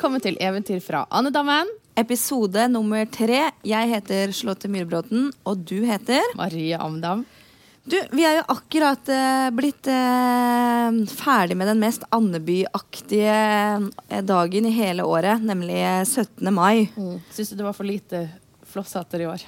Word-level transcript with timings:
Velkommen 0.00 0.22
til 0.24 0.38
Eventyr 0.40 0.78
fra 0.80 1.02
Andedammen. 1.12 1.68
Episode 2.00 2.62
nummer 2.72 3.02
tre. 3.12 3.42
Jeg 3.68 3.88
heter 3.90 4.30
Charlotte 4.32 4.70
Myhrbråten, 4.72 5.26
og 5.44 5.60
du 5.68 5.82
heter 5.84 6.24
Marie 6.38 6.78
Amdam. 6.80 7.26
Du, 7.84 7.98
vi 8.16 8.24
er 8.24 8.38
jo 8.38 8.46
akkurat 8.54 9.10
eh, 9.12 9.50
blitt 9.52 9.90
eh, 9.92 11.02
ferdig 11.20 11.58
med 11.60 11.68
den 11.68 11.84
mest 11.84 12.08
Andeby-aktige 12.16 13.36
eh, 14.08 14.22
dagen 14.24 14.70
i 14.70 14.72
hele 14.72 15.04
året, 15.04 15.44
nemlig 15.44 15.82
17. 16.08 16.48
mai. 16.48 16.88
Mm. 16.96 17.18
Syns 17.36 17.52
du 17.52 17.58
det 17.60 17.68
var 17.68 17.76
for 17.76 17.92
lite 17.92 18.22
flosshatter 18.72 19.26
i 19.26 19.28
år? 19.28 19.44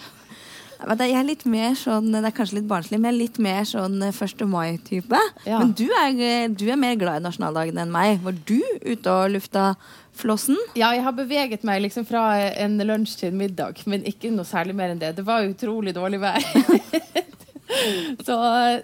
Jeg 0.83 1.15
er 1.15 1.27
litt 1.27 1.45
mer 1.47 1.75
sånn, 1.79 2.11
Det 2.13 2.25
er 2.25 2.35
kanskje 2.35 2.59
litt 2.59 2.69
barnslig, 2.71 2.99
men 2.99 3.11
jeg 3.11 3.15
er 3.15 3.21
litt 3.21 3.39
mer 3.39 3.67
sånn 3.69 4.03
1. 4.03 4.47
mai-type. 4.51 5.19
Ja. 5.47 5.59
Men 5.61 5.73
du 5.79 5.87
er, 5.87 6.11
eh, 6.19 6.49
du 6.49 6.69
er 6.71 6.77
mer 6.77 6.97
glad 6.97 7.21
i 7.21 7.25
nasjonaldagen 7.25 7.79
enn 7.79 7.93
meg. 7.93 8.21
Var 8.23 8.33
du 8.33 8.61
ute 8.83 9.07
og 9.11 9.31
lufta 9.31 9.77
flossen? 10.13 10.59
Ja, 10.75 10.93
jeg 10.93 11.03
har 11.03 11.13
beveget 11.13 11.65
meg 11.65 11.83
liksom 11.83 12.07
fra 12.07 12.35
en 12.37 12.79
lunsj 12.79 13.19
til 13.21 13.29
en 13.33 13.39
middag, 13.39 13.83
men 13.87 14.03
ikke 14.05 14.33
noe 14.35 14.45
særlig 14.45 14.75
mer 14.75 14.91
enn 14.91 14.99
det. 14.99 15.15
Det 15.17 15.25
var 15.25 15.47
utrolig 15.47 15.95
dårlig 15.95 16.21
vær. 16.21 16.43
Så 18.27 18.35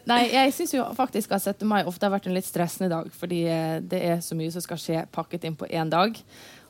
nei, 0.09 0.23
jeg 0.33 0.55
syns 0.56 0.73
jo 0.73 0.84
faktisk 0.97 1.34
at 1.37 1.45
17. 1.45 1.67
mai 1.69 1.83
ofte 1.84 2.06
har 2.06 2.15
vært 2.15 2.28
en 2.30 2.37
litt 2.37 2.47
stressende 2.47 2.89
dag, 2.92 3.11
fordi 3.12 3.42
eh, 3.51 3.80
det 3.84 4.01
er 4.01 4.23
så 4.25 4.39
mye 4.39 4.53
som 4.55 4.65
skal 4.65 4.80
skje 4.80 5.03
pakket 5.12 5.45
inn 5.45 5.59
på 5.59 5.69
én 5.69 5.91
dag. 5.92 6.17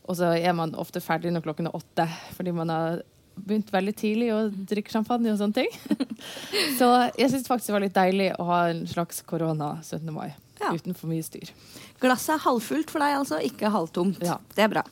Og 0.08 0.16
så 0.16 0.32
er 0.34 0.56
man 0.56 0.74
ofte 0.80 1.02
ferdig 1.04 1.30
når 1.34 1.44
klokken 1.44 1.68
er 1.68 1.76
åtte, 1.76 2.08
fordi 2.34 2.54
man 2.56 2.72
har 2.72 3.02
begynt 3.44 3.72
veldig 3.72 3.94
tidlig 3.98 4.32
å 4.34 4.42
drikke 4.50 4.92
champagne 4.92 5.32
og 5.32 5.40
sånne 5.40 5.62
ting. 5.62 6.18
Så 6.78 6.90
jeg 7.18 7.32
syns 7.32 7.48
faktisk 7.48 7.70
det 7.70 7.78
var 7.78 7.86
litt 7.86 7.96
deilig 7.96 8.32
å 8.38 8.48
ha 8.50 8.60
en 8.72 8.84
slags 8.90 9.22
korona 9.26 9.76
17. 9.82 10.12
mai. 10.14 10.30
Ja. 10.58 10.72
Uten 10.74 10.96
for 10.96 11.10
mye 11.10 11.22
styr. 11.22 11.50
Glasset 12.02 12.36
er 12.36 12.44
halvfullt 12.44 12.90
for 12.92 13.02
deg, 13.02 13.16
altså, 13.18 13.40
ikke 13.42 13.70
halvtomt. 13.74 14.20
Ja. 14.26 14.38
Det 14.54 14.64
er 14.66 14.70
bra. 14.72 14.84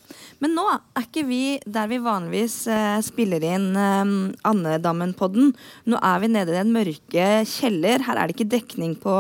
Men 0.42 0.54
nå 0.58 0.66
er 0.72 1.06
ikke 1.06 1.26
vi 1.26 1.58
der 1.62 1.90
vi 1.90 2.00
vanligvis 2.02 2.58
eh, 2.70 2.98
spiller 3.06 3.44
inn 3.46 3.70
eh, 3.78 4.12
Andedammen-podden. 4.50 5.52
Nå 5.90 6.02
er 6.02 6.20
vi 6.22 6.30
nede 6.34 6.54
i 6.54 6.60
den 6.60 6.74
mørke 6.74 7.30
kjeller. 7.50 8.06
Her 8.06 8.20
er 8.20 8.28
det 8.28 8.36
ikke 8.36 8.50
dekning 8.56 8.94
på, 9.02 9.16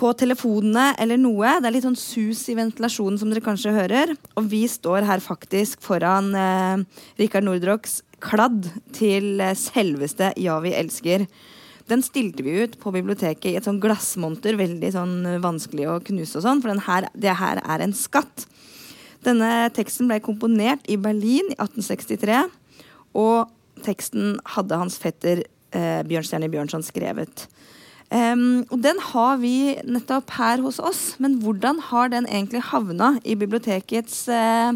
på 0.00 0.12
telefonene 0.20 0.90
eller 1.00 1.20
noe. 1.20 1.56
Det 1.60 1.68
er 1.68 1.76
litt 1.76 1.88
sånn 1.88 2.00
sus 2.00 2.46
i 2.52 2.56
ventilasjonen, 2.58 3.20
som 3.20 3.32
dere 3.32 3.44
kanskje 3.44 3.76
hører. 3.76 4.14
Og 4.36 4.48
vi 4.52 4.66
står 4.68 5.08
her 5.08 5.24
faktisk 5.24 5.84
foran 5.84 6.32
eh, 6.36 7.04
Rikard 7.20 7.48
Nordroks 7.48 8.00
kladd 8.22 8.68
til 8.96 9.40
selveste 9.58 10.32
Ja, 10.40 10.58
vi 10.62 10.74
elsker. 10.76 11.26
Den 11.90 12.04
stilte 12.06 12.44
vi 12.46 12.60
ut 12.62 12.76
på 12.78 12.92
biblioteket 12.94 13.50
i 13.50 13.56
et 13.58 13.66
sånn 13.66 13.80
glassmonter, 13.82 14.58
veldig 14.60 14.92
sånn 14.94 15.16
vanskelig 15.42 15.88
å 15.90 16.00
knuse 16.06 16.38
og 16.38 16.44
sånn, 16.46 16.62
for 16.62 16.84
her, 16.86 17.08
det 17.18 17.34
her 17.40 17.62
er 17.64 17.82
en 17.82 17.94
skatt. 17.96 18.46
Denne 19.26 19.68
teksten 19.76 20.08
ble 20.08 20.20
komponert 20.24 20.86
i 20.88 20.96
Berlin 21.00 21.50
i 21.50 21.56
1863, 21.58 22.44
og 23.18 23.50
teksten 23.84 24.38
hadde 24.54 24.78
hans 24.80 25.00
fetter 25.00 25.42
eh, 25.74 26.00
Bjørnstjerne 26.06 26.48
Bjørnson 26.52 26.84
skrevet. 26.86 27.48
Um, 28.10 28.64
og 28.74 28.80
den 28.82 28.98
har 29.12 29.36
vi 29.38 29.76
nettopp 29.86 30.32
her 30.34 30.62
hos 30.64 30.80
oss, 30.82 31.02
men 31.22 31.36
hvordan 31.44 31.78
har 31.90 32.10
den 32.10 32.26
egentlig 32.26 32.64
havna 32.70 33.12
i 33.22 33.36
bibliotekets 33.38 34.24
eh, 34.34 34.72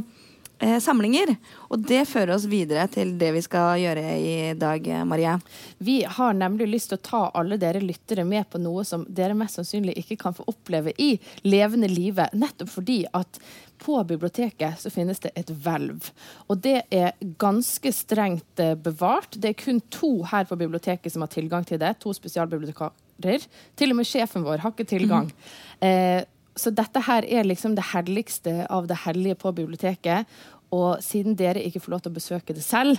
eh, 0.65 0.79
samlinger? 0.83 1.35
Og 1.69 1.85
det 1.85 2.03
fører 2.09 2.35
oss 2.35 2.49
videre 2.51 2.87
til 2.93 3.15
det 3.21 3.31
vi 3.37 3.43
skal 3.45 3.83
gjøre 3.83 4.07
i 4.17 4.37
dag, 4.59 4.89
Marie. 5.07 5.37
Vi 5.85 6.01
har 6.17 6.35
nemlig 6.39 6.71
lyst 6.73 6.93
til 6.93 6.99
å 6.99 7.05
ta 7.11 7.23
alle 7.37 7.61
dere 7.61 7.85
lyttere 7.85 8.25
med 8.29 8.49
på 8.51 8.63
noe 8.63 8.87
som 8.89 9.05
dere 9.09 9.37
mest 9.39 9.61
sannsynlig 9.61 9.99
ikke 10.01 10.19
kan 10.25 10.37
få 10.37 10.49
oppleve 10.51 10.97
i 10.99 11.15
levende 11.47 11.91
livet, 11.93 12.33
nettopp 12.33 12.73
fordi 12.79 13.03
at 13.13 13.41
på 13.85 14.05
biblioteket 14.05 14.81
så 14.81 14.91
finnes 14.91 15.21
det 15.21 15.33
et 15.37 15.51
hvelv. 15.51 16.11
Og 16.49 16.61
det 16.65 16.77
er 16.95 17.15
ganske 17.41 17.93
strengt 17.93 18.63
eh, 18.63 18.77
bevart. 18.79 19.37
Det 19.37 19.53
er 19.53 19.59
kun 19.61 19.81
to 19.93 20.17
her 20.31 20.47
på 20.49 20.59
biblioteket 20.61 21.13
som 21.13 21.25
har 21.25 21.33
tilgang 21.33 21.67
til 21.69 21.81
det. 21.83 21.97
To 22.03 22.15
spesialbibliotekarer. 22.17 23.49
Til 23.77 23.93
og 23.93 24.01
med 24.01 24.09
sjefen 24.09 24.47
vår 24.47 24.65
har 24.65 24.75
ikke 24.75 24.89
tilgang. 24.95 25.29
Eh, 25.85 26.23
så 26.57 26.71
dette 26.71 27.03
her 27.03 27.27
er 27.27 27.47
liksom 27.47 27.75
det 27.75 27.89
helligste 27.91 28.53
av 28.71 28.87
det 28.87 29.01
hellige 29.05 29.35
på 29.43 29.51
biblioteket. 29.57 30.31
Og 30.75 31.01
siden 31.05 31.37
dere 31.39 31.63
ikke 31.65 31.83
får 31.85 31.95
lov 31.97 32.05
til 32.05 32.13
å 32.15 32.19
besøke 32.19 32.57
det 32.57 32.65
selv, 32.67 32.99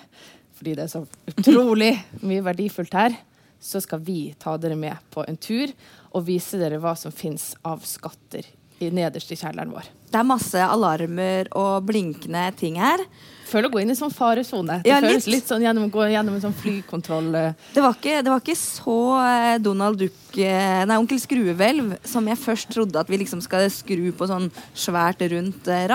fordi 0.56 0.76
det 0.78 0.86
er 0.88 0.92
så 0.96 1.04
utrolig 1.36 1.94
mye 2.24 2.44
verdifullt 2.46 2.94
her, 2.96 3.18
så 3.60 3.82
skal 3.84 4.00
vi 4.06 4.30
ta 4.40 4.54
dere 4.62 4.78
med 4.80 4.96
på 5.12 5.24
en 5.28 5.38
tur 5.42 5.72
og 6.16 6.24
vise 6.28 6.60
dere 6.62 6.78
hva 6.80 6.94
som 7.00 7.12
fins 7.12 7.54
av 7.66 7.82
skatter 7.88 8.46
i 8.84 8.90
nederst 8.92 9.32
i 9.32 9.38
kjelleren 9.40 9.72
vår. 9.72 9.86
Det 10.12 10.20
er 10.20 10.28
masse 10.28 10.60
alarmer 10.60 11.48
og 11.56 11.86
blinkende 11.88 12.42
ting 12.60 12.76
her. 12.80 13.00
Føler 13.48 13.70
å 13.70 13.74
gå 13.74 13.80
inn 13.82 13.94
i 13.94 13.96
sånn 13.96 14.12
faresone. 14.12 14.82
Det 14.84 14.90
Ja, 14.92 14.98
føles 15.04 15.26
litt. 15.28 15.38
litt 15.38 15.48
sånn 15.52 15.64
gjennom 15.64 15.88
gå 15.94 16.04
gjennom 16.12 16.36
en 16.36 16.44
sånn 16.44 16.56
flykontroll. 16.60 17.30
eh. 17.40 17.54
Det 17.74 17.82
var 17.86 17.96
ikke, 17.96 18.18
det 18.26 18.32
var 18.34 18.44
ikke 18.44 18.58
så 18.60 18.98
eh, 19.24 19.58
Donald 19.64 20.00
Duck 20.04 20.38
eh, 20.38 20.84
Nei, 20.90 20.98
Onkel 21.00 21.22
Skruehvelv 21.24 21.96
som 22.04 22.28
jeg 22.28 22.42
først 22.44 22.74
trodde 22.76 23.00
at 23.00 23.08
vi 23.12 23.22
liksom 23.24 23.42
skal 23.44 23.70
skru 23.72 24.12
på 24.12 24.28
sånn 24.28 24.50
svært 24.76 25.24
rundt 25.32 25.68
eh, 25.72 25.88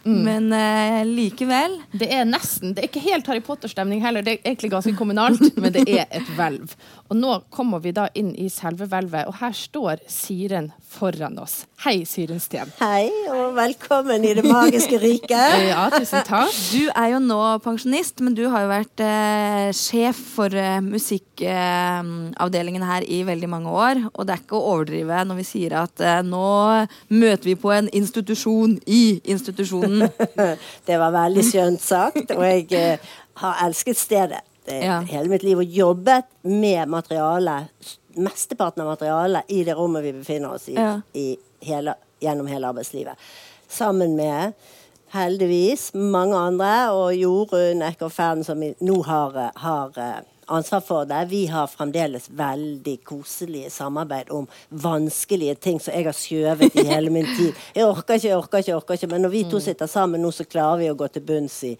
ratt. 0.00 0.24
Men 0.24 0.52
uh, 0.52 1.06
likevel. 1.06 1.82
Det 1.92 2.12
er 2.12 2.24
nesten, 2.24 2.74
det 2.74 2.82
er 2.82 2.88
ikke 2.88 3.00
helt 3.00 3.26
Harry 3.26 3.40
Potter-stemning 3.40 4.02
heller, 4.02 4.22
det 4.22 4.38
er 4.38 4.40
egentlig 4.44 4.70
ganske 4.70 4.96
kommunalt, 4.96 5.56
men 5.60 5.72
det 5.72 5.88
er 5.88 6.06
et 6.10 6.26
hvelv. 6.36 6.74
Og 7.10 7.16
nå 7.16 7.40
kommer 7.50 7.78
vi 7.82 7.92
da 7.92 8.08
inn 8.14 8.34
i 8.38 8.48
selve 8.52 8.86
hvelvet, 8.86 9.26
og 9.26 9.34
her 9.40 9.52
står 9.56 9.96
Siren 10.08 10.72
foran 10.90 11.38
oss. 11.38 11.66
Hei, 11.84 12.04
Siren 12.06 12.40
Steen. 12.42 12.72
Hei, 12.80 13.10
og 13.32 13.54
velkommen 13.56 14.24
i 14.24 14.34
det 14.36 14.44
magiske 14.46 14.98
riket. 15.00 15.30
Ja, 15.70 15.90
tusen 15.92 16.24
takk. 16.26 16.50
Du 16.72 16.90
er 16.96 17.08
jo 17.12 17.18
nå 17.22 17.58
pensjonist, 17.62 18.20
men 18.24 18.34
du 18.34 18.48
har 18.50 18.60
jo 18.64 18.68
vært 18.70 19.00
uh, 19.04 19.70
sjef 19.76 20.16
for 20.34 20.54
uh, 20.54 20.80
musikkavdelingen 20.82 22.82
her 22.86 23.02
i 23.06 23.22
veldig 23.26 23.48
mange 23.50 23.70
år. 23.70 23.96
Og 24.14 24.26
det 24.26 24.32
er 24.34 24.38
ikke 24.42 24.56
å 24.58 24.68
overdrive 24.74 25.24
når 25.28 25.36
vi 25.40 25.44
sier 25.46 25.72
at 25.82 26.00
nå 26.26 26.46
møter 27.12 27.46
vi 27.50 27.56
på 27.60 27.70
en 27.74 27.88
institusjon 28.00 28.78
i 28.90 29.20
institusjonen. 29.30 29.89
Det 30.86 30.96
var 31.00 31.12
veldig 31.14 31.44
skjønt 31.46 31.82
sagt, 31.84 32.30
og 32.36 32.44
jeg 32.46 32.66
eh, 32.78 33.10
har 33.42 33.60
elsket 33.66 33.98
stedet. 34.00 34.40
Det, 34.66 34.80
Ja. 34.84 35.00
Hele 35.08 35.28
mitt 35.32 35.42
liv 35.42 35.58
og 35.62 35.64
jobbet 35.64 36.26
med 36.42 36.88
materiale, 36.92 37.54
mesteparten 38.20 38.82
av 38.84 38.90
materialet, 38.92 39.48
i 39.48 39.62
det 39.66 39.74
rommet 39.78 40.04
vi 40.04 40.12
befinner 40.18 40.52
oss 40.58 40.68
i, 40.68 40.74
Ja. 40.76 41.00
i 41.14 41.36
hele, 41.64 41.94
gjennom 42.20 42.46
hele 42.50 42.68
arbeidslivet. 42.68 43.16
Sammen 43.68 44.16
med 44.18 44.52
heldigvis 45.14 45.90
mange 45.94 46.36
andre, 46.38 46.72
og 46.94 47.14
Jorunn 47.16 47.82
Eckhoff 47.82 48.14
Fern, 48.20 48.44
som 48.46 48.60
nå 48.62 48.98
har, 49.08 49.36
eh, 49.36 49.50
har 49.64 49.98
eh, 49.98 50.20
ansvar 50.50 50.82
for 50.84 51.08
det. 51.08 51.24
Vi 51.30 51.44
har 51.46 51.70
fremdeles 51.70 52.28
veldig 52.36 52.96
koselige 53.06 53.70
samarbeid 53.70 54.30
om 54.34 54.48
vanskelige 54.68 55.54
ting 55.54 55.80
som 55.80 55.94
jeg 55.94 56.08
har 56.08 56.16
skjøvet 56.16 56.76
i 56.78 56.86
hele 56.90 57.10
min 57.14 57.28
tid. 57.36 57.52
Jeg 57.76 57.86
orker 57.86 58.18
ikke, 58.18 58.28
jeg 58.28 58.36
orker 58.36 58.58
ikke, 58.58 58.70
jeg 58.70 58.76
orker 58.76 58.96
ikke. 58.98 59.10
Men 59.12 59.22
når 59.24 59.32
vi 59.32 59.42
to 59.50 59.60
sitter 59.62 59.86
sammen 59.90 60.22
nå, 60.22 60.30
så 60.34 60.44
klarer 60.44 60.80
vi 60.82 60.88
å 60.90 60.96
gå 60.98 61.06
til 61.12 61.22
bunns 61.26 61.60
i 61.68 61.74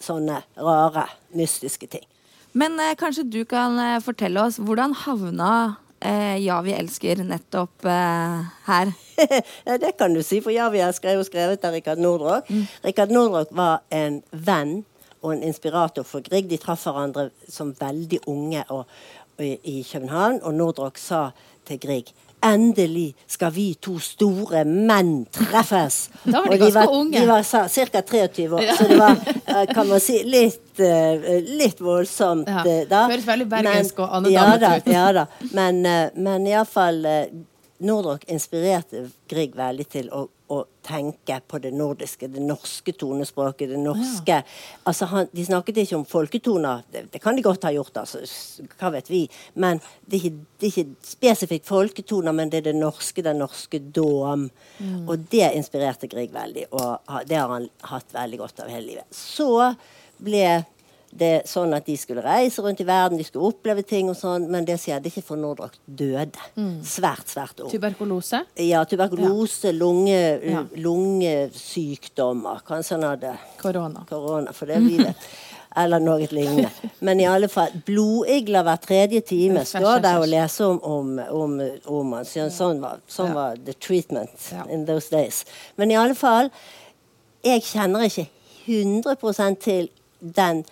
sånne 0.00 0.40
rare, 0.60 1.06
mystiske 1.34 1.88
ting. 1.90 2.04
Men 2.52 2.76
eh, 2.80 2.94
kanskje 2.98 3.24
du 3.26 3.40
kan 3.48 3.78
eh, 3.80 4.00
fortelle 4.04 4.42
oss 4.44 4.60
hvordan 4.62 4.94
havna 5.04 5.50
eh, 5.98 6.36
Ja, 6.44 6.60
vi 6.62 6.74
elsker 6.76 7.24
nettopp 7.26 7.88
eh, 7.88 8.44
her? 8.68 8.92
ja, 9.66 9.78
det 9.80 9.94
kan 9.98 10.14
du 10.14 10.22
si, 10.22 10.40
for 10.44 10.54
Ja, 10.54 10.68
vi 10.70 10.84
har 10.84 10.94
skrevet, 10.94 11.26
skrevet 11.26 11.64
av 11.66 11.74
Rikard 11.74 12.02
Nordrock. 12.02 12.50
Rikard 12.84 13.14
Nordrock 13.14 13.54
var 13.56 13.82
en 13.90 14.20
venn 14.30 14.82
og 15.24 15.32
en 15.34 15.42
inspirator 15.48 16.04
for 16.04 16.20
Grieg. 16.20 16.46
De 16.50 16.58
traff 16.60 16.84
hverandre 16.84 17.30
som 17.48 17.72
veldig 17.80 18.20
unge 18.30 18.64
og, 18.68 18.84
og 19.38 19.44
i, 19.44 19.80
København, 19.88 20.42
og 20.44 20.54
Nordrock 20.54 21.00
sa 21.00 21.30
til 21.66 21.80
Grieg 21.80 22.12
Endelig 22.44 23.14
skal 23.32 23.54
vi 23.56 23.70
to 23.80 23.94
store 24.04 24.66
menn 24.68 25.22
treffes. 25.32 26.10
Da 26.26 26.42
var 26.44 26.50
de 26.50 26.58
Og 26.58 26.60
ganske 26.60 26.74
var, 26.76 26.90
unge. 26.92 27.22
De 27.22 27.28
var 27.30 27.46
ca. 27.48 28.02
23 28.04 28.44
år, 28.52 28.66
så 28.76 28.88
det 28.90 28.98
var, 29.00 29.16
eh, 29.46 29.62
kan 29.72 29.88
man 29.88 30.02
si, 30.04 30.18
litt, 30.28 30.74
eh, 30.76 31.40
litt 31.56 31.80
voldsomt 31.80 32.46
Ja. 32.52 32.60
eh, 32.68 32.84
da. 32.90 33.06
Høres 33.08 33.24
veldig 33.24 33.48
bergensk 33.48 33.96
Men- 33.96 34.04
og 34.04 34.14
annet 34.18 34.32
ja, 34.36 34.76
ut. 34.76 34.86
ja 34.92 35.06
da. 35.16 35.24
Men, 35.56 35.80
men 36.20 36.46
iallfall 36.52 37.00
Nordrock 37.78 38.24
inspirerte 38.30 39.08
Grieg 39.28 39.56
veldig 39.58 39.84
til 39.90 40.10
å, 40.14 40.20
å 40.54 40.58
tenke 40.86 41.40
på 41.48 41.58
det 41.58 41.72
nordiske, 41.74 42.28
det 42.30 42.42
norske 42.44 42.94
tonespråket, 42.94 43.72
det 43.72 43.80
norske 43.82 44.36
Altså, 44.86 45.08
han, 45.10 45.30
De 45.32 45.44
snakket 45.46 45.80
ikke 45.82 45.98
om 45.98 46.04
folketoner, 46.06 46.84
det, 46.92 47.06
det 47.12 47.22
kan 47.22 47.34
de 47.34 47.42
godt 47.42 47.66
ha 47.66 47.72
gjort, 47.74 47.96
altså, 48.04 48.22
hva 48.78 48.92
vet 48.94 49.10
vi. 49.10 49.24
Men 49.58 49.82
det 50.06 50.20
er 50.20 50.28
ikke, 50.28 50.44
det 50.60 50.68
er 50.68 50.72
ikke 50.72 51.10
spesifikt 51.10 51.66
folketoner, 51.68 52.36
men 52.36 52.52
det 52.52 52.62
er 52.62 52.68
det 52.70 52.76
norske, 52.78 53.24
den 53.26 53.42
norske 53.42 53.80
dåm. 53.82 54.46
Og 55.08 55.26
det 55.32 55.50
inspirerte 55.58 56.10
Grieg 56.12 56.32
veldig, 56.34 56.68
og 56.78 57.18
det 57.26 57.40
har 57.40 57.50
han 57.56 57.68
hatt 57.90 58.14
veldig 58.14 58.40
godt 58.44 58.64
av 58.64 58.70
hele 58.70 58.86
livet. 58.92 59.10
Så 59.14 59.50
ble 60.22 60.46
det 61.14 61.44
sånn 61.46 61.70
at 61.76 61.86
de 61.86 61.94
skulle 61.96 62.22
reise 62.24 62.62
rundt 62.64 62.80
i 62.82 62.86
verden, 62.88 63.18
de 63.20 63.24
skulle 63.26 63.46
oppleve 63.52 63.84
ting 63.86 64.08
og 64.10 64.16
sånn, 64.18 64.48
men 64.50 64.64
det 64.66 64.80
skjedde 64.82 65.06
ikke 65.12 65.22
for 65.22 65.38
Nordraak 65.38 65.76
døde. 65.86 66.40
Svært, 66.82 67.28
svært 67.30 67.60
ung. 67.62 67.70
Tuberkulose? 67.70 68.40
Ja, 68.58 68.80
tuberkulose, 68.84 69.70
lunge, 69.72 70.18
Ja. 70.42 70.64
lungesykdommer. 70.74 72.60
Kanskje 72.66 72.96
han 72.96 73.02
hadde 73.02 73.36
Korona. 73.62 74.04
korona, 74.08 74.52
for 74.52 74.66
det 74.66 74.78
blir 74.82 75.04
det. 75.04 75.14
Eller 75.76 75.98
noe 75.98 76.26
lignende. 76.30 76.70
Men 77.00 77.18
i 77.20 77.24
alle 77.26 77.48
fall, 77.50 77.72
blodigler 77.86 78.62
hver 78.62 78.76
tredje 78.78 79.20
time 79.26 79.64
står 79.66 80.02
der 80.04 80.20
og 80.20 80.28
leser 80.30 80.68
lese 80.68 80.68
om, 80.68 80.78
om, 80.86 81.18
om, 81.42 81.56
om 81.90 82.12
han. 82.14 82.24
Så 82.24 82.44
Sånn, 82.54 82.78
var, 82.80 83.00
sånn 83.10 83.32
var 83.34 83.56
the 83.56 83.72
treatment 83.74 84.30
in 84.70 84.84
those 84.86 85.10
days. 85.10 85.44
Men 85.76 85.90
i 85.90 85.96
alle 85.98 86.14
fall, 86.14 86.50
jeg 87.42 87.62
kjenner 87.66 88.06
ikke 88.06 88.28
100% 88.68 89.58
til 89.66 89.90
den 90.20 90.62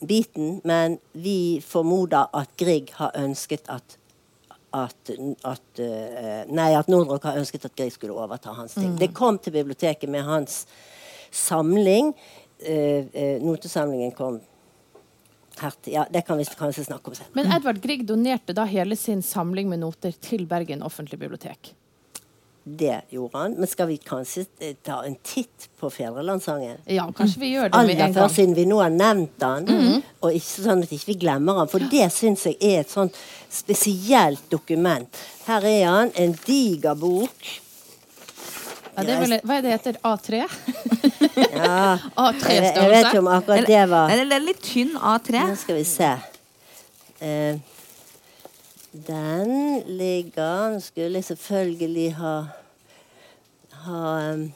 biten, 0.00 0.60
men 0.64 0.98
vi 1.12 1.60
formoder 1.64 2.30
at 2.32 2.52
Grieg 2.60 2.92
har 2.96 3.12
ønsket 3.18 3.68
at 3.68 3.96
at, 4.70 5.10
at, 5.42 5.80
eh, 5.82 6.44
nei, 6.46 6.68
at 6.78 6.86
Nordrock 6.86 7.24
har 7.26 7.40
ønsket 7.40 7.64
at 7.66 7.74
Grieg 7.74 7.90
skulle 7.90 8.14
overta 8.14 8.52
hans 8.54 8.76
ting. 8.78 8.92
Det 8.98 9.08
kom 9.16 9.38
til 9.42 9.56
biblioteket 9.56 10.10
med 10.10 10.22
hans 10.22 10.60
samling. 11.34 12.12
Eh, 12.62 13.08
eh, 13.10 13.42
notesamlingen 13.42 14.12
kom 14.14 14.38
her 15.60 15.74
til 15.82 15.92
Ja, 15.92 16.06
det 16.10 16.22
kan 16.26 16.38
vi 16.38 16.44
kanskje 16.44 16.86
snakke 16.86 17.10
om 17.10 17.18
senere. 17.18 17.34
Men 17.34 17.50
Edvard 17.52 17.80
Grieg 17.82 18.06
donerte 18.06 18.54
da 18.56 18.64
hele 18.64 18.96
sin 18.96 19.22
samling 19.22 19.68
med 19.68 19.82
noter 19.82 20.12
til 20.12 20.46
Bergen 20.46 20.82
offentlige 20.86 21.20
bibliotek. 21.20 21.74
Det 22.62 23.00
gjorde 23.10 23.38
han. 23.38 23.54
Men 23.58 23.66
skal 23.66 23.86
vi 23.88 23.96
kanskje 23.96 24.44
eh, 24.60 24.74
ta 24.84 24.98
en 25.06 25.14
titt 25.26 25.68
på 25.80 25.88
Fedrelandssangen? 25.90 26.76
Ja, 26.92 27.06
kanskje 27.16 27.40
vi 27.40 27.52
gjør 27.54 27.70
det 27.70 27.72
med 27.72 27.78
Aller 27.80 28.04
en 28.04 28.14
først, 28.14 28.20
gang. 28.20 28.34
siden 28.36 28.54
vi 28.58 28.66
nå 28.68 28.80
har 28.82 28.92
nevnt 28.92 29.38
den, 29.40 30.02
og 30.20 30.36
ikke 30.36 30.66
sånn 30.66 30.84
at 30.84 30.92
ikke 30.92 31.12
vi 31.14 31.16
glemmer 31.24 31.62
den. 31.62 31.70
For 31.72 31.86
det 31.92 32.10
syns 32.12 32.44
jeg 32.50 32.58
er 32.60 32.82
et 32.84 32.92
sånt 32.92 33.16
spesielt 33.50 34.44
dokument. 34.52 35.22
Her 35.48 35.64
er 35.70 35.86
han, 35.88 36.12
en 36.20 36.36
diger 36.46 36.94
bok. 37.00 37.50
Ja, 38.96 39.04
det 39.06 39.14
er 39.14 39.20
vel, 39.24 39.36
hva 39.46 39.56
er 39.56 39.64
det 39.64 39.74
heter? 39.78 40.00
A3? 40.04 40.44
Ja, 41.40 41.96
jeg, 41.96 42.34
jeg 42.50 42.62
vet 42.62 42.74
A3-størrelse? 42.74 43.00
ikke 43.08 43.20
om 43.20 43.28
akkurat 43.30 43.66
det 43.68 43.80
var 43.90 44.10
Eller 44.12 44.26
det 44.28 44.36
er 44.36 44.42
litt 44.44 44.60
tynn 44.64 44.90
A3. 44.96 45.42
Nå 45.48 45.56
skal 45.60 45.76
vi 45.78 45.84
se. 45.88 46.08
Eh, 47.20 47.56
den 48.92 49.82
ligger 49.86 50.70
Den 50.72 50.80
skulle 50.80 51.20
jeg 51.20 51.24
selvfølgelig 51.24 52.14
ha 52.18 52.34
ha, 53.80 54.32
um, 54.32 54.52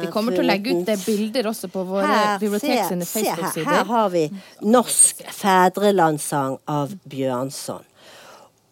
Vi 0.00 0.08
kommer 0.12 0.32
til 0.32 0.44
å 0.44 0.48
legge 0.48 0.76
ut 0.76 0.86
det 0.88 0.96
bilder 1.04 1.50
også 1.50 1.68
på 1.72 1.82
våre 1.88 2.38
bibliotek 2.40 2.86
sine 2.88 3.08
se 3.08 3.24
her. 3.26 3.64
Her 3.66 3.84
har 3.84 4.08
vi 4.14 4.24
'Norsk 4.62 5.24
fedrelandssang' 5.40 6.58
av 6.66 6.94
Bjørnson 7.04 7.84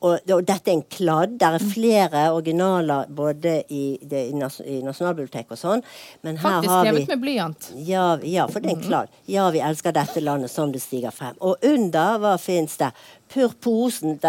og, 0.04 0.18
og, 0.28 0.42
dette 0.44 0.70
er 0.70 0.74
en 0.76 0.82
kladd. 0.92 1.38
Det 1.40 1.48
er 1.48 1.62
flere 1.72 2.24
originaler 2.34 3.08
både 3.16 3.62
i, 3.72 3.84
det, 4.02 4.26
i, 4.28 4.34
nas, 4.36 4.58
i 4.60 4.82
Nasjonalbiblioteket 4.84 5.56
og 5.56 5.60
sånn. 5.60 5.84
Men 6.26 6.36
her 6.42 6.58
Faktisk 6.58 6.72
har 6.72 6.84
vi 6.84 6.90
Faktisk 6.90 6.90
skrevet 6.90 7.08
med 7.14 7.22
blyant. 7.24 7.70
Ja, 7.88 8.04
ja, 8.20 8.44
for 8.50 8.60
det 8.60 8.70
er 8.70 8.76
en 8.76 8.84
kladd. 8.84 9.14
Ja, 9.30 9.48
vi 9.54 9.62
elsker 9.64 9.96
dette 9.96 10.20
landet 10.20 10.52
som 10.52 10.74
det 10.74 10.82
stiger 10.84 11.14
frem. 11.16 11.38
Og 11.40 11.64
under, 11.64 12.20
hva 12.22 12.36
fins 12.40 12.76
det? 12.82 12.92
Purposen 13.32 14.20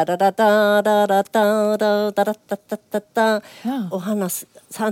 Og 3.92 4.02
han 4.08 4.24
har 4.26 4.32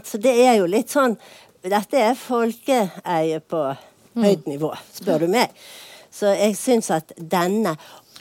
Så 0.05 0.21
det 0.21 0.35
er 0.45 0.59
jo 0.59 0.67
litt 0.69 0.93
sånn 0.93 1.17
Dette 1.65 1.97
er 1.97 2.13
folkeeie 2.13 3.39
på 3.41 3.63
høyt 4.21 4.45
nivå, 4.45 4.69
spør 4.93 5.25
du 5.25 5.31
meg. 5.33 5.55
Så 6.15 6.31
jeg 6.37 6.53
syns 6.55 6.91
at 6.93 7.11
denne 7.17 7.73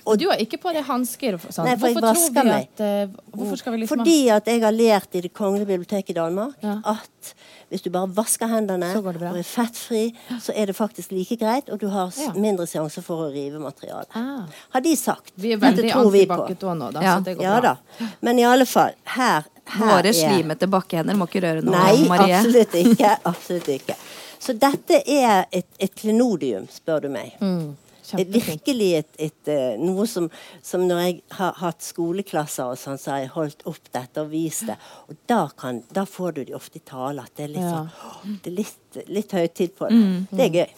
og 0.07 0.19
du 0.21 0.27
har 0.29 0.37
ikke 0.37 0.59
på 0.61 0.73
deg 0.75 0.85
hansker? 0.85 1.39
sånn. 1.49 1.65
Nei, 1.65 1.77
for 1.81 1.89
jeg 1.89 1.97
Hvorfor 1.97 2.01
tror 2.01 2.15
vasker 2.15 2.45
meg. 2.45 2.69
at 2.77 2.81
uh, 3.09 3.39
Hvorfor 3.39 3.57
skal 3.57 3.73
vi 3.73 3.79
liksom 3.83 3.99
Fordi 4.03 4.17
at 4.31 4.45
jeg 4.47 4.61
har 4.61 4.73
lært 4.73 5.15
i 5.17 5.21
Det 5.25 5.33
kongelige 5.33 5.67
biblioteket 5.67 6.11
i 6.11 6.17
Danmark 6.19 6.55
Ja. 6.63 6.81
at 6.85 7.35
hvis 7.71 7.83
du 7.83 7.89
bare 7.91 8.07
vasker 8.13 8.47
hendene 8.47 8.91
og 9.01 9.07
er 9.17 9.43
fettfri, 9.43 10.03
så 10.39 10.53
er 10.55 10.67
det 10.67 10.77
faktisk 10.77 11.11
like 11.11 11.35
greit, 11.41 11.71
og 11.73 11.79
du 11.81 11.89
har 11.89 12.09
s- 12.13 12.21
Ja. 12.21 12.33
mindre 12.39 12.67
sjanse 12.67 13.03
for 13.03 13.25
å 13.25 13.33
rive 13.33 13.59
materialet. 13.59 14.07
Ah. 14.15 14.45
Har 14.75 14.81
de 14.81 14.95
sagt. 14.95 15.33
Vi 15.37 15.53
er 15.53 15.57
Dette 15.59 15.81
veldig 15.83 15.91
tror 15.91 16.11
vi 16.13 16.27
på. 16.27 16.35
antibac 16.47 16.77
nå, 16.79 16.93
da, 16.93 17.01
Ja. 17.03 17.17
så 17.19 17.25
det 17.25 17.37
går 17.39 17.43
Ja 17.43 17.61
bra. 17.61 17.77
da. 17.99 18.07
Men 18.21 18.39
i 18.39 18.43
alle 18.45 18.67
fall, 18.67 18.93
her, 19.05 19.45
her 19.67 19.87
Våre 19.87 20.07
er 20.07 20.13
slimete 20.13 20.69
bakkehender 20.69 21.17
må 21.17 21.27
ikke 21.27 21.43
røre 21.43 21.63
noe, 21.65 21.73
Nei, 21.73 22.07
Marie. 22.07 22.35
absolutt 22.35 22.73
ikke. 22.75 23.19
Absolutt 23.25 23.69
ikke. 23.69 23.97
Så 24.39 24.53
dette 24.59 25.03
er 25.09 25.47
et, 25.51 25.67
et 25.81 25.95
klenodium, 25.97 26.69
spør 26.69 27.01
du 27.03 27.09
meg. 27.09 27.33
Mm. 27.41 27.75
Virkelig 28.13 28.89
et, 28.99 29.13
et, 29.19 29.49
eh, 29.49 29.77
noe 29.81 30.07
som, 30.11 30.29
som 30.63 30.85
når 30.87 31.01
jeg 31.03 31.17
har 31.39 31.55
hatt 31.63 31.83
skoleklasser 31.83 32.75
og 32.75 32.79
sånn, 32.79 32.99
så 33.01 33.15
har 33.15 33.23
jeg 33.25 33.33
holdt 33.35 33.65
opp 33.71 33.93
dette 33.97 34.21
og 34.25 34.31
vist 34.33 34.67
det. 34.69 34.77
Og 35.09 35.17
da, 35.31 35.49
kan, 35.57 35.83
da 35.95 36.05
får 36.09 36.33
du 36.37 36.43
de 36.45 36.57
ofte 36.59 36.79
i 36.79 36.85
tale 36.85 37.25
at 37.25 37.33
det 37.37 37.49
er 37.49 37.55
litt 37.55 37.65
Ja. 37.65 37.85
sånn 37.87 38.41
Det 38.45 38.53
er 38.53 38.57
litt, 38.59 38.99
litt 39.09 39.33
høytid 39.33 39.75
på 39.79 39.89
det. 39.89 40.03
Det 40.31 40.45
er 40.49 40.59
gøy. 40.59 40.75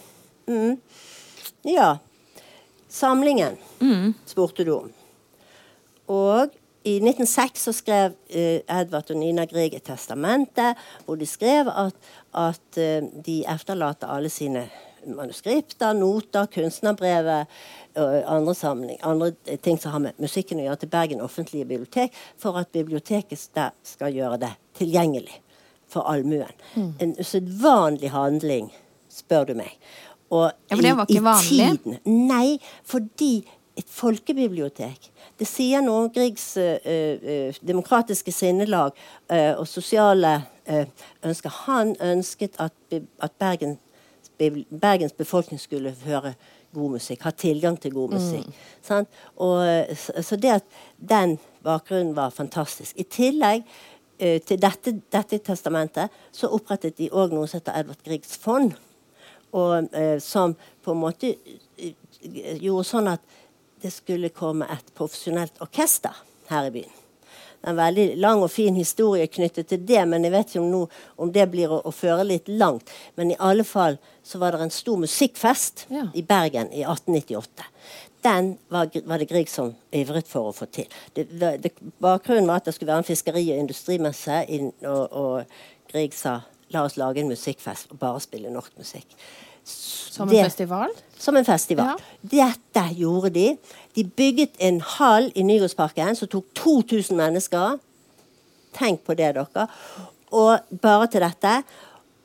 Mm. 0.46 0.76
Ja. 1.66 1.88
Samlingen 2.88 3.58
spurte 4.26 4.64
du 4.64 4.72
om. 4.76 4.92
Og 6.06 6.54
i 6.86 7.00
1906 7.02 7.64
så 7.66 7.72
skrev 7.74 8.12
uh, 8.14 8.60
Edvard 8.78 9.10
og 9.10 9.18
Nina 9.18 9.42
Grieg 9.50 9.74
et 9.74 9.82
testamente 9.88 10.68
hvor 11.04 11.18
de 11.18 11.26
skrev 11.26 11.66
at, 11.66 11.96
at 12.38 12.78
uh, 12.78 13.08
de 13.26 13.40
efterlater 13.50 14.06
alle 14.06 14.30
sine 14.30 14.68
manuskripter, 15.06 15.94
noter, 15.96 16.48
kunstnerbrevet 16.52 17.46
og 17.96 18.16
andre, 18.28 18.54
samling, 18.54 18.98
andre 19.06 19.56
ting 19.64 19.78
som 19.80 19.94
har 19.94 20.02
med 20.04 20.20
musikken 20.20 20.60
å 20.60 20.66
gjøre, 20.66 20.80
til 20.82 20.92
Bergen 20.92 21.24
offentlige 21.24 21.68
bibliotek, 21.68 22.16
for 22.38 22.58
at 22.60 22.72
biblioteket 22.74 23.48
der 23.56 23.72
skal 23.86 24.12
gjøre 24.12 24.40
det 24.42 24.52
tilgjengelig 24.76 25.40
for 25.88 26.08
allmuen. 26.10 26.52
En 27.00 27.14
usedvanlig 27.20 28.10
handling, 28.10 28.72
spør 29.08 29.52
du 29.52 29.54
meg. 29.62 29.78
Og 30.30 30.50
Ja, 30.70 30.74
for 30.74 30.82
det 30.82 30.96
var 30.96 31.06
ikke 31.08 31.22
vanlig. 31.22 31.48
tiden 31.48 32.26
Nei, 32.26 32.58
fordi 32.84 33.46
et 33.76 33.88
folkebibliotek 33.92 35.10
Det 35.38 35.46
sier 35.46 35.82
noe 35.84 36.06
om 36.06 36.10
Griegs 36.10 36.56
uh, 36.56 36.80
uh, 36.80 37.58
demokratiske 37.60 38.32
sinnelag 38.32 38.94
uh, 39.30 39.52
og 39.60 39.66
sosiale 39.68 40.42
ønsker. 41.22 41.52
Han 41.68 41.92
ønsket 42.02 42.56
at, 42.58 42.72
at 43.22 43.32
Bergen, 43.38 43.76
Bergens 44.38 45.16
befolkning 45.16 45.60
skulle 45.60 45.94
høre 46.04 46.34
god 46.76 46.96
musikk, 46.98 47.22
ha 47.24 47.32
tilgang 47.32 47.78
til 47.80 47.94
god 47.94 48.16
musikk. 48.16 48.48
Sant? 48.84 49.08
Og, 49.36 49.62
så, 49.96 50.22
så 50.22 50.36
det 50.36 50.56
at 50.58 50.80
den 50.96 51.38
bakgrunnen 51.64 52.16
var 52.16 52.34
fantastisk. 52.34 52.96
I 52.96 53.06
tillegg 53.08 53.64
uh, 53.64 54.36
til 54.44 54.60
dette, 54.60 54.96
dette 55.12 55.40
testamentet 55.46 56.12
så 56.32 56.50
opprettet 56.52 56.98
de 57.00 57.08
òg 57.12 57.34
noe 57.34 57.48
som 57.48 57.60
heter 57.60 57.80
Edvard 57.80 58.04
Griegs 58.04 58.36
fond 58.40 58.76
og 59.56 59.88
uh, 59.96 60.18
som 60.22 60.54
på 60.84 60.92
en 60.92 61.00
måte 61.00 61.32
eh, 61.78 61.94
gjorde 62.60 62.86
sånn 62.86 63.10
at 63.14 63.24
det 63.82 63.92
skulle 63.94 64.32
komme 64.34 64.68
et 64.72 64.94
profesjonelt 64.96 65.60
orkester 65.64 66.14
her 66.50 66.68
i 66.68 66.74
byen. 66.78 67.02
Det 67.66 67.72
en 67.72 67.76
veldig 67.80 68.04
lang 68.22 68.42
og 68.46 68.50
fin 68.54 68.76
historie 68.78 69.26
knyttet 69.26 69.66
til 69.66 69.80
det, 69.88 70.04
men 70.06 70.22
jeg 70.22 70.30
vet 70.30 70.52
ikke 70.52 70.60
om, 70.62 70.68
nå, 70.70 70.80
om 71.18 71.32
det 71.34 71.48
blir 71.50 71.72
å, 71.74 71.80
å 71.82 71.90
føre 71.90 72.22
litt 72.22 72.46
langt. 72.46 72.92
Men 73.18 73.32
i 73.34 73.38
alle 73.42 73.64
fall 73.66 73.96
så 74.22 74.38
var 74.38 74.54
det 74.54 74.60
en 74.62 74.70
stor 74.70 75.00
musikkfest 75.02 75.86
Ja. 75.90 76.04
i 76.14 76.22
Bergen 76.22 76.70
i 76.70 76.84
1898. 76.86 77.66
Den 78.22 78.52
var, 78.70 78.86
var 79.06 79.18
det 79.18 79.26
Grieg 79.32 79.50
som 79.50 79.72
ivret 79.94 80.30
for 80.30 80.52
å 80.52 80.54
få 80.54 80.68
til. 80.70 80.86
Det, 81.18 81.26
det, 81.40 81.72
bakgrunnen 82.02 82.46
var 82.46 82.62
at 82.62 82.70
det 82.70 82.76
skulle 82.76 82.92
være 82.94 83.02
en 83.02 83.08
fiskeri- 83.10 83.48
og 83.56 83.64
industrimesse, 83.64 84.38
inn, 84.46 84.70
og, 84.86 85.10
og 85.10 85.90
Grieg 85.90 86.14
sa 86.14 86.36
la 86.70 86.84
oss 86.86 86.94
lage 87.02 87.18
en 87.24 87.34
musikkfest 87.34 87.90
og 87.90 87.98
bare 87.98 88.22
spille 88.22 88.50
norsk 88.54 88.78
musikk. 88.78 89.10
Som 89.66 90.28
en 90.28 90.36
Det- 90.36 90.44
festival? 90.52 90.94
Som 91.18 91.36
en 91.36 91.44
festival. 91.44 92.00
Dette 92.20 92.84
gjorde 92.96 93.30
de. 93.34 93.46
De 93.96 94.04
bygget 94.04 94.58
en 94.58 94.80
hall 94.80 95.30
i 95.34 95.44
Nygårdsparken 95.46 96.16
som 96.16 96.28
tok 96.28 96.48
2000 96.54 97.16
mennesker. 97.16 97.78
Tenk 98.76 99.04
på 99.06 99.16
det, 99.16 99.34
dere. 99.36 99.68
Og 100.36 100.58
bare 100.82 101.06
til 101.06 101.24
dette. 101.24 101.62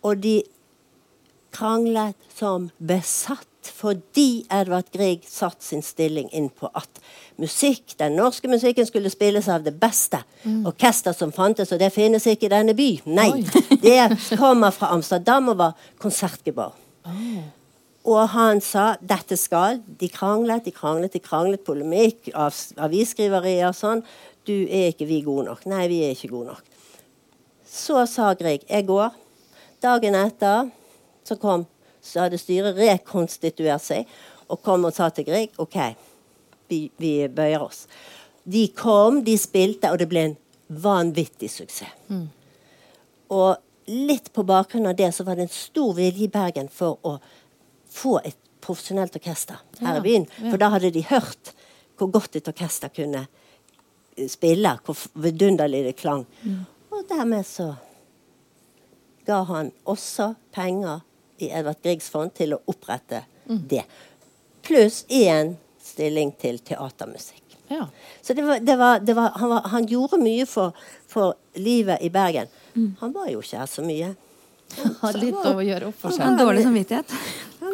Og 0.04 0.24
de 0.24 0.42
kranglet 1.52 2.16
som 2.36 2.70
besatt 2.78 3.48
fordi 3.62 4.44
Edvard 4.50 4.88
Grieg 4.94 5.26
satt 5.30 5.62
sin 5.64 5.84
stilling 5.86 6.32
inn 6.34 6.48
på 6.50 6.70
at 6.74 7.02
musikk, 7.42 7.94
den 8.00 8.16
norske 8.18 8.50
musikken 8.50 8.88
skulle 8.90 9.12
spilles 9.14 9.50
av 9.54 9.62
det 9.66 9.76
beste 9.80 10.24
orkester 10.66 11.14
som 11.14 11.34
fantes, 11.34 11.72
og 11.72 11.80
det 11.80 11.92
finnes 11.94 12.26
ikke 12.26 12.50
i 12.50 12.54
denne 12.56 12.74
by. 12.78 12.90
Nei. 13.06 13.30
det 13.86 14.38
kommer 14.40 14.74
fra 14.74 14.90
Amsterdam 14.96 15.54
og 15.54 15.62
var 15.62 15.90
konsertgebouw. 16.02 16.74
Og 18.10 18.22
han 18.34 18.62
sa 18.66 18.96
dette 19.02 19.38
skal. 19.38 19.82
De 19.86 20.10
kranglet, 20.10 20.66
de 20.66 20.74
kranglet, 20.74 21.14
de 21.14 21.22
kranglet. 21.22 21.64
Polemikk, 21.66 22.32
av, 22.34 22.56
avisskriverier 22.82 23.70
og 23.70 23.78
sånn. 23.78 24.06
Du 24.48 24.56
er 24.66 24.90
ikke 24.90 25.10
vi 25.10 25.22
gode 25.26 25.50
nok. 25.52 25.68
Nei, 25.70 25.86
vi 25.92 26.02
er 26.06 26.16
ikke 26.16 26.32
gode 26.34 26.56
nok. 26.56 26.72
Så 27.68 28.02
sa 28.10 28.34
Grieg 28.40 28.66
jeg 28.68 28.88
går. 28.90 29.14
Dagen 29.82 30.18
etter 30.18 30.72
så 31.26 31.38
kom 31.42 31.68
så 32.02 32.26
hadde 32.26 32.40
styret 32.42 32.78
rekonstituert 32.80 33.84
seg 33.84 34.10
og 34.52 34.62
kom 34.66 34.88
og 34.88 34.96
sa 34.96 35.10
til 35.14 35.28
Grieg 35.28 35.58
OK, 35.62 35.78
vi, 36.72 36.88
vi 37.00 37.14
bøyer 37.32 37.62
oss. 37.64 37.86
De 38.44 38.66
kom, 38.76 39.22
de 39.24 39.38
spilte, 39.38 39.92
og 39.92 40.00
det 40.02 40.10
ble 40.10 40.24
en 40.32 40.38
vanvittig 40.82 41.52
suksess. 41.54 41.94
Og 43.32 43.92
litt 43.92 44.32
på 44.34 44.44
bakgrunn 44.48 44.90
av 44.90 44.98
det 44.98 45.12
så 45.16 45.24
var 45.28 45.38
det 45.38 45.46
en 45.48 45.54
stor 45.54 45.94
vilje 45.96 46.26
i 46.26 46.32
Bergen 46.32 46.70
for 46.72 46.98
å 47.08 47.18
få 47.92 48.18
et 48.26 48.38
profesjonelt 48.62 49.16
orkester 49.18 49.60
her 49.80 49.96
Ja, 49.96 50.00
i 50.00 50.02
byen. 50.06 50.28
ja. 50.38 50.50
For 50.52 50.62
da 50.62 50.70
hadde 50.76 50.92
de 50.94 51.02
hørt 51.10 51.54
hvor 51.98 52.12
godt 52.14 52.36
et 52.40 52.48
orkester 52.50 52.90
kunne 52.94 53.26
eh, 54.18 54.28
spille, 54.30 54.76
hvor 54.86 54.98
vidunderlig 55.22 55.84
det 55.86 55.96
klang. 56.00 56.26
Og 56.92 57.04
dermed 57.10 57.46
så 57.46 57.74
ga 59.26 59.44
han 59.50 59.72
også 59.86 60.32
penger 60.54 61.02
i 61.42 61.50
Edvard 61.50 61.82
Griegs 61.84 62.10
fond 62.10 62.34
til 62.38 62.56
å 62.56 62.62
opprette 62.70 63.24
det. 63.46 63.84
Pluss 64.66 65.04
én 65.10 65.56
stilling 65.82 66.32
til 66.42 66.60
teatermusikk. 66.66 67.44
Ja. 67.72 67.86
Så 68.22 68.34
det 68.38 68.44
var, 68.46 68.60
det 68.60 68.76
var, 68.78 69.00
det 69.00 69.14
var, 69.18 69.32
han, 69.40 69.50
var, 69.50 69.68
han 69.74 69.86
gjorde 69.90 70.20
mye 70.22 70.46
for, 70.50 70.76
for 71.08 71.34
livet 71.56 72.02
i 72.04 72.10
Bergen. 72.14 72.50
Han 73.00 73.14
var 73.16 73.30
jo 73.32 73.42
ikke 73.42 73.62
her 73.62 73.70
så 73.70 73.86
mye. 73.86 74.12
Han 74.78 74.98
hadde 75.02 75.22
litt 75.24 75.40
å 75.48 75.56
gjøre 75.64 75.90
opp 75.90 75.98
for 76.02 76.14
seg. 76.16 76.26
En 76.26 76.36
seg. 76.38 76.46
dårlig 76.46 76.66
samvittighet. 76.68 77.16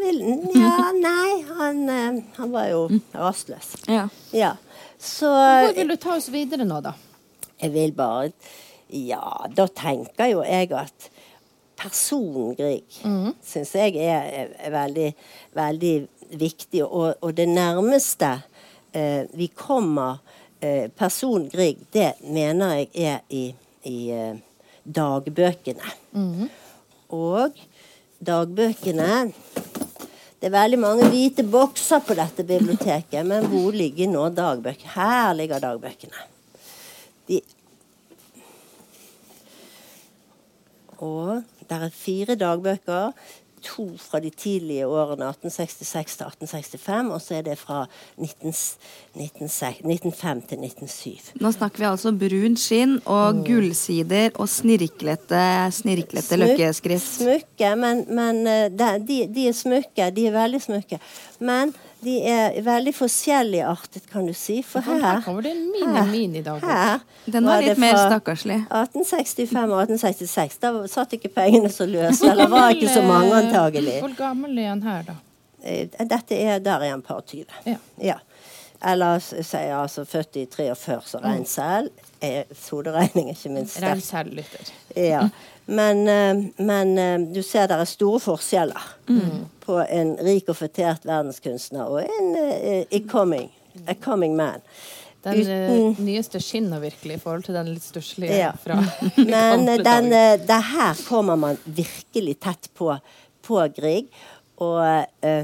Han 0.07 0.21
vil, 0.21 0.61
ja, 0.61 0.91
nei, 1.09 1.33
han, 1.57 1.83
eh, 1.89 2.23
han 2.37 2.53
var 2.53 2.71
jo 2.71 2.85
rastløs. 3.11 3.75
Ja. 3.91 4.07
Ja. 4.31 4.55
Så 4.97 5.29
Hvor 5.29 5.75
vil 5.75 5.91
du 5.91 5.99
ta 6.01 6.15
oss 6.15 6.31
videre 6.33 6.65
nå, 6.65 6.79
da? 6.81 6.95
jeg 7.61 7.73
vil 7.73 7.93
bare 7.93 8.31
Ja, 8.89 9.45
da 9.51 9.67
tenker 9.67 10.29
jo 10.31 10.43
jeg 10.47 10.71
at 10.71 11.09
personen 11.77 12.55
Grieg 12.55 13.01
mm. 13.03 13.33
syns 13.43 13.73
jeg 13.75 13.97
er, 13.99 14.23
er, 14.23 14.53
er 14.63 14.71
veldig, 14.71 15.09
veldig 15.57 15.95
viktig. 16.39 16.85
Og, 16.85 17.17
og 17.21 17.33
det 17.35 17.49
nærmeste 17.51 18.29
eh, 18.95 19.27
vi 19.35 19.49
kommer 19.51 20.21
eh, 20.61 20.87
personen 20.87 21.49
Grieg, 21.51 21.83
det 21.93 22.13
mener 22.23 22.77
jeg 22.79 23.11
er 23.11 23.19
i, 23.27 23.43
i 23.83 23.97
eh, 24.15 24.39
dagbøkene. 24.87 25.93
Mm. 26.15 26.47
Og 27.11 27.59
dagbøkene 28.23 29.27
Det 30.37 30.51
er 30.51 30.53
veldig 30.53 30.77
mange 30.77 31.07
hvite 31.09 31.41
bokser 31.49 32.03
på 32.05 32.13
dette 32.17 32.43
biblioteket, 32.45 33.23
men 33.25 33.47
hvor 33.49 33.73
ligger 33.73 34.09
nå 34.11 34.27
dagbøkene? 34.37 34.91
Her 34.93 35.33
ligger 35.33 35.63
dagbøkene. 35.63 36.25
De 37.27 37.41
Og 40.97 41.43
der 41.69 41.87
er 41.87 41.93
fire 41.93 42.35
dagbøker. 42.37 43.11
To 43.67 43.87
fra 43.99 44.21
de 44.23 44.29
tidlige 44.31 44.87
årene 44.87 45.27
1866 45.31 46.17
til 46.17 46.27
1865, 46.29 47.11
og 47.13 47.21
så 47.21 47.37
er 47.39 47.45
det 47.47 47.57
fra 47.59 47.83
19, 48.17 48.53
19, 49.15 49.49
1905 49.49 50.41
til 50.49 50.63
1907. 50.63 51.41
Nå 51.41 51.51
snakker 51.55 51.83
vi 51.83 51.89
altså 51.89 52.13
brunt 52.15 52.61
skinn 52.61 52.97
og 53.05 53.43
gullsider 53.47 54.31
og 54.35 54.49
snirklete, 54.49 55.41
snirklete 55.75 56.27
Smuk, 56.27 56.43
løkkeskrift. 56.45 57.11
Smykke, 57.21 57.73
men, 57.83 58.05
men 58.07 58.41
eh, 58.47 58.69
de, 58.71 59.19
de, 59.35 59.49
er 59.49 59.57
smykke. 59.57 60.09
De 60.15 60.27
er 60.29 60.37
veldig 60.37 60.63
smykke. 60.63 61.01
Men 61.39 61.75
de 62.03 62.13
er 62.29 62.57
veldig 62.61 62.93
forskjelligartet, 62.95 64.05
kan 64.11 64.27
du 64.29 64.33
si. 64.37 64.59
For 64.65 64.85
her 64.85 64.99
Her 65.01 65.21
kommer 65.25 65.41
det 65.45 65.51
en 65.55 65.63
mini-mini-dagbok. 65.71 66.69
her 66.69 66.99
Den 67.25 67.45
var 67.49 67.61
litt 67.61 67.79
mer 67.81 67.97
stakkarslig. 67.97 68.59
1865 68.69 69.55
og 69.73 69.81
1866. 69.81 70.59
Da 70.61 70.73
satt 70.91 71.15
ikke 71.17 71.31
pengene 71.33 71.71
så 71.73 71.87
løst. 71.89 72.23
Eller 72.23 72.47
var 72.51 72.69
ikke 72.75 72.91
så 72.93 73.01
mange, 73.01 73.33
antagelig. 73.41 73.99
Hvor 74.03 74.15
gammel 74.17 74.57
er 74.61 74.69
han 74.75 74.83
her, 74.85 75.03
da? 75.09 75.17
Eh, 75.63 75.87
Dette 75.99 76.37
er 76.37 76.59
der 76.63 76.85
er 76.85 76.93
han 76.93 77.01
par 77.01 77.21
20. 77.25 77.45
Ja. 77.65 77.77
Ja. 78.01 78.19
Eller 78.85 79.17
sier 79.19 79.63
jeg 79.65 79.73
altså 79.73 80.05
født 80.05 80.37
i 80.37 80.45
43, 80.45 80.99
så 81.09 81.21
regn 81.23 81.45
selv. 81.49 81.89
Er 82.21 82.43
ikke 83.33 83.49
minst. 83.49 83.81
Regn 83.81 84.01
selv, 84.01 84.35
lytter. 84.37 84.69
Ja. 84.95 85.23
Men, 85.67 86.07
eh, 86.07 86.43
men 86.63 86.97
eh, 86.97 87.17
du 87.33 87.41
ser 87.43 87.67
det 87.67 87.75
er 87.75 87.89
store 87.89 88.21
forskjeller 88.23 88.85
på 89.65 89.79
en 89.83 90.13
rik 90.23 90.47
og 90.49 90.55
fetert 90.61 91.03
verdenskunstner 91.07 91.89
og 91.91 92.05
en 92.05 92.29
uh, 92.39 92.85
a 92.87 92.99
coming, 93.11 93.49
a 93.87 93.95
coming 93.99 94.35
man. 94.39 94.63
Den 95.27 95.41
Uten- 95.41 95.89
eh, 95.91 95.99
nyeste 96.05 96.39
skinner 96.39 96.79
virkelig 96.79 97.17
i 97.17 97.19
forhold 97.19 97.43
til 97.49 97.57
den 97.57 97.73
litt 97.73 97.83
stusslige 97.83 98.37
Ja. 98.37 98.51
fra 98.63 98.79
Men 99.17 99.67
eh, 99.67 99.81
den, 99.83 100.11
eh, 100.13 100.39
det 100.39 100.61
her 100.71 100.95
kommer 101.07 101.35
man 101.35 101.57
virkelig 101.65 102.39
tett 102.39 102.69
på, 102.77 102.93
på 103.43 103.67
Grieg. 103.75 104.07
Og 104.63 104.79
uh, 104.81 105.43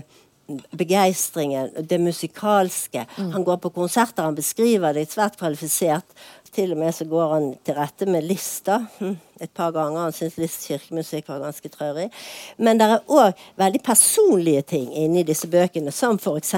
begeistringen, 0.73 1.69
det 1.87 1.99
musikalske. 2.01 3.03
Han 3.17 3.43
går 3.45 3.59
på 3.61 3.69
konserter, 3.75 4.23
han 4.25 4.35
beskriver 4.35 4.93
det 4.93 5.05
svært 5.11 5.37
kvalifisert. 5.37 6.07
Til 6.53 6.75
og 6.75 6.77
med 6.77 6.93
så 6.93 7.05
går 7.09 7.33
han 7.33 7.47
til 7.65 7.77
rette 7.77 8.05
med 8.05 8.27
lista 8.27 8.77
hm, 8.99 9.15
et 9.41 9.51
par 9.55 9.71
ganger. 9.73 10.03
Han 10.05 10.13
syns 10.13 10.37
Liszt 10.37 10.67
kirkemusikk 10.69 11.31
var 11.31 11.41
ganske 11.41 11.69
traurig. 11.73 12.09
Men 12.57 12.77
det 12.77 12.89
er 12.89 13.09
òg 13.09 13.41
veldig 13.57 13.81
personlige 13.83 14.61
ting 14.75 14.91
inni 14.93 15.25
disse 15.25 15.49
bøkene, 15.49 15.91
som 15.91 16.19
f.eks. 16.21 16.53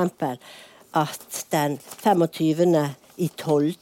at 0.96 1.46
den 1.52 1.80
25. 2.04 2.76
i 3.18 3.30
12 3.38 3.74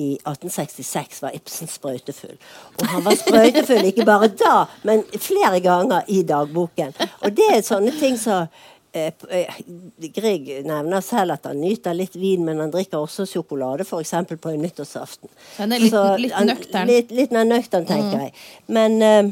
i 0.00 0.12
1866 0.14 1.22
var 1.22 1.34
Ibsen 1.34 1.68
sprøytefull. 1.68 2.36
Og 2.80 2.86
han 2.86 3.04
var 3.04 3.16
sprøytefull 3.18 3.88
ikke 3.90 4.06
bare 4.08 4.28
da, 4.28 4.64
men 4.84 5.04
flere 5.18 5.60
ganger 5.60 6.02
i 6.08 6.22
dagboken. 6.22 6.94
Og 7.24 7.36
det 7.36 7.48
er 7.56 7.64
sånne 7.66 7.92
ting 7.98 8.18
som 8.20 8.46
Grieg 8.92 10.48
nevner 10.66 11.00
selv 11.04 11.36
at 11.36 11.44
han 11.50 11.60
nyter 11.60 11.94
litt 11.94 12.16
vin, 12.18 12.42
men 12.46 12.58
han 12.62 12.72
drikker 12.72 12.98
også 13.04 13.26
sjokolade, 13.28 13.84
f.eks. 13.86 14.14
på 14.40 14.50
en 14.54 14.62
nyttårsaften. 14.64 15.28
Han 15.58 15.72
er 15.72 15.78
litt- 15.84 15.92
Så 15.94 16.16
litt 16.18 16.34
nøktern. 16.46 16.86
Litt, 16.90 17.10
litt 17.10 17.30
mer 17.34 17.44
nøktern, 17.44 17.86
tenker 17.86 18.26
jeg. 18.26 18.34
Men 18.66 19.02
eh, 19.02 19.30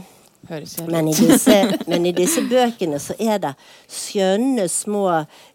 men 0.87 1.09
i, 1.09 1.13
disse, 1.19 1.57
men 1.91 2.07
i 2.07 2.13
disse 2.15 2.41
bøkene 2.49 3.01
så 3.03 3.17
er 3.19 3.41
det 3.43 3.51
skjønne 3.91 4.69
små 4.71 5.03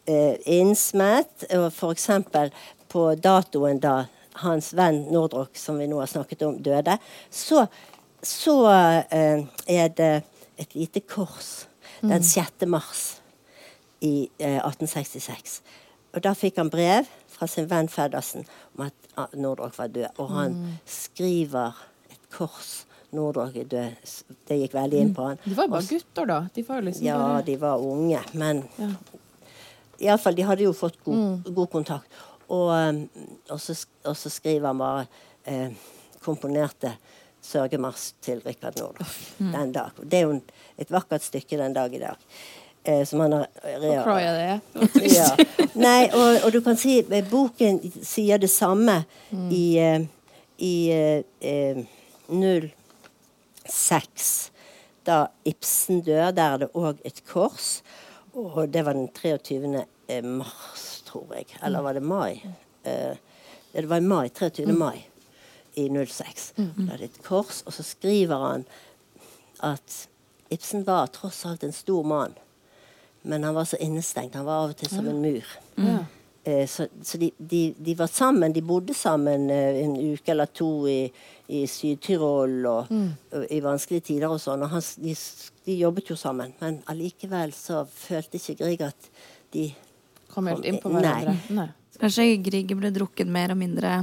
eh, 0.05 0.35
innsmett. 0.45 1.47
F.eks. 1.47 1.75
for 1.79 1.95
eksempel 1.95 2.51
på 2.91 3.07
datoen 3.15 3.79
da 3.81 4.03
hans 4.43 4.73
venn 4.75 5.05
Nordrock, 5.13 5.55
som 5.57 5.77
vi 5.79 5.87
nå 5.87 5.99
har 6.01 6.09
snakket 6.11 6.41
om, 6.45 6.57
døde, 6.61 6.97
så, 7.31 7.63
så 8.21 8.57
eh, 9.09 9.45
er 9.69 9.89
det 9.95 10.13
et 10.59 10.75
lite 10.75 10.99
kors 10.99 11.65
den 12.03 12.21
6. 12.23 12.65
mars 12.67 13.21
i 14.03 14.29
eh, 14.39 14.59
1866. 14.59 15.61
Og 16.13 16.21
da 16.25 16.33
fikk 16.37 16.59
han 16.61 16.69
brev 16.69 17.07
fra 17.33 17.47
sin 17.49 17.65
venn 17.71 17.87
Feddersen 17.89 18.43
om 18.75 18.85
at 18.85 18.93
Nordraak 19.15 19.33
Nordrock 19.41 19.77
var 19.79 19.87
død. 19.93 20.19
Og 20.21 20.29
han 20.33 20.57
skriver 20.89 21.77
et 22.11 22.19
kors. 22.33 22.83
Nordrock 23.13 23.55
er 23.61 23.67
død. 23.69 24.13
Det 24.49 24.57
gikk 24.59 24.73
veldig 24.77 24.99
inn 25.01 25.13
på 25.17 25.25
han. 25.31 25.39
De 25.45 25.55
var 25.57 25.67
bare 25.69 25.85
gutter, 25.89 26.25
da. 26.29 26.39
De 26.55 26.63
var 26.67 26.81
liksom 26.85 27.05
Ja, 27.05 27.17
bare 27.21 27.43
de 27.45 27.55
var 27.61 27.81
unge, 27.81 28.21
men 28.33 28.63
ja. 28.77 28.89
iallfall, 30.09 30.35
de 30.37 30.45
hadde 30.47 30.65
jo 30.67 30.73
fått 30.73 30.97
god, 31.05 31.15
Mm. 31.45 31.53
god 31.55 31.69
kontakt. 31.71 32.07
Og, 32.49 32.69
um, 32.69 33.09
og, 33.49 33.59
så, 33.61 33.75
og 34.05 34.17
så 34.17 34.29
skriver 34.29 34.67
han 34.67 34.77
bare 34.81 35.05
eh, 35.45 35.71
komponerte 36.21 36.91
sørgemarsj 37.43 38.13
til 38.21 38.41
Rikard 38.45 38.77
Nordrock 38.79 39.13
Mm. 39.39 39.51
den 39.51 39.71
dag. 39.71 39.91
Det 40.03 40.13
er 40.19 40.21
jo 40.27 40.41
et 40.77 40.91
vakkert 40.91 41.21
stykke 41.23 41.57
den 41.57 41.73
dag 41.73 41.93
i 41.93 41.99
dag. 41.99 42.17
Eh, 42.85 43.05
som 43.07 43.19
han 43.23 43.31
har 43.31 43.47
var 43.79 44.87
trist. 44.91 45.15
ja. 45.15 45.29
Nei, 45.73 46.09
og, 46.11 46.43
og 46.45 46.51
du 46.51 46.59
kan 46.65 46.75
si 46.77 46.97
eh, 46.99 47.23
boken 47.29 47.77
sier 48.03 48.37
det 48.43 48.49
samme 48.51 48.97
i, 49.49 49.77
eh, 49.79 50.03
i 50.59 50.73
eh, 50.91 51.23
eh, 51.39 51.79
06. 53.65 54.51
Da 55.07 55.27
Ibsen 55.47 56.01
dør, 56.03 56.31
der 56.35 56.53
er 56.57 56.57
det 56.65 56.69
òg 56.75 56.99
et 57.07 57.23
kors. 57.27 57.81
Og 58.33 58.67
det 58.73 58.83
var 58.85 58.93
den 58.97 59.07
23. 59.15 59.85
eh, 60.07 60.23
mars, 60.23 61.03
tror 61.07 61.33
jeg. 61.37 61.47
Eller 61.63 61.81
var 61.85 61.93
det 61.93 62.03
mai? 62.03 62.41
Eh, 62.83 63.15
det 63.73 63.87
var 63.89 63.97
i 64.03 64.07
mai. 64.07 64.29
23. 64.29 64.67
mai 64.75 65.05
i 65.75 65.87
06. 65.89 66.53
Da 66.57 66.93
er 66.93 66.97
det 66.97 67.11
et 67.13 67.23
kors, 67.25 67.63
og 67.65 67.73
så 67.73 67.83
skriver 67.83 68.43
han 68.43 68.65
at 69.63 70.07
Ibsen 70.53 70.83
var 70.85 71.07
tross 71.15 71.45
alt 71.49 71.63
en 71.63 71.71
stor 71.73 72.03
mann. 72.03 72.35
Men 73.23 73.43
han 73.47 73.55
var 73.55 73.65
så 73.69 73.79
innestengt. 73.79 74.35
Han 74.35 74.45
var 74.45 74.65
av 74.65 74.73
og 74.73 74.79
til 74.79 74.91
som 74.91 75.07
en 75.07 75.21
mur. 75.23 75.55
Ja. 75.79 76.01
Eh, 76.43 76.65
så 76.67 76.87
så 77.01 77.17
de, 77.17 77.31
de, 77.37 77.61
de 77.77 77.95
var 77.95 78.07
sammen. 78.11 78.53
De 78.53 78.61
bodde 78.61 78.93
sammen 78.93 79.49
eh, 79.49 79.79
en 79.83 79.95
uke 79.95 80.33
eller 80.33 80.49
to 80.51 80.87
i, 80.91 81.11
i 81.47 81.63
Syd-Tyrol 81.71 82.65
og, 82.67 82.91
og 83.31 83.45
i 83.49 83.61
vanskelige 83.63 84.09
tider 84.09 84.27
og 84.31 84.41
sånn. 84.43 84.65
Og 84.65 84.73
han, 84.75 84.83
de, 85.05 85.15
de 85.65 85.77
jobbet 85.79 86.11
jo 86.11 86.19
sammen. 86.19 86.51
Men 86.59 86.81
allikevel 86.91 87.55
så 87.55 87.85
følte 87.87 88.41
ikke 88.41 88.59
Grieg 88.65 88.85
at 88.89 89.09
de 89.55 89.71
Kom 90.33 90.47
helt 90.49 90.65
inn 90.65 90.79
på 90.81 90.89
Nei. 90.89 90.97
hverandre. 90.97 91.35
Nei. 91.53 91.69
Kanskje 92.03 92.23
Grieg 92.43 92.71
ble 92.75 92.89
drukket 92.91 93.29
mer 93.31 93.53
og 93.53 93.57
mindre 93.61 93.93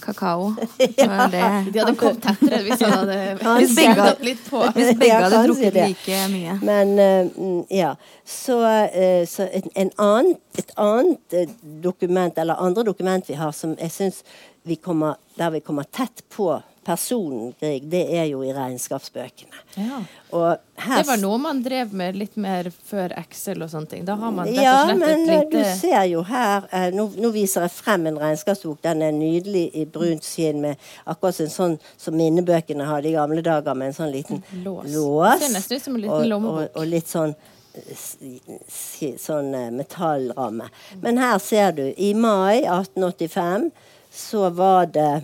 kakao. 0.00 0.54
ja. 0.96 1.26
det. 1.28 1.42
De 1.68 1.82
hadde 1.82 1.92
kommet 2.00 2.22
tettere 2.24 2.62
hvis 2.64 2.80
han 2.80 2.94
hadde 2.96 3.18
Hvis 3.60 3.74
begge 3.76 3.96
hadde- 3.98 4.24
litt 4.24 4.40
på. 4.46 4.62
Hvis 4.72 4.94
begge 4.96 5.18
hadde 5.20 5.42
drukket 5.50 5.74
det. 5.76 5.84
like 5.92 6.20
mye. 6.32 6.54
Men 6.64 6.94
mm, 6.96 7.58
ja. 7.76 7.92
Så, 8.24 8.56
uh, 8.56 9.24
så 9.28 9.50
et, 9.52 9.68
en 9.76 9.92
annen, 10.00 10.38
et 10.56 10.72
annet 10.80 11.36
eh, 11.36 11.52
dokument, 11.84 12.38
eller 12.38 12.64
andre 12.64 12.86
dokument 12.88 13.28
vi 13.28 13.36
har, 13.36 13.52
som 13.52 13.76
jeg 13.76 13.92
syns 13.92 14.22
vi 14.64 14.78
kommer, 14.80 15.20
der 15.36 15.52
vi 15.52 15.60
kommer 15.60 15.84
tett 15.92 16.24
på 16.32 16.54
personen 16.84 17.52
Grieg, 17.60 17.84
det 17.90 18.02
er 18.16 18.26
jo 18.30 18.42
i 18.42 18.52
regnskapsbøkene. 18.54 19.60
Ja. 19.78 20.00
Og 20.34 20.56
Det 20.82 21.04
var 21.06 21.20
noe 21.20 21.38
man 21.38 21.60
drev 21.62 21.92
med 21.94 22.16
litt 22.18 22.34
mer 22.40 22.70
før 22.88 23.14
Excel 23.20 23.62
og 23.62 23.70
sånne 23.70 23.90
ting. 23.90 24.04
Da 24.08 24.16
har 24.18 24.32
man 24.34 24.48
rett 24.48 24.58
Ja, 24.58 24.74
og 24.80 24.90
slett 24.90 25.00
men 25.00 25.22
et 25.22 25.28
eh, 25.28 25.42
lite 25.44 25.62
du 25.62 25.80
ser 25.80 26.04
jo 26.10 26.24
her 26.26 26.66
eh, 26.74 26.88
nå, 26.94 27.06
nå 27.22 27.30
viser 27.34 27.66
jeg 27.66 27.74
frem 27.76 28.08
en 28.10 28.18
regnskapsbok. 28.18 28.80
Den 28.82 29.04
er 29.06 29.14
nydelig 29.14 29.68
i 29.78 29.86
brunt 29.86 30.26
skinn 30.26 30.62
med 30.64 30.90
akkurat 31.04 31.40
en 31.44 31.52
sånn 31.54 31.78
som 31.96 32.16
minnebøkene 32.18 32.88
hadde 32.88 33.12
i 33.12 33.16
gamle 33.16 33.44
dager, 33.46 33.78
med 33.78 33.92
en 33.92 33.98
sånn 34.00 34.12
liten 34.14 34.42
Lås. 34.64 34.90
lås. 34.94 35.44
Ser 35.44 35.54
nesten 35.54 35.76
ut 35.78 35.86
som 35.86 35.98
en 35.98 36.04
liten 36.06 36.18
og, 36.18 36.30
lommebok. 36.34 36.62
Og, 36.64 36.80
og 36.82 36.90
litt 36.90 37.12
sånn 37.12 37.36
eh, 37.78 39.14
sånn 39.22 39.54
eh, 39.54 39.70
metallramme. 39.78 40.66
Men 41.04 41.22
her 41.22 41.38
ser 41.42 41.78
du, 41.78 41.86
i 41.96 42.10
mai 42.18 42.64
1885 42.64 43.70
så 44.12 44.50
var 44.52 44.90
det 44.92 45.22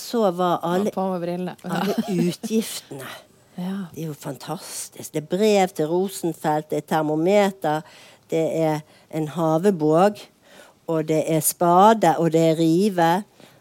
Så 0.00 0.22
var 0.36 0.60
alle, 0.66 0.90
alle 0.96 1.94
utgiftene 2.28 3.08
Ja. 3.60 3.86
det 3.92 4.02
er 4.04 4.06
jo 4.06 4.14
fantastisk. 4.16 5.12
Det 5.12 5.20
er 5.22 5.26
brev 5.36 5.68
til 5.76 5.88
Rosenfeldt, 5.90 6.70
det 6.70 6.78
er 6.78 6.86
termometer, 6.96 7.82
det 8.30 8.44
er 8.62 8.80
en 9.12 9.26
havebåg, 9.34 10.22
og 10.88 11.08
det 11.10 11.18
er 11.28 11.40
spade, 11.44 12.14
og 12.18 12.30
det 12.32 12.40
er 12.52 12.56
rive, 12.62 13.10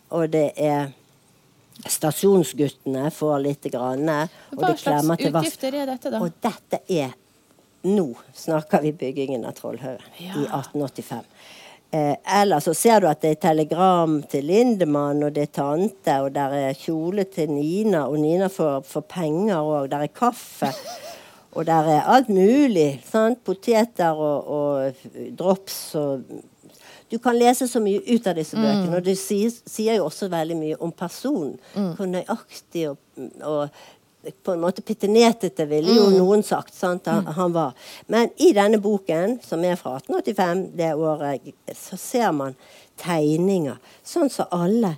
og 0.10 0.29
det 0.34 0.51
er 0.55 0.88
Stasjonsguttene 1.88 3.10
får 3.12 3.38
lite 3.39 3.69
grann, 3.72 4.10
og 4.10 4.60
Hva 4.60 4.74
slags 4.77 5.08
utgifter 5.29 5.75
er 5.79 5.86
dette, 5.93 6.12
da? 6.12 6.19
Og 6.19 6.34
dette 6.43 6.81
er 6.91 7.13
Nå 7.88 8.10
snakker 8.36 8.81
vi 8.84 8.91
byggingen 8.91 9.46
av 9.48 9.53
Trollhaugen 9.55 10.03
Ja. 10.19 10.34
i 10.36 10.43
1885. 10.51 11.24
Eh, 11.91 12.15
eller 12.41 12.60
så 12.60 12.74
ser 12.77 13.01
du 13.01 13.08
at 13.10 13.22
det 13.24 13.31
er 13.34 13.39
telegram 13.48 14.19
til 14.29 14.46
Lindemann, 14.46 15.24
og 15.25 15.34
det 15.34 15.48
er 15.48 15.55
tante, 15.58 16.19
og 16.22 16.36
der 16.36 16.53
er 16.53 16.77
kjole 16.77 17.25
til 17.34 17.50
Nina, 17.50 18.03
og 18.05 18.19
Nina 18.22 18.50
får, 18.53 18.84
får 18.86 19.08
penger 19.10 19.58
òg. 19.58 19.88
Der 19.89 20.05
er 20.05 20.13
kaffe. 20.13 20.74
Og 21.58 21.65
der 21.65 21.88
er 21.89 22.05
alt 22.05 22.27
mulig. 22.29 23.01
Sant? 23.10 23.39
Poteter 23.43 24.13
og, 24.13 24.48
og 24.48 24.93
drops 25.39 25.96
og 25.96 26.22
Du 27.10 27.17
kan 27.17 27.34
lese 27.34 27.65
så 27.65 27.79
mye 27.81 28.03
ut 28.05 28.27
av 28.29 28.36
disse 28.38 28.53
bøkene, 28.53 29.00
og 29.00 29.01
det 29.01 29.15
sier, 29.17 29.50
sier 29.50 29.96
jo 29.98 30.03
også 30.05 30.27
veldig 30.29 30.58
mye 30.60 30.75
om 30.77 30.91
personen. 30.93 31.55
Hvor 31.74 32.05
nøyaktig 32.05 32.84
og, 32.91 33.00
og 33.41 33.79
på 34.43 34.51
en 34.51 34.61
måte 34.61 34.83
pittenetete, 34.83 35.65
ville 35.69 35.95
jo 35.95 36.09
noen 36.11 36.43
sagt. 36.43 36.73
Sant? 36.75 37.07
Han, 37.07 37.27
han 37.38 37.55
var. 37.55 37.73
Men 38.07 38.33
i 38.38 38.51
denne 38.55 38.81
boken, 38.83 39.39
som 39.45 39.63
er 39.63 39.79
fra 39.79 39.95
1885, 40.01 40.63
det 40.79 40.93
året, 40.93 41.49
så 41.77 41.99
ser 41.99 42.31
man 42.35 42.57
tegninger. 42.99 43.79
Sånn 44.03 44.31
som 44.33 44.51
alle, 44.55 44.95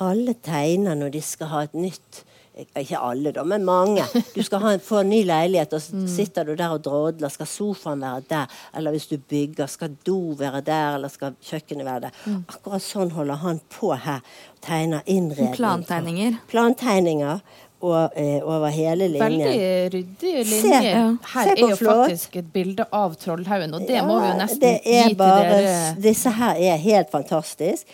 alle 0.00 0.36
tegner 0.40 0.96
når 0.98 1.16
de 1.16 1.24
skal 1.24 1.52
ha 1.52 1.64
et 1.68 1.76
nytt 1.76 2.24
ikke 2.52 2.98
alle, 3.00 3.30
da, 3.32 3.44
men 3.48 3.64
mange. 3.64 4.04
Du 4.34 4.42
skal 4.44 4.60
ha 4.60 4.72
en, 4.74 4.82
få 4.84 4.98
en 5.00 5.08
ny 5.08 5.22
leilighet, 5.24 5.72
og 5.72 5.80
så 5.80 6.02
sitter 6.10 6.44
du 6.44 6.52
der 6.52 6.74
og 6.74 6.82
drodler. 6.84 7.32
Skal 7.32 7.48
sofaen 7.48 8.04
være 8.04 8.26
der? 8.28 8.58
Eller 8.76 8.92
hvis 8.92 9.08
du 9.08 9.16
bygger, 9.16 9.70
skal 9.72 9.94
do 10.06 10.18
være 10.38 10.60
der? 10.66 10.98
Eller 10.98 11.12
skal 11.12 11.36
kjøkkenet 11.40 11.88
være 11.88 12.10
der? 12.10 12.20
Akkurat 12.52 12.84
sånn 12.84 13.14
holder 13.16 13.40
han 13.40 13.62
på 13.72 13.94
her. 13.96 14.20
Tegner 14.62 15.00
innredning. 15.06 15.56
Plantegninger. 15.56 16.36
Plantegninger 16.52 17.40
og, 17.82 18.12
eh, 18.16 18.38
over 18.46 18.70
hele 18.70 19.08
linjen. 19.10 19.40
Veldig 19.42 19.92
ryddig 19.92 20.32
linje. 20.46 20.80
Se, 20.80 20.94
Her 21.34 21.44
Se 21.44 21.50
er 21.56 21.68
jo 21.68 21.76
flott. 21.76 22.04
faktisk 22.06 22.36
et 22.38 22.52
bilde 22.54 22.86
av 22.92 23.16
Trollhaugen, 23.18 23.74
og 23.74 23.86
det 23.88 24.02
må 24.06 24.20
vi 24.22 24.28
jo 24.28 24.38
nesten 24.38 24.80
gi 24.84 25.04
til 25.08 25.16
dere. 25.18 25.76
Disse 26.00 26.30
her 26.38 26.54
er 26.72 26.76
helt 26.76 27.10
fantastisk. 27.10 27.86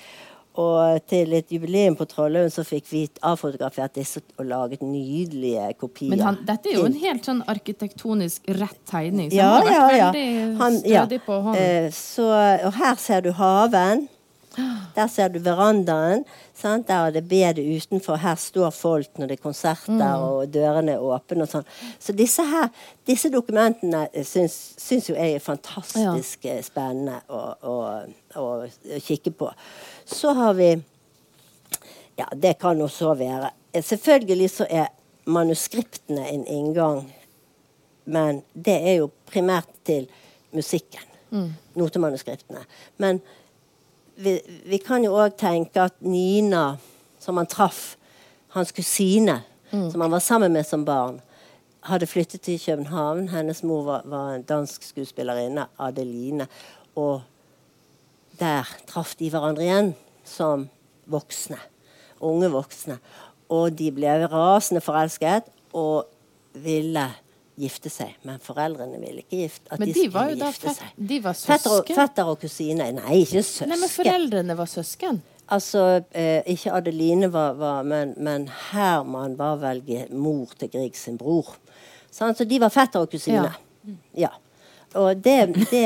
Og 0.58 0.98
til 1.06 1.32
et 1.38 1.46
jubileum 1.54 1.94
på 1.94 2.02
Trollhaugen 2.10 2.50
så 2.50 2.64
fikk 2.66 2.88
vi 2.90 3.04
avfotografert 3.22 3.94
disse 3.94 4.20
og 4.40 4.44
laget 4.50 4.80
nydelige 4.82 5.68
kopier. 5.78 6.10
Men 6.10 6.20
han, 6.26 6.38
dette 6.44 6.72
er 6.72 6.80
jo 6.80 6.84
en 6.88 6.96
helt 6.98 7.24
sånn 7.28 7.44
arkitektonisk 7.46 8.42
rett 8.58 8.80
tegning, 8.90 9.30
så 9.30 9.36
ja, 9.38 9.48
han 9.54 9.66
har 9.68 9.88
vært 9.88 9.98
ja. 9.98 10.10
veldig 10.12 10.56
Han- 10.58 10.82
ja. 10.84 11.04
stødig 11.06 11.20
på 11.28 11.40
hånden. 11.46 11.62
Eh, 11.84 11.90
så, 11.94 12.26
og 12.66 12.72
her 12.74 12.94
ser 12.96 13.20
du 13.22 13.30
haven. 13.38 14.08
Der 14.96 15.06
ser 15.08 15.28
du 15.28 15.38
verandaen. 15.44 16.24
Sant? 16.54 16.88
Der 16.88 17.06
er 17.06 17.14
det 17.14 17.24
bedet 17.28 17.62
utenfor. 17.62 18.16
Her 18.22 18.34
står 18.40 18.70
folk 18.74 19.18
når 19.18 19.30
det 19.30 19.38
er 19.38 19.42
konserter 19.42 19.92
Mm. 19.92 20.22
og 20.22 20.52
dørene 20.54 20.92
er 20.92 21.04
åpne. 21.04 21.42
og 21.42 21.48
sånn. 21.48 21.64
Så 22.00 22.12
disse, 22.12 22.42
her, 22.42 22.68
disse 23.06 23.30
dokumentene 23.30 24.08
eh, 24.12 24.24
syns, 24.24 24.74
syns 24.78 25.08
jo 25.10 25.14
jeg 25.14 25.34
er 25.34 25.44
fantastisk 25.44 26.44
ja. 26.44 26.60
spennende 26.62 27.20
å, 27.28 27.42
å, 27.62 27.76
å, 28.34 28.46
å 28.66 29.00
kikke 29.00 29.30
på. 29.30 29.52
Så 30.06 30.34
har 30.34 30.54
vi 30.54 30.72
Ja, 32.18 32.26
det 32.34 32.58
kan 32.58 32.78
jo 32.78 32.88
så 32.88 33.14
være. 33.14 33.52
Eh, 33.72 33.82
Selvfølgelig 33.82 34.50
så 34.50 34.66
er 34.70 34.88
manuskriptene 35.26 36.24
en 36.28 36.46
inngang 36.46 37.04
men 38.08 38.42
det 38.56 38.78
er 38.88 38.94
jo 39.02 39.10
primært 39.28 39.68
til 39.84 40.06
musikken. 40.56 41.04
Notemanuskriptene. 41.76 42.62
Men 42.96 43.20
vi, 44.18 44.40
vi 44.66 44.78
kan 44.82 45.04
jo 45.06 45.14
òg 45.14 45.36
tenke 45.38 45.84
at 45.86 45.96
Nina, 46.02 46.72
som 47.22 47.38
han 47.38 47.48
traff, 47.50 47.96
hans 48.54 48.72
kusine, 48.74 49.40
som 49.70 50.00
han 50.00 50.10
var 50.10 50.22
sammen 50.24 50.52
med 50.52 50.66
som 50.66 50.84
barn, 50.84 51.20
hadde 51.88 52.08
flyttet 52.08 52.42
til 52.42 52.58
København. 52.60 53.28
Hennes 53.28 53.62
mor 53.62 53.84
var, 53.86 54.02
var 54.08 54.34
en 54.34 54.42
dansk 54.48 54.82
skuespillerinne, 54.90 55.68
Adeline. 55.78 56.48
Og 56.96 57.22
der 58.40 58.66
traff 58.88 59.14
de 59.18 59.30
hverandre 59.30 59.66
igjen 59.66 59.94
som 60.26 60.66
voksne. 61.06 61.60
Unge 62.20 62.50
voksne. 62.52 62.98
Og 63.48 63.72
de 63.78 63.92
ble 63.94 64.18
rasende 64.28 64.82
forelsket 64.84 65.46
og 65.76 66.08
ville 66.58 67.06
gifte 67.58 67.90
seg. 67.92 68.14
Men 68.28 68.38
foreldrene 68.44 69.00
ville 69.02 69.24
ikke 69.24 69.42
gifte, 69.44 69.66
at 69.72 69.82
Men 69.82 69.90
de, 69.90 69.94
de 69.96 70.06
var 70.14 70.30
jo 70.32 70.38
da 70.40 70.50
fett, 70.54 70.82
de 70.96 71.18
var 71.24 71.36
søsken. 71.38 71.96
fetter 71.96 72.30
og 72.32 72.38
kusine. 72.42 72.90
Nei, 72.98 73.22
ikke 73.24 73.42
søsken. 73.42 73.72
Nei, 73.72 73.80
men 73.82 73.92
foreldrene 73.92 74.56
var 74.58 74.70
søsken. 74.70 75.20
Altså, 75.48 75.84
eh, 76.12 76.42
ikke 76.52 76.72
Adeline 76.76 77.30
var, 77.32 77.54
var 77.56 77.86
men, 77.88 78.12
men 78.20 78.48
Herman 78.70 79.38
var 79.38 79.56
vel 79.62 79.80
mor 80.12 80.52
til 80.60 80.68
Grieg 80.74 80.96
sin 80.96 81.16
bror. 81.20 81.54
Så 82.12 82.44
de 82.44 82.60
var 82.60 82.72
fetter 82.72 83.04
og 83.04 83.10
kusine. 83.12 83.50
Ja. 84.16 84.30
Og 84.96 85.16
det, 85.20 85.52
det 85.70 85.84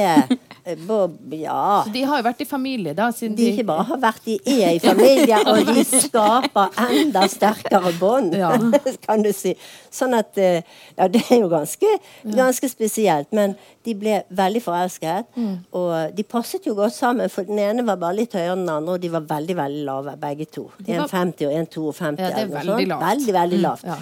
eh, 0.64 0.76
Bob, 0.86 1.16
Ja. 1.34 1.82
Så 1.84 1.90
de 1.92 2.04
har 2.06 2.20
jo 2.20 2.24
vært 2.28 2.40
i 2.40 2.46
familie 2.46 2.92
da, 2.94 3.08
De 3.10 3.48
ikke 3.50 3.64
bare 3.66 3.82
har 3.88 3.98
vært, 3.98 4.20
de 4.24 4.36
er 4.62 4.76
i 4.76 4.78
familie, 4.78 5.40
og 5.50 5.66
de 5.74 5.82
skaper 5.84 6.70
enda 6.86 7.24
sterkere 7.28 7.90
bånd, 7.98 8.36
Ja. 8.38 8.52
kan 9.06 9.22
du 9.26 9.32
si. 9.34 9.56
Sånn 9.90 10.14
at 10.14 10.38
eh, 10.38 10.62
Ja, 10.96 11.08
det 11.08 11.24
er 11.30 11.40
jo 11.42 11.48
ganske, 11.50 11.90
ganske 12.24 12.68
spesielt. 12.70 13.32
Men 13.34 13.56
de 13.84 13.94
ble 13.98 14.20
veldig 14.30 14.62
forelsket, 14.62 15.26
Mm. 15.36 15.56
og 15.74 16.14
de 16.14 16.22
passet 16.22 16.64
jo 16.68 16.74
godt 16.78 16.94
sammen. 16.94 17.28
For 17.32 17.42
den 17.48 17.58
ene 17.58 17.82
var 17.86 17.96
bare 17.98 18.14
litt 18.20 18.32
høyere 18.38 18.52
enn 18.54 18.62
den 18.66 18.70
andre, 18.76 18.94
og 18.94 19.00
de 19.02 19.08
var 19.10 19.26
veldig, 19.26 19.56
veldig 19.58 19.84
lave, 19.88 20.14
begge 20.20 20.46
to. 20.46 20.68
De 20.78 20.94
var- 20.98 21.08
1,50 21.08 21.46
og 21.48 21.56
1,52. 21.66 22.20
Ja, 22.22 22.30
det 22.36 22.44
er 22.44 22.52
veldig 22.54 22.86
lavt. 22.92 23.02
Veldig, 23.10 23.34
veldig 23.40 23.60
lavt. 23.66 23.84
ja. 23.90 23.96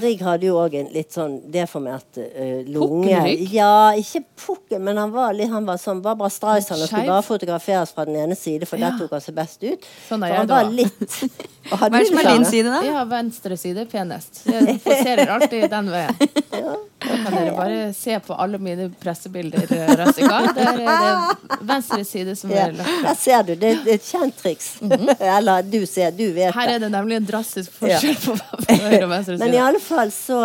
Grieg 0.00 0.22
hadde 0.26 0.46
jo 0.48 0.56
òg 0.62 0.74
en 0.80 0.88
litt 0.94 1.12
sånn 1.14 1.38
deformert 1.52 2.18
uh, 2.20 2.62
lunge. 2.68 3.08
Pukkelrygg? 3.12 3.44
Ja, 3.54 3.70
ikke 3.98 4.22
pukkel, 4.44 4.80
men 4.84 4.96
han 5.00 5.12
var 5.14 5.32
litt 5.36 5.50
han 5.52 5.66
var 5.68 5.80
sånn 5.82 6.02
Barbara 6.04 6.30
Streisand 6.32 6.82
og 6.84 6.90
skulle 6.90 7.06
bare 7.08 7.26
fotograferes 7.26 7.92
fra 7.96 8.04
den 8.08 8.16
ene 8.24 8.36
side, 8.38 8.66
for 8.68 8.76
Ja. 8.78 8.90
der 8.90 8.98
tok 9.04 9.16
han 9.16 9.24
seg 9.24 9.34
best 9.38 9.62
ut. 9.64 9.86
Sånn 10.08 10.22
er 10.22 10.28
for 10.28 10.34
jeg 10.34 10.38
han 10.38 10.50
da. 10.50 10.62
var 10.62 10.70
litt 10.72 11.18
Hva 11.68 11.88
er 11.90 12.30
din 12.32 12.44
side, 12.48 12.70
da? 12.72 12.80
Jeg 12.86 12.94
har 12.96 13.08
venstre 13.10 13.56
side 13.60 13.84
penest. 13.92 14.42
Jeg 14.48 14.78
poserer 14.84 15.28
alltid 15.36 15.68
den 15.70 15.90
veien. 15.92 16.16
Da 16.98 17.14
kan 17.22 17.30
dere 17.36 17.52
bare 17.54 17.82
se 17.94 18.16
på 18.26 18.34
alle 18.34 18.58
mine 18.58 18.88
pressebilder, 19.00 19.60
Rassika. 19.96 20.40
Razika. 20.40 20.52
Der 20.56 20.80
er 20.82 21.04
det 21.04 21.60
venstre 21.68 22.00
side 22.04 22.34
som 22.36 22.50
Ja, 22.50 22.64
er 22.66 22.72
lagt. 22.74 22.90
der 23.04 23.14
ser 23.14 23.44
du. 23.46 23.52
Det, 23.54 23.70
det 23.84 23.92
er 23.92 24.00
et 24.00 24.08
kjent 24.08 24.34
triks. 24.42 24.66
Eller 25.38 25.62
du 25.62 25.78
ser, 25.86 26.10
du 26.10 26.24
vet 26.34 26.48
det. 26.48 26.54
Her 26.56 26.72
er 26.74 26.82
det. 26.82 26.90
nemlig 26.90 27.20
en 27.20 27.28
drastisk 27.28 27.70
forskjell 27.78 28.18
på 28.24 28.34
høyre 28.34 29.04
og 29.06 29.12
venstre 29.12 29.36
side. 29.36 29.44
Men 29.44 29.54
i 29.54 29.60
alle 29.62 29.80
fall 29.88 30.12
så, 30.14 30.38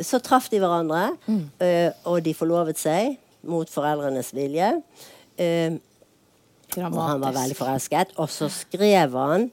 så 0.00 0.20
traff 0.22 0.50
de 0.52 0.60
hverandre, 0.62 1.06
Mm. 1.28 1.42
eh, 1.64 1.90
og 2.10 2.22
de 2.26 2.34
forlovet 2.36 2.78
seg 2.80 3.16
mot 3.48 3.68
foreldrenes 3.70 4.32
vilje. 4.36 4.70
Eh, 5.38 5.76
og 6.76 6.96
han 6.98 7.20
var 7.22 7.32
veldig 7.36 7.56
forelsket. 7.58 8.14
Og 8.18 8.28
så 8.32 8.48
skrev 8.50 9.12
han 9.14 9.50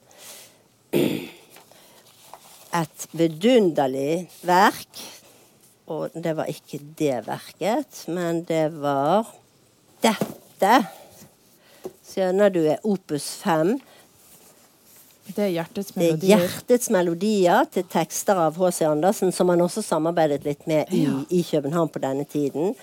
et 2.73 3.07
vidunderlig 3.17 4.27
verk. 4.47 5.01
Og 5.91 6.13
det 6.15 6.33
var 6.37 6.47
ikke 6.51 6.79
det 6.97 7.17
verket, 7.27 8.05
men 8.07 8.43
det 8.47 8.69
var 8.79 9.27
dette. 10.03 10.75
skjønner 12.11 12.51
du, 12.53 12.61
er 12.67 12.79
opus 12.87 13.25
5. 13.43 13.75
Det 15.35 15.43
er 15.45 15.53
hjertets 15.55 15.93
Det 15.95 16.09
er. 16.11 16.25
Hjertets 16.27 16.89
melodier 16.93 17.69
til 17.71 17.85
tekster 17.91 18.39
av 18.47 18.57
H.C. 18.59 18.85
Andersen, 18.87 19.31
som 19.31 19.49
han 19.53 19.61
også 19.61 19.83
samarbeidet 19.85 20.43
litt 20.47 20.67
med 20.67 20.91
i, 20.95 21.05
i 21.29 21.43
København 21.47 21.89
på 21.93 22.01
denne 22.03 22.25
tiden. 22.25 22.75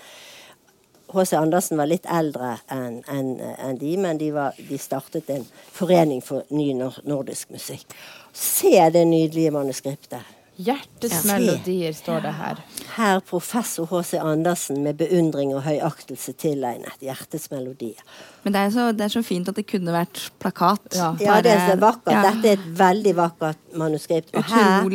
H.C. 1.13 1.35
Andersen 1.37 1.77
var 1.77 1.89
litt 1.89 2.05
eldre 2.05 2.55
enn 2.71 2.99
en, 3.09 3.29
en 3.41 3.77
de, 3.81 3.95
men 3.97 4.19
de, 4.21 4.31
var, 4.33 4.57
de 4.57 4.77
startet 4.77 5.29
en 5.33 5.45
forening 5.73 6.21
for 6.25 6.45
ny 6.53 6.71
nordisk 6.77 7.49
musikk. 7.53 7.87
Se 8.33 8.75
det 8.93 9.05
nydelige 9.09 9.53
manuskriptet. 9.55 10.35
Hjertets 10.59 11.21
melodier 11.23 11.93
står 11.95 12.19
det 12.25 12.31
her. 12.35 12.57
Her 12.97 13.21
professor 13.23 13.87
H.C. 13.87 14.17
Andersen 14.19 14.81
med 14.83 14.97
beundring 14.99 15.53
og 15.55 15.63
høyaktelse 15.63 16.33
tilegnet 16.35 16.99
hjertets 16.99 17.47
melodier. 17.53 18.01
Men 18.43 18.55
det 18.55 18.65
er, 18.65 18.73
så, 18.75 18.89
det 18.91 19.05
er 19.07 19.13
så 19.13 19.23
fint 19.23 19.47
at 19.47 19.55
det 19.55 19.63
kunne 19.69 19.93
vært 19.95 20.25
plakat. 20.43 20.91
Ja. 20.99 21.13
Ja, 21.23 21.39
det 21.45 21.53
er 21.55 21.63
så 21.71 21.79
vakkert. 21.79 22.11
ja. 22.11 22.25
Dette 22.27 22.51
er 22.51 22.59
et 22.59 22.67
veldig 22.81 23.15
vakkert 23.21 23.79
manuskript. 23.79 24.35
Og 24.35 24.43
her, 24.51 24.89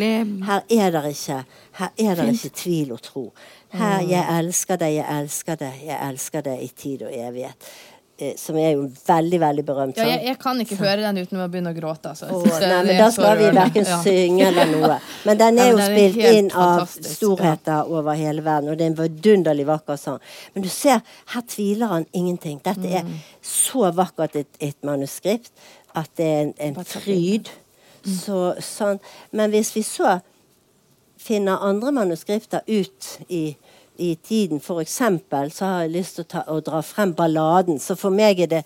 her 0.50 0.68
er 0.68 0.94
det 0.98 1.04
ikke, 1.14 1.40
her 1.80 1.90
er 1.96 2.20
det 2.20 2.28
ikke 2.34 2.54
tvil 2.60 2.92
og 2.98 3.02
tro. 3.08 3.26
Her 3.74 4.04
'Jeg 4.06 4.38
elsker 4.38 4.76
deg, 4.76 4.94
jeg 4.94 5.20
elsker 5.22 5.56
deg, 5.58 5.80
jeg 5.86 5.98
elsker 6.10 6.40
deg 6.46 6.62
i 6.62 6.68
tid 6.76 7.02
og 7.02 7.10
evighet'. 7.10 7.72
Eh, 8.16 8.36
som 8.38 8.54
er 8.56 8.76
jo 8.76 8.84
veldig, 9.08 9.38
veldig 9.42 9.62
berømt 9.66 9.96
Ja, 9.98 10.04
jeg, 10.06 10.20
jeg 10.28 10.38
kan 10.38 10.60
ikke 10.62 10.76
høre 10.78 11.00
den 11.02 11.16
uten 11.24 11.40
å 11.42 11.48
begynne 11.50 11.72
å 11.72 11.74
gråte. 11.74 12.12
Altså. 12.12 12.28
Det- 12.44 12.60
nei, 12.70 12.82
men 12.86 12.98
da 13.00 13.08
skal 13.10 13.36
vi 13.40 13.48
verken 13.56 13.84
Ja. 13.88 13.96
synge 14.04 14.44
eller 14.52 14.66
noe. 14.70 14.98
Men 15.24 15.38
den 15.40 15.58
er 15.58 15.64
Ja, 15.64 15.70
jo 15.72 15.76
men 15.76 15.88
den 15.90 15.98
er 15.98 16.12
spilt 16.12 16.34
inn 16.38 16.50
av 16.54 16.86
storheter 16.86 17.14
storheter 17.16 17.90
over 17.90 18.14
hele 18.14 18.40
verden, 18.46 18.70
og 18.70 18.78
det 18.78 18.84
er 18.86 18.90
en 18.92 18.96
vidunderlig 19.00 19.66
vakker 19.66 19.98
sang. 19.98 20.20
Men 20.54 20.62
du 20.62 20.68
ser, 20.68 21.02
her 21.34 21.42
tviler 21.42 21.88
han 21.88 22.06
ingenting. 22.14 22.60
Dette 22.62 22.86
er 22.86 23.02
Mm. 23.02 23.16
så 23.42 23.90
vakkert 23.92 24.36
et, 24.36 24.46
et 24.60 24.76
manuskript 24.84 25.50
at 25.96 26.08
det 26.16 26.24
er 26.26 26.40
en, 26.42 26.54
en 26.58 26.84
fryd. 26.84 27.50
Mm. 28.06 28.14
Så, 28.14 28.54
sånn. 28.62 29.00
Men 29.32 29.50
hvis 29.50 29.74
vi 29.74 29.82
så 29.82 30.20
finner 31.18 31.58
andre 31.66 31.90
manuskripter 31.92 32.60
ut 32.68 33.18
i, 33.28 33.56
i 33.98 34.14
tiden, 34.14 34.60
for 34.60 34.80
eksempel, 34.80 35.52
så 35.52 35.64
har 35.64 35.84
jeg 35.84 35.94
lyst 35.94 36.18
til 36.18 36.24
å, 36.24 36.30
ta, 36.30 36.42
å 36.50 36.58
dra 36.64 36.80
frem 36.82 37.14
balladen. 37.14 37.78
Så 37.78 37.96
for 37.98 38.14
meg 38.14 38.40
er 38.42 38.50
det, 38.50 38.62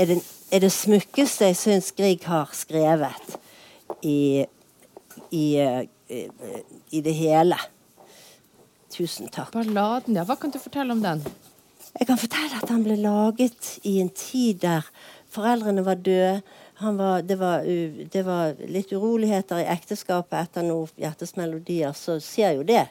er 0.00 0.08
det, 0.10 0.18
er 0.50 0.64
det 0.64 0.72
smukkeste 0.72 1.50
jeg 1.50 1.60
syns 1.60 1.92
Grieg 1.96 2.24
har 2.28 2.52
skrevet 2.56 3.36
i, 4.00 4.44
i, 5.30 5.44
eh, 5.60 5.84
i 6.90 7.04
det 7.04 7.16
hele. 7.18 7.58
Tusen 8.94 9.28
takk. 9.28 9.52
Balladen, 9.56 10.16
ja. 10.16 10.24
Hva 10.24 10.38
kan 10.40 10.54
du 10.54 10.60
fortelle 10.62 10.96
om 10.96 11.02
den? 11.04 11.24
Jeg 11.94 12.08
kan 12.08 12.18
fortelle 12.18 12.58
at 12.58 12.70
han 12.72 12.82
ble 12.86 12.96
laget 12.98 13.76
i 13.86 13.98
en 14.02 14.10
tid 14.10 14.62
der 14.64 14.86
foreldrene 15.34 15.84
var 15.86 16.00
døde. 16.00 16.40
Han 16.76 16.96
var, 16.96 17.22
det, 17.22 17.36
var, 17.38 17.62
det 18.12 18.22
var 18.26 18.54
litt 18.66 18.92
uroligheter 18.92 19.60
i 19.62 19.68
ekteskapet 19.70 20.40
etter 20.40 20.64
noen 20.66 20.90
hjertesmelodier. 20.98 21.94
Så 21.94 22.18
skjer 22.22 22.56
jo 22.58 22.64
det. 22.66 22.88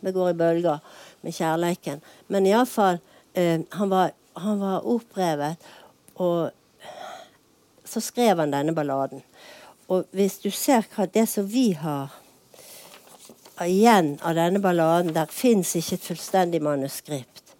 Det 0.00 0.12
går 0.14 0.30
i 0.30 0.36
bølger 0.38 1.00
med 1.26 1.34
kjærleiken. 1.34 2.04
Men 2.30 2.46
iallfall 2.46 3.00
eh, 3.34 3.64
han, 3.70 3.90
var, 3.90 4.12
han 4.38 4.60
var 4.62 4.86
opprevet, 4.86 5.66
og 6.22 6.54
så 7.86 8.00
skrev 8.00 8.38
han 8.38 8.54
denne 8.54 8.74
balladen. 8.76 9.24
Og 9.90 10.06
hvis 10.14 10.38
du 10.42 10.50
ser 10.54 10.86
hva 10.94 11.08
det 11.10 11.26
som 11.30 11.46
vi 11.50 11.72
har 11.78 12.14
igjen 13.64 14.18
av 14.20 14.34
denne 14.36 14.60
balladen 14.60 15.14
Der 15.16 15.30
fins 15.32 15.76
ikke 15.78 15.94
et 15.96 16.08
fullstendig 16.10 16.62
manuskript. 16.62 17.54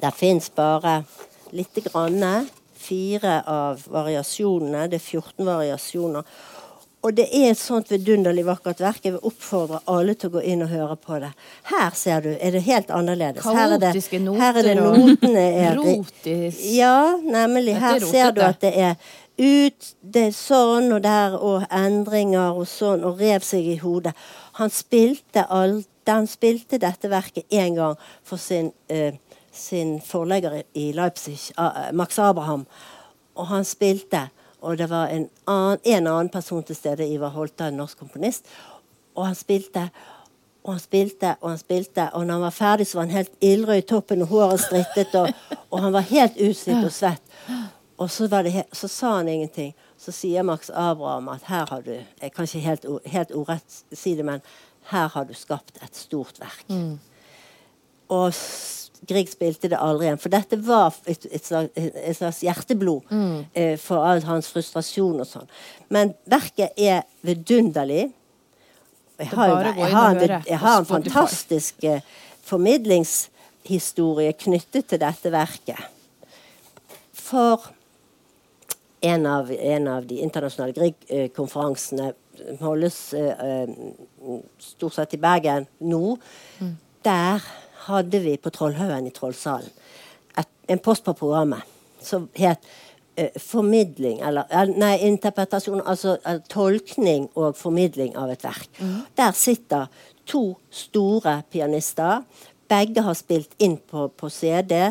Der 0.00 0.10
fins 0.10 0.50
bare 0.50 1.04
lite 1.50 1.80
grann. 1.80 2.48
Fire 2.82 3.38
av 3.46 3.86
variasjonene. 3.92 4.88
Det 4.90 4.98
er 4.98 5.06
14 5.06 5.46
variasjoner. 5.46 6.34
Og 7.02 7.14
det 7.18 7.24
er 7.34 7.48
et 7.50 7.58
sånt 7.58 7.88
vidunderlig 7.90 8.44
vakkert 8.46 8.78
verk. 8.82 9.00
Jeg 9.02 9.16
vil 9.16 9.24
oppfordre 9.26 9.80
alle 9.90 10.14
til 10.14 10.30
å 10.30 10.36
gå 10.36 10.42
inn 10.52 10.62
og 10.62 10.70
høre 10.70 10.94
på 11.02 11.18
det. 11.22 11.32
Her 11.72 11.96
ser 11.98 12.22
du, 12.22 12.28
er 12.38 12.54
det 12.54 12.62
helt 12.62 12.92
annerledes. 12.94 13.42
Her 13.42 13.74
er 13.74 13.82
det, 13.82 13.90
her 14.38 14.60
er 14.60 14.68
det 14.68 14.76
notene 14.78 15.42
er 15.64 15.74
rot 15.80 16.28
i 16.30 16.36
Ja, 16.76 17.18
nemlig. 17.18 17.74
Er 17.74 17.82
Her 17.88 18.06
ser 18.06 18.30
du 18.36 18.44
at 18.46 18.62
det 18.62 18.70
er 18.78 18.94
ut, 19.42 19.88
det 20.14 20.28
er 20.28 20.36
sånn 20.36 20.92
og 20.94 21.02
der, 21.02 21.34
og 21.40 21.66
endringer 21.74 22.54
og 22.54 22.68
sånn, 22.70 23.02
og 23.08 23.18
rev 23.18 23.42
seg 23.46 23.66
i 23.74 23.80
hodet. 23.82 24.14
Han 24.60 24.70
spilte, 24.70 25.48
alt, 25.50 25.88
han 26.06 26.30
spilte 26.30 26.78
dette 26.82 27.10
verket 27.10 27.50
én 27.50 27.74
gang 27.78 27.98
for 28.22 28.38
sin, 28.38 28.70
eh, 28.88 29.18
sin 29.52 30.00
forlegger 30.00 30.62
i- 30.74 30.92
Leipzig, 30.92 31.38
eh, 31.58 31.92
Max 31.92 32.18
Abraham. 32.18 32.66
Og 33.34 33.46
han 33.46 33.64
spilte, 33.64 34.28
og 34.60 34.78
det 34.78 34.90
var 34.90 35.06
en 35.06 35.28
annen, 35.46 35.78
en 35.84 36.06
annen 36.06 36.28
person 36.28 36.62
til 36.62 36.76
stede, 36.76 37.06
Ivar 37.08 37.28
Holta, 37.28 37.68
en 37.68 37.74
norsk 37.74 37.98
komponist. 37.98 38.44
Og 39.14 39.26
han 39.26 39.34
spilte, 39.34 39.90
og 40.64 40.72
han 40.72 40.80
spilte, 40.80 41.34
og 41.40 41.50
han 41.50 41.58
spilte. 41.58 42.10
Og 42.12 42.26
når 42.26 42.32
han 42.34 42.42
var 42.42 42.50
ferdig, 42.50 42.86
så 42.86 42.98
var 42.98 43.02
han 43.06 43.10
helt 43.16 43.32
ildrød 43.40 43.76
i 43.76 43.80
toppen, 43.80 44.22
og 44.22 44.28
håret 44.28 44.60
strittet, 44.60 45.14
og, 45.14 45.28
og 45.70 45.80
han 45.82 45.92
var 45.92 46.00
helt 46.00 46.32
utslitt 46.40 46.84
og 46.84 46.92
svett. 46.92 47.22
Og 47.98 48.10
så, 48.10 48.26
det 48.26 48.64
så 48.72 48.88
sa 48.88 49.16
han 49.16 49.28
ingenting. 49.28 49.74
Så 49.98 50.10
sier 50.12 50.42
Max 50.42 50.70
Abraham 50.74 51.28
at 51.28 51.42
her 51.46 51.66
har 51.70 51.80
du 51.80 51.90
Jeg 52.22 52.32
kan 52.34 52.44
ikke 52.44 52.58
helt, 52.58 52.86
helt 53.06 53.30
ordrett 53.32 53.82
si 53.92 54.14
det, 54.18 54.24
men 54.24 54.40
her 54.90 55.08
har 55.08 55.24
du 55.24 55.34
skapt 55.34 55.78
et 55.82 55.96
stort 55.96 56.40
verk. 56.40 56.64
Og 58.08 58.32
Grieg 59.08 59.30
spilte 59.32 59.68
det 59.72 59.78
aldri 59.82 60.06
igjen. 60.06 60.20
For 60.22 60.30
dette 60.32 60.58
var 60.62 60.94
et, 61.10 61.26
et, 61.26 61.44
slags, 61.44 61.70
et 61.76 62.16
slags 62.16 62.40
hjerteblod 62.44 63.02
eh, 63.58 63.78
for 63.80 64.04
all 64.06 64.22
hans 64.28 64.50
frustrasjon 64.52 65.20
og 65.22 65.26
sånn. 65.26 65.48
Men 65.90 66.14
verket 66.30 66.70
er 66.78 67.02
vidunderlig. 67.26 68.12
Jeg 69.18 69.28
har, 69.34 69.50
gå 69.50 69.80
jeg 69.80 69.92
har, 69.92 70.16
en, 70.16 70.42
jeg 70.46 70.58
har 70.58 70.78
en 70.78 70.86
fantastisk 70.88 71.84
eh, 71.84 72.00
formidlingshistorie 72.46 74.32
knyttet 74.38 74.86
til 74.90 75.02
dette 75.02 75.32
verket. 75.34 75.82
For 77.12 77.70
en 79.02 79.26
av, 79.26 79.50
en 79.50 79.88
av 79.90 80.06
de 80.06 80.20
internasjonale 80.22 80.74
Grieg-konferansene 80.78 82.12
holdes 82.62 83.00
eh, 83.18 83.34
eh, 83.46 83.68
stort 84.62 84.94
sett 84.94 85.18
i 85.18 85.20
Bergen 85.22 85.66
nå. 85.82 86.16
Der 87.02 87.42
hadde 87.88 88.22
vi 88.24 88.36
på 88.40 88.52
Trollhaugen 88.54 89.08
i 89.08 89.14
Trollsalen 89.14 89.70
et, 90.38 90.48
en 90.68 90.82
post 90.82 91.04
på 91.04 91.14
programmet 91.18 91.68
som 92.02 92.28
het 92.34 92.64
eh, 93.16 93.30
formidling, 93.38 94.20
eller 94.26 94.48
nei, 94.74 94.96
interpretasjon, 95.06 95.82
altså 95.86 96.16
eh, 96.26 96.40
tolkning 96.50 97.28
og 97.38 97.56
formidling 97.58 98.16
av 98.18 98.32
et 98.34 98.42
verk. 98.44 98.80
Der 99.18 99.36
sitter 99.38 99.86
to 100.26 100.56
store 100.70 101.42
pianister. 101.50 102.24
Begge 102.70 103.04
har 103.04 103.14
spilt 103.18 103.54
inn 103.62 103.76
på, 103.76 104.08
på 104.08 104.30
CD 104.32 104.90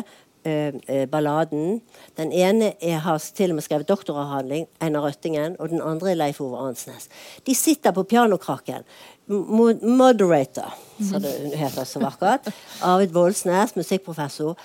balladen. 1.12 1.80
Den 2.18 2.32
ene 2.32 2.72
er, 2.82 2.98
har 3.04 3.22
til 3.34 3.52
og 3.52 3.58
med 3.58 3.64
skrevet 3.66 3.88
doktoravhandling, 3.88 4.66
Einar 4.82 5.06
Røttingen, 5.06 5.56
og 5.58 5.70
den 5.70 5.82
andre 5.82 6.10
er 6.10 6.18
Leif 6.18 6.40
Ove 6.42 6.58
Ansnes. 6.68 7.08
De 7.46 7.54
sitter 7.54 7.94
på 7.94 8.02
pianokrakken. 8.02 8.82
Moderator, 9.30 10.74
som 10.98 11.22
det 11.22 11.54
heter 11.56 11.86
så 11.86 12.02
vakkert. 12.02 12.50
Arvid 12.90 13.14
Voldsnes, 13.14 13.76
musikkprofessor 13.78 14.58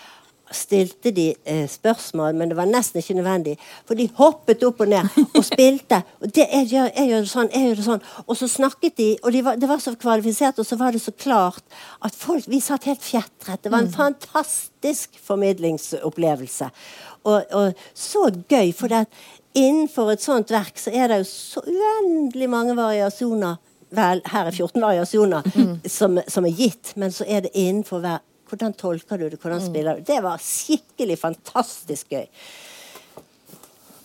stilte 0.55 1.11
de 1.11 1.27
eh, 1.45 1.65
spørsmål, 1.69 2.35
men 2.35 2.51
det 2.51 2.57
var 2.57 2.69
nesten 2.69 3.01
ikke 3.01 3.17
nødvendig. 3.17 3.55
For 3.87 3.99
de 3.99 4.07
hoppet 4.17 4.63
opp 4.67 4.81
og 4.85 4.91
ned 4.91 5.09
og 5.27 5.43
spilte. 5.51 6.01
Og 6.21 6.31
det, 6.35 6.45
jeg, 6.45 6.67
gjør, 6.71 6.89
jeg 6.95 7.11
gjør 7.11 7.25
det 7.25 7.31
sånn, 7.31 7.51
jeg 7.53 7.67
gjør 7.67 7.79
det 7.79 7.87
sånn. 7.87 8.05
Og 8.25 8.39
så 8.39 8.49
snakket 8.51 8.97
de, 8.99 9.09
og 9.23 9.35
de 9.35 9.43
var, 9.45 9.59
det 9.59 9.69
var 9.69 9.81
så 9.83 9.95
kvalifisert, 9.99 10.61
og 10.61 10.67
så 10.67 10.79
var 10.79 10.95
det 10.95 11.03
så 11.03 11.13
klart 11.15 11.79
at 12.05 12.15
folk 12.15 12.47
Vi 12.47 12.61
satt 12.63 12.87
helt 12.87 13.03
fjetret. 13.03 13.63
Det 13.63 13.71
var 13.71 13.83
en 13.83 13.91
fantastisk 13.91 15.17
formidlingsopplevelse. 15.25 16.69
Og, 17.27 17.43
og 17.51 17.87
så 17.97 18.29
gøy, 18.47 18.71
for 18.75 18.91
det 18.91 19.03
at 19.07 19.19
innenfor 19.57 20.13
et 20.13 20.23
sånt 20.23 20.51
verk 20.53 20.79
så 20.79 20.93
er 20.93 21.11
det 21.11 21.21
jo 21.23 21.27
så 21.29 21.63
uendelig 21.65 22.49
mange 22.49 22.77
variasjoner. 22.77 23.57
Vel, 23.97 24.21
her 24.27 24.49
er 24.49 24.51
14 24.51 24.83
variasjoner 24.83 25.45
som, 25.87 26.19
som 26.27 26.47
er 26.47 26.55
gitt, 26.55 26.91
men 26.99 27.13
så 27.15 27.23
er 27.27 27.45
det 27.45 27.55
innenfor 27.55 28.03
hver 28.03 28.19
hvordan 28.49 28.73
tolker 28.77 29.19
du 29.21 29.29
det? 29.29 29.39
Hvordan 29.41 29.61
spiller 29.63 29.99
du? 29.99 30.07
Det 30.07 30.17
var 30.23 30.41
skikkelig 30.41 31.19
fantastisk 31.19 32.09
gøy. 32.15 32.25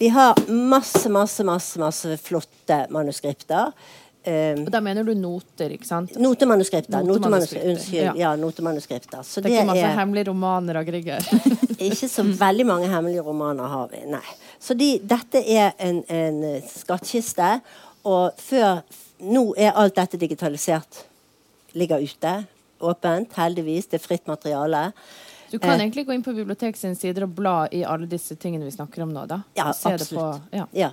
Vi 0.03 0.09
har 0.11 0.35
masse, 0.49 1.09
masse, 1.09 1.45
masse, 1.47 1.79
masse 1.79 2.17
flotte 2.19 2.87
manuskripter. 2.91 3.71
Um, 4.23 4.65
Og 4.65 4.71
da 4.71 4.79
mener 4.83 5.03
du 5.07 5.15
noter, 5.19 5.73
ikke 5.75 5.87
sant? 5.87 6.15
notemanuskripter. 6.19 7.03
Notemanuskripter. 7.07 7.71
Unnskyld. 7.73 7.99
ja. 8.01 8.13
Ja, 8.19 8.33
notemanuskripter. 8.39 9.23
Så 9.27 9.41
Det 9.41 9.51
er 9.51 9.61
ikke 9.61 9.71
masse 9.73 9.87
er 9.87 9.97
hemmelige 9.99 10.29
romaner 10.31 10.79
av 10.79 10.87
Griegher. 10.87 11.27
ikke 11.89 12.09
så 12.11 12.23
veldig 12.23 12.67
mange 12.67 12.91
hemmelige 12.91 13.23
romaner 13.27 13.71
har 13.71 13.89
vi. 13.91 14.03
Nei. 14.11 14.25
Så 14.63 14.75
de, 14.79 14.93
dette 15.03 15.43
er 15.43 15.73
en, 15.83 16.03
en 16.07 16.43
skattkiste. 16.71 17.57
Og 18.07 18.35
før 18.43 18.83
Nå 19.23 19.53
er 19.55 19.77
alt 19.79 19.95
dette 19.95 20.19
digitalisert. 20.19 21.05
Ligger 21.79 22.03
ute. 22.03 22.31
Åpent, 22.83 23.33
heldigvis. 23.39 23.89
Det 23.91 24.01
er 24.01 24.05
fritt 24.07 24.27
materiale. 24.31 24.91
Du 25.53 25.59
kan 25.59 25.71
Eh, 25.71 25.81
egentlig 25.81 26.07
gå 26.07 26.15
inn 26.15 26.25
på 26.25 26.33
biblioteket 26.33 26.81
sine 26.81 26.97
sider 26.97 27.27
og 27.27 27.35
bla 27.37 27.69
i 27.71 27.83
alle 27.85 28.07
disse 28.09 28.37
tingene 28.41 28.65
vi 28.65 28.73
snakker 28.73 29.03
om 29.05 29.13
nå, 29.13 29.27
da. 29.29 29.43
Ja, 29.55 29.69
absolutt. 29.69 30.15
På, 30.15 30.41
ja. 30.51 30.67
Ja. 30.73 30.93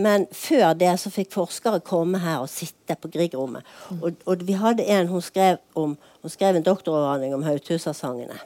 Men 0.00 0.26
før 0.32 0.74
det 0.74 0.90
så 1.00 1.10
fikk 1.12 1.32
forskere 1.34 1.80
komme 1.84 2.18
her 2.18 2.40
og 2.40 2.48
sitte 2.50 2.96
på 2.96 3.10
Grieg-rommet. 3.12 3.66
Og, 4.00 4.16
og 4.26 4.42
vi 4.46 4.56
hadde 4.58 4.86
en 4.86 5.10
hun 5.10 5.22
skrev, 5.22 5.58
om, 5.74 5.96
hun 6.22 6.32
skrev 6.32 6.56
en 6.56 6.66
doktoravhandling 6.66 7.34
om 7.34 7.44
Haugtussa-sangene. 7.46 8.38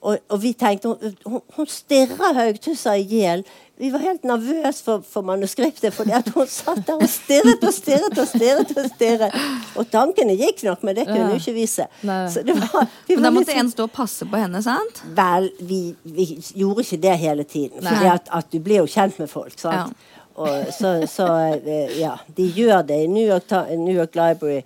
Og, 0.00 0.16
og 0.32 0.38
vi 0.42 0.54
tenkte 0.56 0.88
hun, 0.94 1.16
hun, 1.28 1.40
hun 1.56 1.66
stirra 1.68 2.30
Haugtussa 2.32 2.94
i 2.96 3.02
hjel. 3.04 3.42
Vi 3.80 3.90
var 3.92 4.00
helt 4.00 4.22
nervøse 4.28 4.84
for, 4.84 5.02
for 5.04 5.24
manuskriptet, 5.24 5.92
fordi 5.92 6.12
at 6.16 6.28
hun 6.32 6.46
satt 6.48 6.82
der 6.88 7.00
og 7.00 7.08
stirret 7.08 7.62
og 7.64 7.72
stirret 7.76 8.16
og 8.20 8.28
stirret. 8.28 8.72
Og 8.76 8.88
stirret. 8.94 9.36
Og 9.76 9.88
tankene 9.92 10.36
gikk 10.40 10.62
nok, 10.64 10.82
men 10.88 10.96
det 10.96 11.04
kunne 11.08 11.26
hun 11.30 11.36
ikke 11.40 11.54
vise. 11.56 11.86
Så 12.32 12.42
det 12.48 12.56
var, 12.60 12.88
vi 13.08 13.16
Men 13.16 13.24
da 13.28 13.30
måtte 13.36 13.52
sånn- 13.52 13.60
en 13.66 13.70
stå 13.72 13.88
og 13.88 13.92
passe 13.92 14.28
på 14.28 14.40
henne, 14.40 14.62
sant? 14.64 15.02
Vel, 15.16 15.50
vi, 15.60 15.80
vi 16.04 16.26
gjorde 16.60 16.84
ikke 16.84 17.00
det 17.04 17.16
hele 17.26 17.44
tiden. 17.44 17.80
For 17.84 18.12
at, 18.14 18.28
at 18.40 18.50
du 18.52 18.58
blir 18.60 18.80
jo 18.82 18.88
kjent 18.88 19.18
med 19.20 19.28
folk. 19.32 19.56
sant? 19.60 19.96
Og 20.40 20.70
så, 20.72 20.94
så 21.10 21.26
eh, 21.60 21.98
ja, 22.00 22.14
de 22.36 22.46
gjør 22.56 22.86
det 22.88 23.02
i 23.04 23.08
New 23.10 23.26
York, 23.28 23.50
New 23.76 23.92
York 23.96 24.14
Library. 24.16 24.62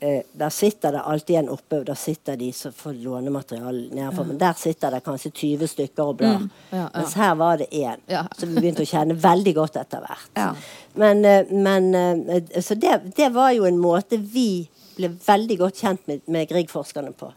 Eh, 0.00 0.22
der 0.32 0.50
sitter 0.50 0.92
det 0.92 1.00
alltid 1.00 1.36
en 1.36 1.48
oppe, 1.48 1.78
og 1.80 1.86
der 1.88 1.96
sitter 1.96 2.36
de 2.36 2.50
som 2.52 2.72
får 2.72 2.98
låne 3.00 3.30
materiale 3.32 3.86
nedenfor. 3.94 4.26
Men 4.28 4.38
der 4.38 4.52
sitter 4.60 4.92
det 4.92 5.00
kanskje 5.04 5.30
20 5.30 5.70
stykker 5.72 6.10
og 6.12 6.18
blar. 6.20 6.42
Ja, 6.70 6.76
ja. 6.78 6.88
Mens 6.94 7.14
her 7.16 7.34
var 7.34 7.56
det 7.56 7.70
én. 7.72 8.02
Ja. 8.06 8.26
Så 8.36 8.46
vi 8.46 8.58
begynte 8.58 8.84
å 8.84 8.90
kjenne 8.90 9.16
veldig 9.16 9.54
godt 9.56 9.78
etter 9.80 10.04
hvert. 10.04 10.30
Ja. 10.36 10.50
Men, 11.00 11.24
eh, 11.24 11.52
men 11.52 11.94
eh, 11.94 12.62
Så 12.62 12.74
det, 12.74 13.14
det 13.16 13.30
var 13.32 13.52
jo 13.56 13.64
en 13.64 13.80
måte 13.80 14.20
vi 14.20 14.68
ble 14.96 15.10
veldig 15.26 15.58
godt 15.60 15.80
kjent 15.80 16.06
med, 16.08 16.20
med 16.26 16.48
Grieg-forskerne 16.48 17.12
på. 17.16 17.32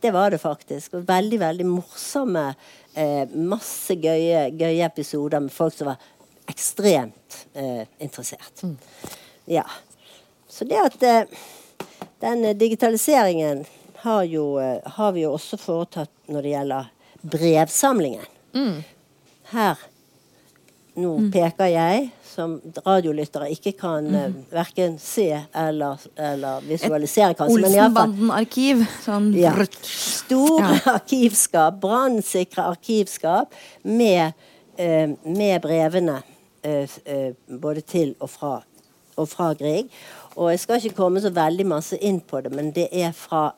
Det 0.00 0.10
var 0.14 0.30
det 0.30 0.38
faktisk. 0.38 0.94
Og 0.94 1.08
veldig, 1.08 1.40
veldig 1.40 1.66
morsomme 1.66 2.46
eh, 2.94 3.28
Masse 3.34 3.96
gøye, 4.00 4.48
gøye 4.56 4.86
episoder 4.86 5.40
med 5.44 5.52
folk 5.52 5.76
som 5.76 5.92
var 5.92 6.08
ekstremt 6.48 7.42
eh, 7.52 7.84
interessert. 8.00 8.64
Ja. 9.44 9.64
Så 10.48 10.64
det 10.64 10.80
at 10.80 11.02
eh, 11.04 11.40
den 12.24 12.44
eh, 12.44 12.56
digitaliseringen 12.56 13.64
har, 14.04 14.24
jo, 14.24 14.58
eh, 14.62 14.78
har 14.98 15.12
vi 15.16 15.26
jo 15.26 15.34
også 15.36 15.58
foretatt 15.60 16.12
når 16.28 16.46
det 16.46 16.54
gjelder 16.56 16.90
brevsamlingen. 17.22 18.26
Her 19.52 19.80
nå 20.98 21.12
peker 21.32 21.70
jeg, 21.70 22.08
som 22.26 22.56
radiolyttere 22.86 23.50
ikke 23.54 23.72
kan 23.78 24.06
mm. 24.10 24.36
verken 24.50 24.96
se 25.02 25.28
eller, 25.54 26.00
eller 26.18 26.64
visualisere, 26.66 27.36
kanskje. 27.38 27.60
Fall- 27.62 27.68
Olsenbanden-arkiv. 27.68 28.84
Sånn 29.04 29.30
ja. 29.38 29.54
Store 29.82 30.72
ja. 30.74 30.96
arkivskap, 30.96 31.78
brannsikre 31.82 32.66
arkivskap 32.72 33.54
med, 33.86 34.34
eh, 34.76 35.14
med 35.24 35.60
brevene 35.64 36.20
eh, 36.66 36.98
eh, 37.04 37.30
både 37.46 37.84
til 37.86 38.14
og 38.18 38.32
fra, 38.34 38.54
og 39.18 39.30
fra 39.30 39.52
Grieg. 39.58 39.92
Og 40.38 40.52
jeg 40.52 40.60
skal 40.62 40.78
ikke 40.78 41.00
komme 41.00 41.20
så 41.20 41.32
veldig 41.34 41.66
masse 41.66 41.98
inn 41.98 42.20
på 42.22 42.40
det, 42.44 42.52
men 42.54 42.70
det 42.74 42.86
er 42.94 43.10
fra 43.16 43.48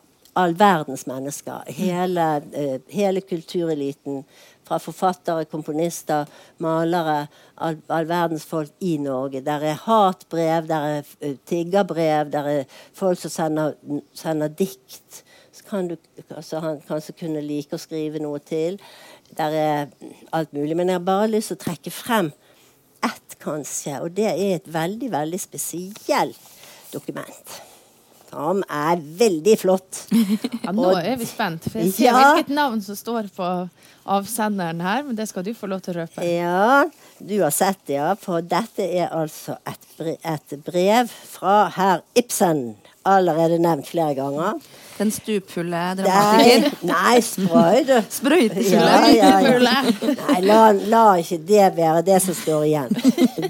all 0.40 0.54
verdens 0.56 1.04
mennesker. 1.06 1.66
Hele, 1.76 2.42
eh, 2.52 2.80
hele 2.88 3.20
kultureliten. 3.20 4.24
Fra 4.64 4.78
forfattere, 4.78 5.44
komponister, 5.44 6.26
malere. 6.58 7.26
All, 7.58 7.76
all 7.88 8.06
verdens 8.08 8.44
folk 8.46 8.70
i 8.80 8.96
Norge. 8.96 9.40
Der 9.44 9.64
er 9.66 9.80
hatbrev, 9.84 10.68
der 10.68 10.86
er 10.86 11.02
uh, 11.24 11.34
tiggerbrev, 11.46 12.30
der 12.30 12.48
er 12.48 12.64
folk 12.94 13.18
som 13.18 13.30
sender, 13.30 13.72
sender 14.14 14.48
dikt. 14.48 15.24
Så 15.52 15.64
kan 15.68 15.88
du 15.88 15.96
altså, 16.30 16.60
han 16.60 16.80
kanskje 16.88 17.16
kunne 17.18 17.42
like 17.42 17.74
å 17.74 17.82
skrive 17.82 18.22
noe 18.22 18.38
til. 18.38 18.78
Der 19.36 19.58
er 19.58 19.90
alt 20.32 20.52
mulig. 20.52 20.76
Men 20.76 20.88
jeg 20.88 21.00
har 21.00 21.04
bare 21.04 21.32
lyst 21.34 21.50
til 21.50 21.58
å 21.58 21.64
trekke 21.66 21.90
frem 21.90 22.30
ett, 23.02 23.36
kanskje. 23.42 23.98
Og 24.00 24.14
det 24.16 24.30
er 24.30 24.54
et 24.54 24.72
veldig, 24.72 25.10
veldig 25.12 25.40
spesielt 25.42 26.49
dokument. 26.92 27.58
Som 28.30 28.60
er 28.70 29.00
veldig 29.18 29.56
flott. 29.58 30.04
Ja, 30.64 30.70
nå 30.76 30.92
er 31.00 31.16
vi 31.18 31.26
spent, 31.26 31.64
for 31.66 31.80
jeg 31.82 31.92
ser 31.96 32.04
Ja. 32.12 32.18
hvilket 32.34 32.52
navn 32.54 32.82
som 32.84 32.94
står 32.98 33.26
på 33.34 33.46
avsenderen 34.10 34.80
her, 34.84 35.02
men 35.06 35.16
det 35.18 35.26
skal 35.30 35.42
du 35.46 35.50
få 35.56 35.66
lov 35.70 35.80
til 35.82 35.96
å 35.96 36.04
røpe. 36.04 36.22
Ja, 36.24 36.84
du 37.18 37.34
har 37.42 37.50
sett 37.54 37.80
det, 37.88 37.96
ja. 37.98 38.12
For 38.20 38.40
dette 38.46 38.86
er 38.86 39.10
altså 39.14 39.56
et 39.66 39.88
brev, 39.98 40.16
et 40.24 40.54
brev 40.66 41.10
fra 41.34 41.56
herr 41.74 42.04
Ibsen. 42.18 42.76
Allerede 43.08 43.58
nevnt 43.62 43.88
flere 43.88 44.14
ganger. 44.18 44.60
Den 45.00 45.10
stupfulle 45.14 45.80
dramatikeren 45.96 46.64
dramatiker. 46.66 46.86
nei 46.90 47.20
sprøy, 47.24 47.78
du. 47.88 47.94
Sprøytefulle. 48.12 48.76
Ja, 48.76 48.98
ja, 49.08 49.30
ja. 49.40 49.72
Nei, 50.20 50.40
la, 50.44 50.58
la 50.92 51.04
ikke 51.22 51.38
det 51.48 51.70
være 51.78 52.02
det 52.04 52.18
som 52.22 52.36
står 52.36 52.66
igjen. 52.68 52.92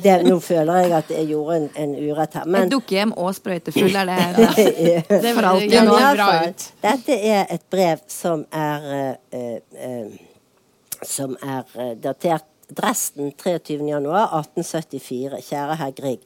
Det, 0.04 0.14
nå 0.28 0.36
føler 0.44 0.84
jeg 0.84 0.92
at 1.00 1.10
jeg 1.16 1.26
gjorde 1.32 1.56
en, 1.58 1.66
en 1.82 1.96
urett 1.98 2.38
her. 2.38 2.46
Et 2.46 2.54
Men 2.54 2.70
dukkehjem 2.70 3.14
og 3.18 3.34
sprøytefull 3.34 3.98
er 4.04 4.12
det. 4.12 4.48
Det 5.24 5.34
For 5.34 5.48
alltid 5.50 5.74
det 5.74 5.82
nå. 5.88 5.96
bra 6.14 6.28
ut. 6.46 6.68
dette 6.86 7.16
er 7.32 7.50
et 7.50 7.64
brev 7.70 7.98
som 8.10 8.44
er 8.54 8.86
uh, 8.94 9.40
uh, 9.40 9.58
uh, 9.74 11.02
Som 11.06 11.36
er 11.42 11.94
datert 12.02 12.46
Dresden 12.76 13.32
23.1.1874. 13.32 15.40
Kjære 15.46 15.76
herr 15.80 15.94
Grieg. 15.96 16.20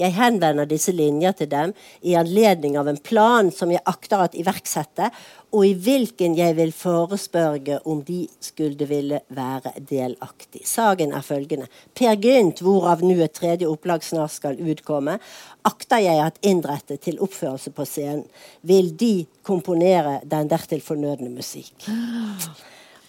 Jeg 0.00 0.14
henvender 0.16 0.66
disse 0.68 0.92
linjer 0.92 1.32
til 1.36 1.48
dem 1.50 1.72
i 2.02 2.14
anledning 2.18 2.78
av 2.80 2.88
en 2.90 3.00
plan 3.00 3.50
som 3.54 3.70
jeg 3.72 3.82
akter 3.88 4.18
at 4.24 4.34
iverksette, 4.38 5.10
og 5.50 5.66
i 5.66 5.74
hvilken 5.74 6.36
jeg 6.38 6.54
vil 6.56 6.72
forespørge 6.74 7.80
om 7.90 8.02
de 8.06 8.28
skulle 8.40 8.86
ville 8.86 9.20
være 9.34 9.72
delaktig. 9.90 10.62
Sagen 10.68 11.12
er 11.12 11.26
følgende. 11.26 11.66
Per 11.94 12.14
Gynt, 12.22 12.60
hvorav 12.62 13.02
nå 13.02 13.18
et 13.24 13.34
tredje 13.34 13.68
opplag 13.68 14.04
snart 14.06 14.32
skal 14.36 14.60
utkomme, 14.62 15.18
akter 15.66 15.98
jeg 16.06 16.22
at 16.22 16.38
innrette 16.46 16.96
til 17.02 17.18
oppførelse 17.20 17.70
på 17.74 17.84
scenen. 17.88 18.24
Vil 18.62 18.94
de 18.94 19.26
komponere 19.42 20.20
den 20.24 20.50
dertil 20.50 20.82
fornødne 20.84 21.30
musikk. 21.34 21.88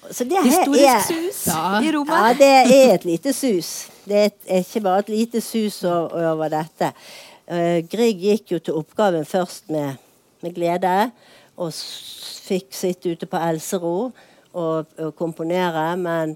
Så 0.10 0.26
det 0.26 0.44
Historisk 0.44 0.84
er 0.84 1.04
sus 1.06 1.48
Ja. 1.48 1.82
i 1.82 1.92
ja, 1.92 2.34
det 2.34 2.48
er 2.48 2.94
et 2.94 3.06
lite 3.06 3.34
sus. 3.34 3.90
Det 4.06 4.16
er, 4.18 4.26
et, 4.26 4.40
er 4.48 4.58
ikke 4.58 4.82
bare 4.82 5.00
et 5.00 5.10
lite 5.10 5.42
sus 5.42 5.84
over, 5.84 6.32
over 6.32 6.50
dette. 6.50 6.94
Uh, 7.52 7.82
Grieg 7.92 8.18
gikk 8.22 8.52
jo 8.52 8.60
til 8.60 8.74
oppgaven 8.74 9.26
først 9.26 9.70
med, 9.70 10.00
med 10.42 10.56
glede, 10.56 11.12
og 11.58 11.74
fikk 12.48 12.74
sitte 12.74 13.12
ute 13.12 13.28
på 13.30 13.38
Elsero 13.38 14.12
og, 14.54 14.86
og 14.98 15.16
komponere, 15.16 15.98
men 15.98 16.36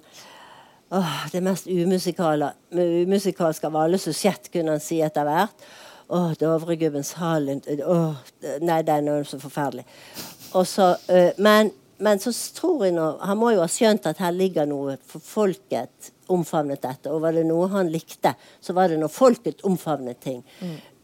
åh, 0.91 1.15
det 1.32 1.41
mest 1.43 1.67
umusikale, 1.67 2.51
umusikalske 2.71 3.67
av 3.67 3.80
alle 3.82 3.97
sujett, 3.97 4.51
kunne 4.54 4.75
han 4.75 4.84
si 4.84 5.01
etter 5.04 5.25
hvert. 5.28 5.65
Åh, 6.13 6.36
Dovregubbens 6.38 7.15
hall 7.17 7.49
Åh, 7.49 8.13
Nei, 8.62 8.82
det 8.86 8.93
er 8.93 9.23
så 9.25 9.39
forferdelig. 9.41 9.86
Og 10.54 10.67
så, 10.67 10.95
eh, 11.10 11.32
men, 11.38 11.71
men 11.97 12.19
så 12.19 12.31
tror 12.55 12.86
jeg 12.86 12.95
nå 12.95 13.05
Han 13.23 13.39
må 13.39 13.53
jo 13.53 13.63
ha 13.63 13.69
skjønt 13.71 14.08
at 14.10 14.19
her 14.23 14.36
ligger 14.36 14.67
noe 14.67 14.97
for 15.08 15.23
folket 15.23 16.12
omfavnet 16.31 16.81
dette. 16.84 17.12
Og 17.13 17.21
var 17.23 17.36
det 17.36 17.45
noe 17.47 17.69
han 17.71 17.91
likte, 17.91 18.34
så 18.60 18.73
var 18.75 18.89
det 18.89 18.99
når 18.99 19.13
folket 19.13 19.63
omfavnet 19.67 20.19
ting. 20.23 20.41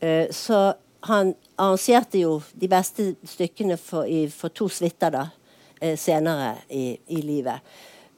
Eh, 0.02 0.28
så 0.34 0.72
han 1.08 1.34
arrangerte 1.56 2.22
jo 2.22 2.40
de 2.58 2.70
beste 2.70 3.12
stykkene 3.26 3.78
for, 3.82 4.10
i, 4.10 4.26
for 4.34 4.54
to 4.54 4.68
suiter 4.70 5.14
da, 5.14 5.28
eh, 5.80 5.96
senere 5.98 6.56
i, 6.70 6.92
i 7.16 7.22
livet. 7.26 7.72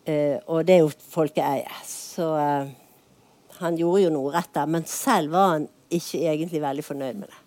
Uh, 0.04 0.36
og 0.52 0.66
det 0.68 0.74
er 0.76 0.82
jo 0.82 0.90
folkeeie. 1.14 1.76
Så 1.88 2.26
han 3.62 3.78
gjorde 3.80 4.02
jo 4.02 4.10
noe 4.12 4.34
rett 4.34 4.50
der. 4.52 4.68
Men 4.68 4.84
selv 4.90 5.32
var 5.32 5.54
han 5.54 5.68
ikke 5.88 6.26
egentlig 6.28 6.60
veldig 6.60 6.84
fornøyd 6.84 7.22
med 7.22 7.30
det. 7.32 7.40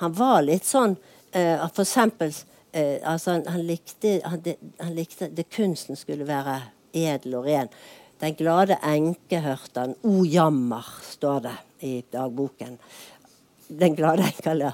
Han 0.00 0.14
var 0.16 0.40
litt 0.46 0.64
sånn 0.64 0.94
at 1.36 1.74
for 1.76 1.84
eksempel 1.84 2.32
eh, 2.72 2.98
altså 3.04 3.36
han, 3.36 3.46
han, 3.46 3.62
likte, 3.66 4.20
han, 4.24 4.42
han 4.78 4.94
likte 4.94 5.30
det 5.34 5.48
kunsten 5.54 5.98
skulle 5.98 6.26
være 6.28 6.60
edel 6.92 7.38
og 7.40 7.48
ren. 7.48 7.70
Den 8.20 8.36
glade 8.36 8.76
enke 8.84 9.40
hørte 9.40 9.86
han. 9.86 9.94
O 10.04 10.24
jammer, 10.28 10.86
står 11.10 11.40
det 11.46 11.56
i 11.88 11.94
dagboken. 12.12 12.76
Den 13.80 13.94
glade 13.96 14.26
enka. 14.28 14.72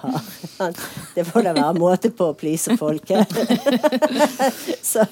Han, 0.58 0.74
det 1.14 1.26
får 1.28 1.46
da 1.46 1.52
være 1.56 1.78
måte 1.78 2.10
på 2.10 2.32
å 2.32 2.38
please 2.38 2.74
folket. 2.80 3.36
så, 4.92 5.04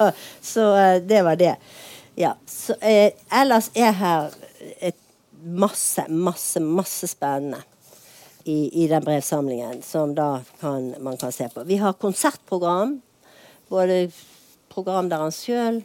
så 0.42 0.70
eh, 0.80 0.96
det 1.04 1.20
var 1.26 1.38
det. 1.38 1.54
Ja, 2.18 2.34
så, 2.46 2.78
eh, 2.80 3.12
ellers 3.30 3.70
er 3.74 3.94
her 3.98 4.34
et 4.80 4.98
masse, 5.44 6.06
masse, 6.08 6.62
masse 6.62 7.10
spennende 7.10 7.62
i, 8.44 8.84
i 8.84 8.88
den 8.88 9.04
brevsamlingen 9.04 9.82
som 9.82 10.14
da 10.14 10.40
kan, 10.60 10.94
man 11.00 11.16
kan 11.16 11.32
se 11.32 11.48
på. 11.48 11.64
Vi 11.64 11.76
har 11.76 11.92
konsertprogram. 11.92 13.00
Både 13.68 14.10
program 14.68 15.08
der 15.08 15.24
han 15.24 15.32
sjøl 15.32 15.80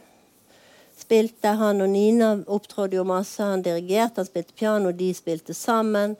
spilte. 0.99 1.55
Han 1.59 1.81
og 1.81 1.89
Nina 1.93 2.33
opptrådte 2.47 2.99
jo 2.99 3.07
masse. 3.07 3.43
Han 3.43 3.63
dirigerte, 3.63 4.19
han 4.21 4.27
spilte 4.27 4.55
piano, 4.59 4.91
de 4.91 5.13
spilte 5.15 5.55
sammen. 5.55 6.17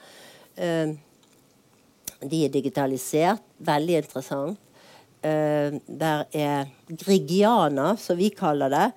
Uh, 0.56 0.96
de 2.20 2.42
er 2.46 2.54
digitalisert. 2.54 3.44
Veldig 3.58 4.00
interessant. 4.04 4.60
Uh, 5.20 5.76
der 5.84 6.26
er 6.32 6.70
Grigiana, 6.88 7.96
som 8.00 8.20
vi 8.20 8.32
kaller 8.32 8.72
det. 8.72 8.88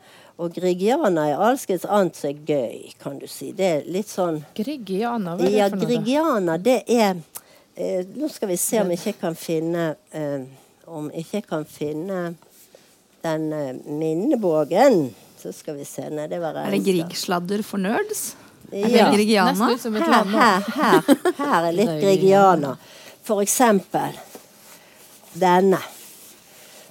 Og 0.42 0.50
Grigiana 0.56 1.28
er 1.30 1.42
alskens 1.46 1.84
annet 1.86 2.16
som 2.18 2.30
er 2.32 2.40
gøy, 2.48 2.88
kan 3.02 3.18
du 3.20 3.28
si. 3.30 3.52
Det 3.54 3.66
er 3.68 3.84
litt 3.94 4.08
sånn 4.10 4.40
Grigiana, 4.58 5.36
hva 5.38 5.44
er 5.46 5.50
det 5.52 5.58
Ja, 5.60 5.68
for 5.70 5.76
noe? 5.78 5.86
Grigiana, 5.86 6.56
det 6.58 6.78
er 6.90 7.20
eh, 7.76 8.02
Nå 8.18 8.30
skal 8.32 8.50
vi 8.50 8.56
se 8.58 8.80
om 8.82 8.90
jeg 8.90 8.98
ikke 9.04 9.20
kan 9.22 9.36
finne 9.38 9.84
eh, 10.10 10.42
Om 10.90 11.10
jeg 11.14 11.28
ikke 11.28 11.44
kan 11.52 11.64
finne 11.68 12.22
den 13.22 13.44
eh, 13.54 13.68
minnebågen. 13.86 14.96
Så 15.38 15.52
skal 15.54 15.76
vi 15.78 15.84
se. 15.86 16.08
Nei, 16.10 16.24
det 16.30 16.40
var 16.42 16.56
Er 16.58 16.72
det 16.72 16.80
Reinstad. 16.80 16.88
Grieg-sladder 16.90 17.62
for 17.66 17.78
nerds? 17.78 18.24
Er 18.72 18.88
Ja. 18.90 19.06
det 19.10 19.20
Grigiana? 19.20 19.68
Her, 19.70 20.24
her, 20.34 20.60
her, 20.74 21.32
her 21.38 21.68
er 21.68 21.72
litt 21.76 21.92
Grigiana. 22.02 22.74
For 23.22 23.42
eksempel 23.44 24.16
denne. 25.38 25.78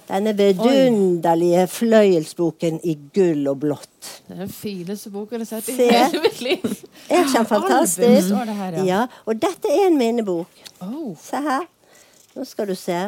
Denne 0.08 0.32
vidunderlige 0.36 1.66
fløyelsboken 1.70 2.80
i 2.84 2.96
gull 3.14 3.46
og 3.48 3.60
blått. 3.62 4.08
Det 4.26 4.34
er 4.34 4.40
den 4.42 4.52
fineste 4.52 5.12
boka 5.14 5.36
jeg 5.38 5.44
har 5.46 5.50
sett 5.62 5.70
i 5.72 5.76
hele 5.78 6.22
mitt 6.24 6.40
liv. 6.42 6.64
Er 7.12 7.26
ikke 7.26 7.44
fantastisk? 7.48 8.32
det 8.32 8.56
her, 8.56 8.72
ja. 8.78 8.84
Ja, 8.86 9.00
og 9.26 9.38
dette 9.42 9.70
er 9.70 9.86
en 9.88 9.98
minnebok. 9.98 10.62
Oh, 10.80 11.14
Se 11.20 11.40
her. 11.42 11.66
Nå 12.34 12.44
skal 12.48 12.70
du 12.70 12.74
se. 12.78 12.98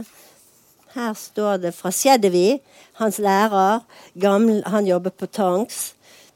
Her 0.95 1.15
står 1.19 1.57
det 1.63 1.75
fra 1.75 1.91
Skjeddevi, 1.91 2.59
Hans 3.01 3.19
lærer. 3.19 3.81
Gammel, 4.21 4.63
han 4.67 4.87
jobber 4.87 5.11
på 5.11 5.27
Tanks. 5.27 5.95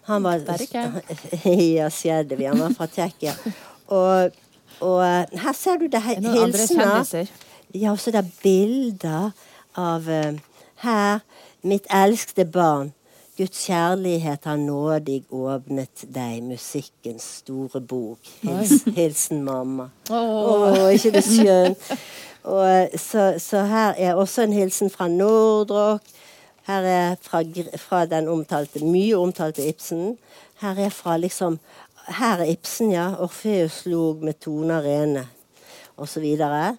Han 0.08 0.24
var 0.24 0.40
Ja, 1.44 1.88
Skjeddevi. 1.92 2.44
Han 2.48 2.58
var 2.64 2.74
fra 2.74 2.86
Tsjekkia. 2.86 3.34
Og, 3.88 4.32
og 4.80 4.98
eh, 5.04 5.38
her 5.44 5.54
ser 5.54 5.78
du 5.78 5.86
det 5.86 6.00
er 6.00 6.18
hilsener. 6.24 7.28
Ja, 7.74 7.92
og 7.92 8.00
så 8.00 8.10
er 8.10 8.22
det 8.22 8.32
bilder 8.42 9.30
av 9.78 10.08
eh, 10.10 10.40
Her, 10.82 11.18
mitt 11.62 11.86
elskede 11.90 12.44
barn. 12.52 12.92
Guds 13.38 13.66
kjærlighet 13.66 14.44
har 14.44 14.56
nådig 14.56 15.24
åpnet 15.30 16.04
deg, 16.14 16.40
musikkens 16.42 17.22
store 17.38 17.80
bok. 17.80 18.18
Hils, 18.42 18.82
hilsen 18.96 19.44
mamma. 19.46 19.90
Å, 20.10 20.22
Åh. 20.22 20.88
ikke 20.96 21.12
det 21.14 21.22
skjønt? 21.26 21.84
Så, 22.98 23.28
så 23.38 23.62
her 23.68 23.94
er 23.98 24.18
også 24.18 24.46
en 24.46 24.56
hilsen 24.56 24.90
fra 24.90 25.06
Nordrock. 25.12 26.02
Her 26.66 26.86
er 26.90 27.14
fra, 27.22 27.44
fra 27.78 28.04
den 28.10 28.26
omtalte, 28.28 28.82
mye 28.82 29.18
omtalte 29.18 29.68
Ibsen. 29.68 30.16
Her 30.60 30.78
er 30.88 30.90
fra 30.94 31.16
liksom 31.16 31.60
Her 32.08 32.42
er 32.42 32.50
Ibsen, 32.50 32.90
ja. 32.92 33.12
Orfeus 33.20 33.82
log 33.86 34.22
med 34.24 34.40
toner 34.40 34.82
rene, 34.82 35.26
og 35.96 36.08
så 36.08 36.20
videre. 36.24 36.76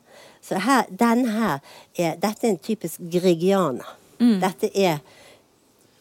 Så 0.49 0.59
her, 0.65 0.89
den 0.89 1.25
her 1.29 1.59
er 1.97 2.19
Dette 2.19 2.47
er 2.47 2.53
en 2.55 2.62
typisk 2.62 3.01
grigiana. 3.12 3.85
Dette 4.19 4.69
er 4.75 4.99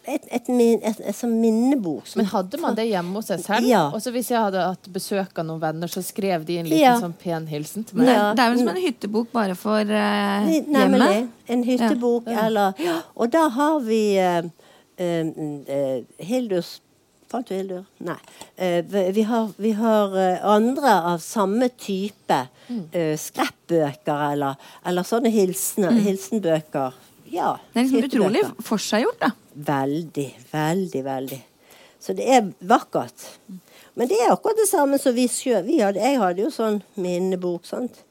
et, 0.08 0.24
et, 0.32 0.48
min, 0.48 0.80
et, 0.82 1.00
et, 1.04 1.16
sånn 1.16 1.34
minnebok. 1.40 2.06
som- 2.06 2.20
Men 2.22 2.26
hadde 2.32 2.60
man 2.60 2.74
det 2.74 2.86
hjemme 2.88 3.12
hos 3.12 3.26
seg 3.26 3.40
selv? 3.44 3.66
Ja. 3.68 3.82
Og 3.92 4.00
så 4.00 4.12
hvis 4.14 4.30
jeg 4.30 4.40
hadde 4.40 4.62
hatt 4.64 4.88
besøk 4.92 5.38
av 5.38 5.44
noen 5.44 5.60
venner, 5.60 5.86
så 5.86 6.02
skrev 6.02 6.46
de 6.46 6.58
en 6.58 6.66
liten 6.66 6.80
Ja. 6.80 7.00
sånn 7.00 7.16
pen 7.16 7.46
hilsen 7.46 7.84
til 7.84 7.98
meg? 7.98 8.08
Ja. 8.08 8.32
det 8.34 8.40
er 8.44 8.50
vel 8.50 8.58
som 8.58 8.68
en 8.68 8.82
hyttebok 8.82 9.32
bare 9.32 9.54
for 9.54 9.80
uh, 9.80 10.48
hjemmet. 10.48 10.68
Nemlig. 10.68 11.28
En 11.48 11.64
hyttebok 11.64 12.26
eller 12.26 12.74
Og 13.14 13.30
da 13.30 13.48
har 13.48 13.80
vi 13.80 14.18
uh, 14.18 14.42
uh, 15.00 15.26
uh 15.68 16.02
Hildurs 16.18 16.80
Fant 17.28 17.44
du 17.48 17.52
Hildur? 17.54 17.82
Nei. 18.00 18.16
Eh, 18.56 18.80
vi 19.12 19.22
har, 19.28 19.50
vi 19.60 19.72
har 19.76 20.14
eh, 20.16 20.46
andre 20.48 20.94
av 21.12 21.18
samme 21.20 21.68
type 21.76 22.38
eh, 22.92 23.16
skreppbøker 23.20 24.22
eller, 24.32 24.56
eller 24.88 25.04
sånne 25.04 25.28
hilsener, 25.34 25.92
hilsenbøker. 26.06 26.96
Ja. 27.28 27.50
Det 27.74 27.82
er 27.82 27.84
liksom 27.90 28.06
utrolig 28.08 28.44
forseggjort, 28.64 29.20
da. 29.20 29.30
Veldig, 29.68 30.28
veldig, 30.54 31.02
veldig. 31.04 31.40
Så 32.00 32.14
det 32.16 32.28
er 32.32 32.46
vakkert. 32.70 33.26
Men 33.98 34.08
det 34.08 34.16
er 34.22 34.32
akkurat 34.32 34.56
det 34.56 34.68
samme 34.70 34.96
som 35.02 35.12
vi 35.16 35.26
sjøl. 35.28 35.66
Jeg 35.68 36.20
hadde 36.22 36.44
jo 36.46 36.52
sånn 36.54 36.78
minnebok. 36.96 37.66
sant? 37.68 38.04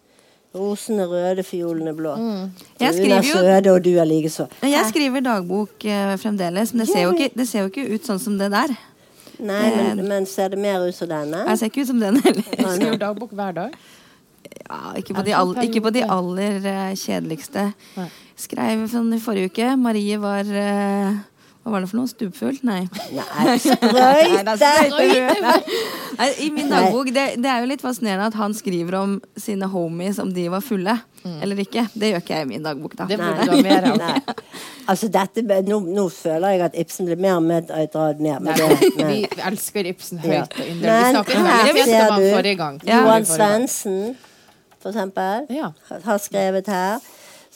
Rosene 0.58 1.06
røde, 1.10 1.44
fiolene 1.46 1.94
blå. 1.98 2.14
Jeg 2.80 2.94
Du 2.94 2.98
skriver 3.00 3.18
er 3.18 3.24
jo- 3.26 3.40
søde, 3.42 3.74
og 3.74 3.82
du 3.84 3.98
er 3.98 4.06
likeså. 4.06 4.48
så 4.62 4.70
Jeg 4.70 4.86
skriver 4.92 5.22
dagbok 5.26 5.86
eh, 5.86 6.14
fremdeles, 6.18 6.74
men 6.74 6.86
det 6.86 6.94
ser, 6.94 7.12
ikke, 7.14 7.32
det 7.36 7.48
ser 7.48 7.66
jo 7.66 7.70
ikke 7.74 7.90
ut 7.96 8.06
sånn 8.06 8.20
som 8.20 8.38
det 8.38 8.52
der. 8.52 8.76
Nei, 9.40 9.70
men, 9.76 10.02
men 10.08 10.26
ser 10.30 10.54
det 10.54 10.60
mer 10.62 10.86
ut 10.88 10.96
som 10.98 11.10
denne? 11.10 11.44
Jeg 11.52 11.60
ser 11.60 11.72
ikke 11.72 11.84
ut 11.86 11.92
som 11.92 12.00
den 12.02 12.20
heller. 12.24 12.44
Jeg 12.54 12.68
skriver 12.80 13.02
dagbok 13.04 13.34
hver 13.38 13.58
dag. 13.58 13.78
Ja, 14.68 14.80
ikke, 14.98 15.14
på 15.14 15.24
de 15.28 15.34
all, 15.38 15.54
sånn 15.54 15.68
ikke 15.68 15.84
på 15.86 15.92
de 15.96 16.04
aller 16.18 16.66
eh, 16.66 16.94
kjedeligste. 16.98 17.70
Nei. 17.98 18.08
Skrev 18.38 18.86
sånn 18.92 19.12
i 19.16 19.22
forrige 19.22 19.52
uke. 19.52 19.70
Marie 19.80 20.18
var 20.22 20.50
eh, 20.50 21.20
Hva 21.68 21.74
var 21.74 21.84
det 21.84 21.90
for 21.92 22.00
noe? 22.00 22.08
Stupfull? 22.08 22.56
Nei. 22.64 22.86
Nei, 23.12 23.56
sprøyte! 23.60 25.50
I 26.40 26.48
min 26.56 26.70
dagbok, 26.72 27.10
det, 27.12 27.26
det 27.44 27.50
er 27.52 27.60
jo 27.66 27.68
litt 27.68 27.84
fascinerende 27.84 28.30
at 28.32 28.38
han 28.40 28.54
skriver 28.56 28.96
om 29.02 29.18
sine 29.36 29.68
homies 29.70 30.16
om 30.24 30.32
de 30.34 30.46
var 30.54 30.64
fulle 30.64 30.96
eller 31.28 31.60
ikke. 31.60 31.84
Det 31.92 32.14
gjør 32.14 32.22
ikke 32.24 32.38
jeg 32.38 32.46
i 32.48 32.50
min 32.54 32.64
dagbok, 32.64 32.96
da. 32.96 33.04
Det 33.12 33.18
burde 33.20 33.44
du 33.44 33.52
ha 33.52 33.58
mer 33.66 33.90
av. 33.92 33.98
Nei. 34.00 34.38
Altså, 34.88 35.10
dette, 35.12 35.44
nå, 35.68 35.82
nå 35.92 36.06
føler 36.16 36.56
jeg 36.56 36.64
at 36.70 36.78
Ibsen 36.80 37.10
blir 37.10 37.20
mer 37.20 37.36
og 37.36 37.44
mer 37.50 37.66
dratt 37.68 38.22
ned. 38.24 38.40
Med 38.48 38.56
det, 38.56 38.70
men- 38.96 39.12
vi 39.12 39.20
elsker 39.52 39.92
Ibsen 39.92 40.24
høyt 40.24 40.56
og 40.56 40.64
inderlig. 40.64 41.28
Men 41.36 41.52
her 41.52 41.84
ser 41.84 42.16
du 42.16 42.24
forrige 42.32 42.56
gang. 42.64 42.80
Ja. 42.88 43.02
Johan. 43.04 43.28
Svendsen, 43.28 44.16
for 44.80 44.94
eksempel, 44.96 45.52
Ja. 45.52 45.74
har 46.08 46.24
skrevet 46.24 46.72
her. 46.72 47.04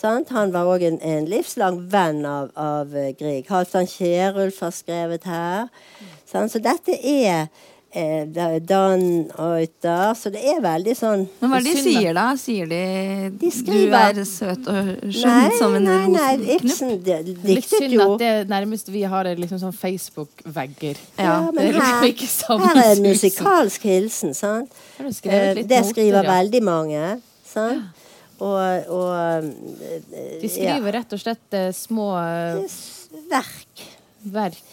Sant? 0.02 0.32
Han 0.34 0.50
var 0.54 0.66
òg 0.66 0.82
en, 0.88 0.96
en 1.06 1.28
livslang 1.30 1.76
venn 1.92 2.24
av, 2.26 2.48
av 2.58 2.96
eh, 2.98 3.12
Grieg. 3.20 3.46
Halvdan 3.52 3.86
Kjerulf 3.92 4.64
har 4.66 4.72
skrevet 4.74 5.28
her. 5.30 5.68
Sant? 6.26 6.50
Så 6.56 6.62
dette 6.64 6.96
er 6.98 7.44
eh, 7.94 8.24
da- 8.34 8.58
Dan 8.66 9.04
Reuter. 9.38 10.16
Så 10.18 10.32
det 10.34 10.42
er 10.56 10.64
veldig 10.64 10.96
sånn 10.98 11.28
Men 11.44 11.52
hva 11.54 11.60
er 11.60 11.68
det 11.68 11.76
de 11.78 11.84
sier 11.86 12.18
da? 12.18 12.26
Sier 12.42 12.72
de, 12.72 12.82
De 13.44 13.52
du 13.68 13.94
er 14.00 14.24
søt 14.26 14.72
og 14.74 14.90
skjønn 15.14 15.54
som 15.60 15.78
en 15.78 15.86
nei, 15.86 16.00
nei, 16.16 16.34
rosenknupp? 16.40 16.66
Ibsen 16.72 16.98
de, 17.06 17.38
Litt 17.52 17.70
synd 17.70 17.94
jo 18.00 18.08
at 18.16 18.18
det 18.26 18.34
nærmest 18.50 18.90
vi 18.96 19.04
har, 19.14 19.30
er 19.30 19.38
liksom 19.44 19.62
sånn 19.68 19.78
Facebook-vegger. 19.78 20.98
Ja. 21.20 21.30
Ja, 21.30 21.40
Det 21.46 21.56
men 21.60 21.66
er 21.68 21.74
liksom 21.78 21.98
her, 22.02 22.10
ikke 22.16 22.32
samme 22.34 22.72
her 22.74 22.82
er 22.88 22.96
en 22.98 23.06
musikalsk 23.06 23.90
hilsen, 23.94 24.34
sant? 24.34 24.74
Det, 24.98 25.14
Eh, 25.30 25.54
Det 25.62 25.68
noter, 25.70 25.90
skriver 25.94 26.24
ja. 26.26 26.30
veldig 26.40 26.64
mange, 26.66 27.18
sant? 27.46 28.01
Og, 28.42 28.88
og 28.90 29.44
De 30.42 30.50
skriver 30.50 30.96
rett 30.98 31.12
og 31.14 31.22
slett 31.22 31.54
eh, 31.58 31.68
små 31.78 32.08
Verk. 32.16 32.70
verk. 33.30 33.84
verk. 34.34 34.72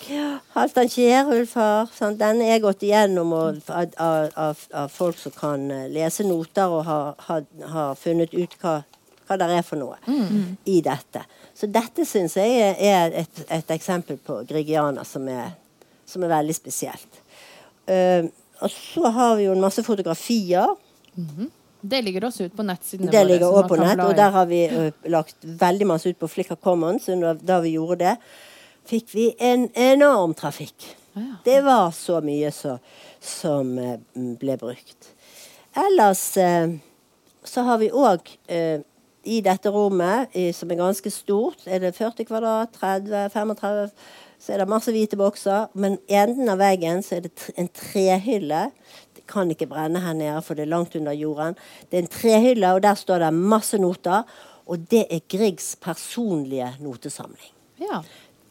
Halvdan 0.54 0.88
Kjerulf 0.92 1.52
har 1.58 1.90
sant? 1.92 2.18
Den 2.20 2.40
er 2.46 2.62
gått 2.64 2.82
igjennom 2.86 3.32
og, 3.36 3.60
av, 3.68 3.92
av, 4.00 4.30
av, 4.46 4.62
av 4.84 4.88
folk 4.94 5.18
som 5.20 5.34
kan 5.36 5.66
eh, 5.74 5.84
lese 5.92 6.24
noter 6.24 6.72
og 6.78 6.86
har, 6.88 7.12
har, 7.28 7.44
har 7.74 7.94
funnet 8.00 8.32
ut 8.36 8.56
hva, 8.62 8.78
hva 9.28 9.38
det 9.42 9.50
er 9.58 9.66
for 9.66 9.80
noe 9.80 10.00
i 10.64 10.78
dette. 10.84 11.24
Så 11.58 11.66
dette 11.74 12.04
syns 12.08 12.36
jeg 12.38 12.76
er- 12.88 13.12
et, 13.24 13.44
et 13.50 13.70
eksempel 13.74 14.16
på 14.22 14.40
Grigiana 14.48 15.04
som 15.04 15.26
er, 15.28 15.52
som 16.06 16.22
er 16.24 16.30
veldig 16.38 16.54
spesielt. 16.56 17.20
Uh, 17.88 18.28
og 18.62 18.70
så 18.70 19.10
har 19.14 19.36
vi 19.38 19.44
jo 19.48 19.52
en 19.56 19.60
masse 19.64 19.82
fotografier. 19.86 20.70
Det 21.80 22.00
ligger 22.02 22.26
også 22.28 22.48
ut 22.48 22.56
på 22.58 22.64
nettsidene 22.66 23.12
Det 23.12 23.24
ligger 23.28 23.46
også 23.48 23.68
på 23.70 23.78
nett, 23.80 24.00
og 24.02 24.14
der 24.18 24.32
har 24.34 24.48
vi 24.50 24.64
ø, 24.66 24.88
lagt 25.14 25.36
veldig 25.42 25.86
masse 25.86 26.10
ut 26.10 26.18
på 26.18 26.30
Flickr 26.30 26.58
Commons. 26.58 27.06
Da, 27.42 27.60
vi 27.62 27.76
gjorde 27.76 28.00
det, 28.02 28.16
fikk 28.88 29.14
vi 29.14 29.28
en 29.38 29.68
enorm 29.78 30.34
trafikk. 30.38 30.90
Ja. 31.14 31.38
Det 31.44 31.60
var 31.66 31.90
så 31.94 32.20
mye 32.24 32.50
så, 32.54 32.78
som 33.22 33.76
eh, 33.78 33.98
ble 34.40 34.58
brukt. 34.60 35.12
Ellers 35.78 36.24
eh, 36.36 36.76
så 37.46 37.64
har 37.66 37.78
vi 37.82 37.92
òg 37.94 38.34
i 39.28 39.40
dette 39.44 39.70
rommet, 39.72 40.32
i, 40.36 40.50
som 40.56 40.70
er 40.72 40.80
ganske 40.80 41.10
stort, 41.12 41.66
er 41.66 41.82
det 41.82 41.94
40 41.96 42.26
kvadrat, 42.28 42.72
30, 42.78 43.28
35 43.34 43.90
så 44.38 44.54
er 44.54 44.62
det 44.62 44.68
masse 44.70 44.92
hvite 44.94 45.18
bokser. 45.18 45.68
Men 45.74 45.98
i 46.08 46.18
enden 46.20 46.50
av 46.52 46.60
veggen 46.62 47.02
så 47.04 47.18
er 47.18 47.26
det 47.26 47.48
en 47.58 47.70
trehylle. 47.74 48.68
Det 49.16 49.26
kan 49.30 49.50
ikke 49.50 49.68
brenne 49.70 50.02
her 50.04 50.14
nede, 50.16 50.42
for 50.46 50.58
det 50.58 50.66
er 50.66 50.72
langt 50.74 50.96
under 50.98 51.16
jorden. 51.16 51.58
Det 51.90 51.98
er 51.98 52.06
en 52.06 52.12
trehylle, 52.12 52.72
og 52.74 52.84
der 52.86 52.98
står 52.98 53.26
det 53.26 53.34
masse 53.34 53.80
noter. 53.82 54.22
Og 54.68 54.86
det 54.90 55.06
er 55.10 55.24
Griegs 55.32 55.74
personlige 55.80 56.70
notesamling. 56.84 57.52
Ja. 57.80 58.02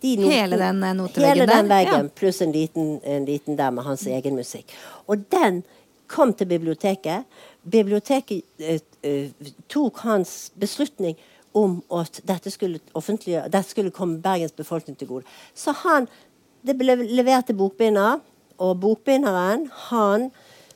De 0.02 0.16
noten, 0.16 0.32
Hele 0.32 0.58
den, 0.58 0.84
eh, 0.84 0.94
noteveggen 0.94 1.30
Hele 1.30 1.46
den 1.50 1.70
veggen, 1.70 1.94
veggen, 1.94 2.10
pluss 2.10 2.42
en 2.42 2.52
liten, 2.52 3.00
en 3.04 3.26
liten 3.26 3.58
der 3.58 3.72
med 3.72 3.84
hans 3.84 4.06
egen 4.08 4.36
musikk. 4.36 4.74
Og 5.08 5.24
den 5.32 5.64
kom 6.08 6.34
til 6.34 6.46
biblioteket. 6.46 7.26
Biblioteket 7.64 8.44
eh, 8.60 8.80
eh, 9.04 9.30
tok 9.70 9.98
hans 10.06 10.52
beslutning 10.60 11.18
om 11.58 11.78
at 12.00 12.22
dette 12.28 12.52
skulle, 12.54 12.80
dette 12.94 13.66
skulle 13.70 13.94
komme 13.96 14.22
Bergens 14.24 14.56
befolkning 14.56 14.98
til 14.98 15.10
gode. 15.16 15.38
Så 15.56 15.76
han 15.84 16.10
Det 16.68 16.74
ble 16.76 16.96
levert 16.98 17.46
til 17.48 17.56
bokbinder, 17.56 18.18
og 18.60 18.80
bokbinderen, 18.82 19.68
han 19.90 20.32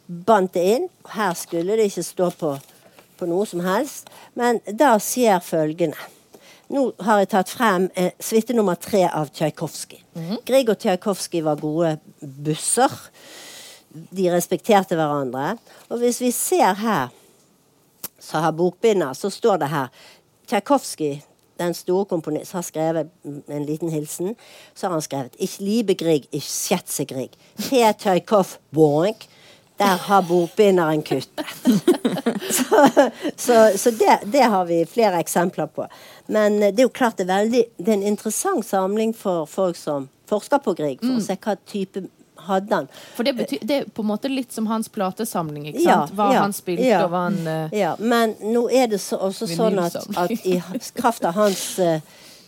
bandt 0.07 0.53
det 0.53 0.63
inn. 0.75 0.87
Her 1.15 1.33
skulle 1.35 1.75
det 1.75 1.89
ikke 1.89 2.03
stå 2.05 2.29
på, 2.39 2.51
på 3.17 3.27
noe 3.27 3.47
som 3.49 3.63
helst. 3.65 4.09
Men 4.37 4.61
da 4.65 4.93
skjer 5.01 5.41
følgende. 5.43 5.97
nå 6.71 6.85
har 7.03 7.19
jeg 7.19 7.31
tatt 7.33 7.49
frem 7.51 7.89
eh, 7.99 8.13
suite 8.19 8.53
nummer 8.55 8.77
tre 8.79 9.03
av 9.09 9.27
Tsjajkovskij. 9.33 10.03
Grieg 10.47 10.69
og 10.71 10.79
Tsjajkovskij 10.79 11.43
var 11.43 11.59
gode 11.59 11.97
busser. 12.21 12.93
De 13.91 14.29
respekterte 14.31 14.95
hverandre. 14.95 15.57
Og 15.89 15.99
hvis 15.99 16.21
vi 16.21 16.31
ser 16.31 16.77
her, 16.79 17.09
så 18.21 18.39
har 18.39 18.55
bokbinder, 18.55 19.13
så 19.13 19.29
står 19.29 19.57
det 19.57 19.71
her 19.73 19.89
Tsjajkovskij, 20.51 21.21
den 21.59 21.73
store 21.73 22.05
komponisten, 22.05 22.57
har 22.57 22.63
skrevet 22.63 23.07
en 23.47 23.65
liten 23.65 23.89
hilsen. 23.89 24.35
Så 24.73 24.87
har 24.87 24.91
han 24.91 25.01
skrevet 25.01 25.35
Ich 25.39 25.59
liebe 25.59 25.93
Grieg, 25.93 26.27
ich 26.31 26.43
schätze 26.43 27.05
Grieg. 27.05 27.31
P. 27.55 27.93
Tjajkov, 27.99 28.57
boink. 28.69 29.29
Der 29.77 29.95
har 29.97 30.21
bokbinderen 30.21 31.03
kuttet. 31.03 31.45
så 32.57 32.87
så, 33.35 33.77
så 33.77 33.91
det, 33.91 34.19
det, 34.25 34.43
har 34.43 34.65
vi 34.65 34.85
flere 34.85 35.19
eksempler 35.19 35.65
på. 35.65 35.87
Men 36.27 36.59
det 36.61 36.79
er 36.79 36.83
jo 36.83 36.89
klart 36.89 37.17
det 37.17 37.29
er, 37.29 37.37
veldig, 37.37 37.63
det 37.77 37.87
er 37.87 37.93
en 37.93 38.03
interessant 38.03 38.65
samling 38.65 39.15
for 39.15 39.45
folk 39.45 39.79
som 39.79 40.09
forsker 40.27 40.57
på 40.57 40.73
Grieg, 40.73 40.99
for 40.99 41.15
mm. 41.15 41.21
å 41.21 41.25
se 41.25 41.39
hva 41.39 41.55
type 41.65 42.03
hadde 42.47 42.75
han. 42.75 42.89
For 43.15 43.27
det, 43.27 43.33
betyr, 43.37 43.61
det, 43.61 43.77
er 43.77 43.91
på 43.91 44.05
en 44.05 44.11
måte 44.11 44.31
litt 44.31 44.53
som 44.53 44.67
hans 44.71 44.89
platesamling, 44.93 45.69
ikke 45.71 45.85
sant? 45.85 46.15
hva 46.17 46.31
ja, 46.35 46.41
han 46.45 46.55
spilte 46.55 46.87
ja. 46.87 47.03
og 47.05 47.13
hva 47.13 47.25
han 47.27 47.39
uh, 47.47 47.75
Ja, 47.75 47.95
men 47.99 48.35
nå 48.41 48.65
er 48.69 48.91
det 48.91 49.01
så, 49.03 49.19
også 49.29 49.49
sånn 49.51 49.79
at, 49.83 49.97
at, 50.17 50.35
i 50.45 50.59
kraft 50.97 51.25
av 51.27 51.37
hans 51.39 51.65
uh, 51.79 51.97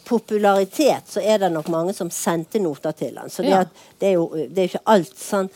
popularitet, 0.08 1.10
så 1.16 1.24
er 1.24 1.44
det 1.46 1.54
nok 1.54 1.72
mange 1.74 1.96
som 1.98 2.12
sendte 2.14 2.62
noter 2.62 2.96
til 2.98 3.20
han. 3.22 3.32
Så 3.34 3.46
det, 3.46 3.54
ja. 3.56 3.92
det 4.00 4.14
er 4.14 4.18
jo 4.18 4.30
det 4.34 4.66
er 4.66 4.72
ikke 4.72 4.88
alt 4.96 5.20
sånn 5.20 5.52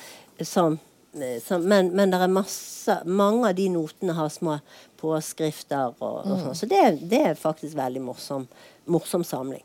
som 0.46 0.78
Eh, 1.22 1.42
så, 1.44 1.60
men, 1.60 1.90
men 1.90 2.12
det 2.12 2.18
er 2.18 2.32
masse, 2.32 2.98
mange 3.06 3.50
av 3.50 3.56
de 3.56 3.68
notene 3.72 4.16
har 4.18 4.30
små 4.34 4.60
påskrifter. 5.02 5.96
Og, 6.00 6.20
og 6.26 6.44
sånn. 6.44 6.58
Så 6.58 6.70
det, 6.70 6.84
det, 7.02 7.24
er 7.32 7.40
faktisk 7.40 7.78
veldig 7.78 8.04
morsom, 8.10 8.48
morsom 8.90 9.26
samling. 9.28 9.64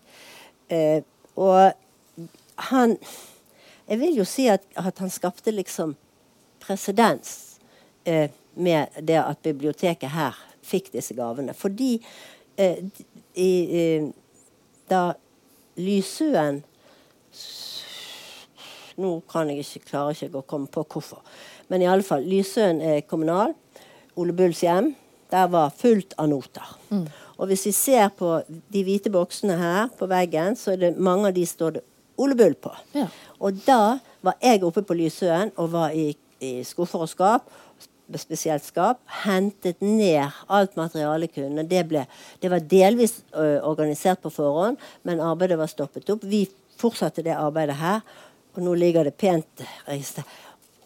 Eh, 0.72 1.02
og 1.40 1.72
han 2.70 2.96
Jeg 3.92 4.00
vil 4.00 4.14
jo 4.16 4.24
si 4.24 4.46
at, 4.48 4.62
at 4.80 5.02
han 5.04 5.10
skapte 5.12 5.52
liksom 5.52 5.90
presedens 6.62 7.58
eh, 8.08 8.30
med 8.56 8.94
det 9.04 9.18
at 9.20 9.42
biblioteket 9.44 10.14
her 10.14 10.38
fikk 10.64 10.88
disse 10.94 11.12
gavene. 11.18 11.52
Fordi 11.52 11.98
eh, 12.56 12.80
i, 13.36 13.50
eh, 13.82 14.06
da 14.88 15.10
Lysøen 15.76 16.62
nå 18.96 19.12
kan 19.28 19.52
jeg 19.52 19.60
ikke, 19.60 19.90
klarer 19.90 20.16
ikke 20.16 20.40
å 20.40 20.48
komme 20.48 20.72
på 20.72 20.86
hvorfor. 20.88 21.20
Men 21.68 21.84
i 21.84 21.88
alle 21.92 22.04
fall, 22.06 22.24
Lysøen 22.24 22.80
er 22.80 23.04
kommunal. 23.04 23.52
Ole 24.16 24.32
Bulls 24.36 24.64
hjem. 24.64 24.94
Der 25.32 25.52
var 25.52 25.72
fullt 25.76 26.16
av 26.20 26.32
noter. 26.32 26.74
Mm. 26.88 27.06
Og 27.40 27.48
hvis 27.48 27.68
vi 27.68 27.76
ser 27.76 28.08
på 28.16 28.38
de 28.48 28.82
hvite 28.88 29.12
boksene 29.12 29.56
her 29.60 29.92
på 30.00 30.08
veggen, 30.08 30.56
så 30.56 30.72
er 30.74 30.80
det 30.86 30.96
mange 30.96 31.28
av 31.28 31.36
de 31.36 31.44
står 31.48 31.76
det 31.76 31.88
Ole 32.20 32.36
Bull 32.38 32.54
på. 32.54 32.72
Ja. 32.96 33.08
Og 33.40 33.60
da 33.66 33.98
var 34.22 34.38
jeg 34.42 34.62
oppe 34.66 34.84
på 34.86 34.96
Lysøen 34.96 35.52
og 35.56 35.72
var 35.72 35.96
i, 35.96 36.12
i 36.42 36.54
skuffer 36.66 37.04
og 37.04 37.10
skap 37.10 37.50
spesielt 38.20 38.64
skap, 38.64 38.98
hentet 39.24 39.80
ned 39.80 40.34
alt 40.52 40.76
materialet 40.76 41.32
kunne. 41.32 41.64
Det, 41.68 41.84
ble, 41.88 42.04
det 42.42 42.50
var 42.52 42.64
delvis 42.68 43.22
ø, 43.32 43.60
organisert 43.64 44.20
på 44.20 44.32
forhånd, 44.32 44.76
men 45.08 45.22
arbeidet 45.24 45.56
var 45.60 45.70
stoppet 45.70 46.10
opp. 46.12 46.26
Vi 46.28 46.44
fortsatte 46.80 47.24
det 47.24 47.36
arbeidet 47.38 47.78
her. 47.80 48.02
Og 48.52 48.60
nå 48.66 48.74
ligger 48.76 49.08
det 49.08 49.14
pent 49.16 49.62
register. 49.86 50.26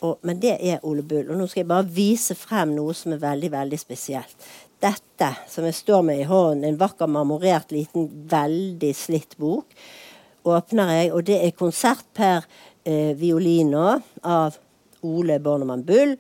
Og, 0.04 0.20
men 0.22 0.38
det 0.38 0.54
er 0.60 0.84
Ole 0.86 1.02
Bull. 1.02 1.26
Og 1.32 1.38
nå 1.38 1.48
skal 1.50 1.64
jeg 1.64 1.72
bare 1.72 1.88
vise 1.96 2.36
frem 2.38 2.76
noe 2.76 2.94
som 2.94 3.16
er 3.16 3.22
veldig, 3.24 3.50
veldig 3.56 3.80
spesielt. 3.80 4.48
Dette 4.82 5.32
som 5.50 5.66
jeg 5.66 5.74
står 5.74 6.04
med 6.06 6.20
i 6.20 6.28
hånden, 6.28 6.66
en 6.68 6.78
vakker 6.78 7.10
marmorert, 7.10 7.72
liten, 7.74 8.06
veldig 8.30 8.92
slitt 8.94 9.34
bok, 9.40 9.72
åpner 10.46 10.92
jeg, 10.94 11.12
og 11.12 11.26
det 11.26 11.38
er 11.42 11.54
konsert 11.58 12.06
per 12.16 12.46
eh, 12.86 13.12
violino 13.18 13.96
av 14.22 14.58
Ole 15.06 15.38
Bornemann 15.42 15.84
Bull. 15.86 16.16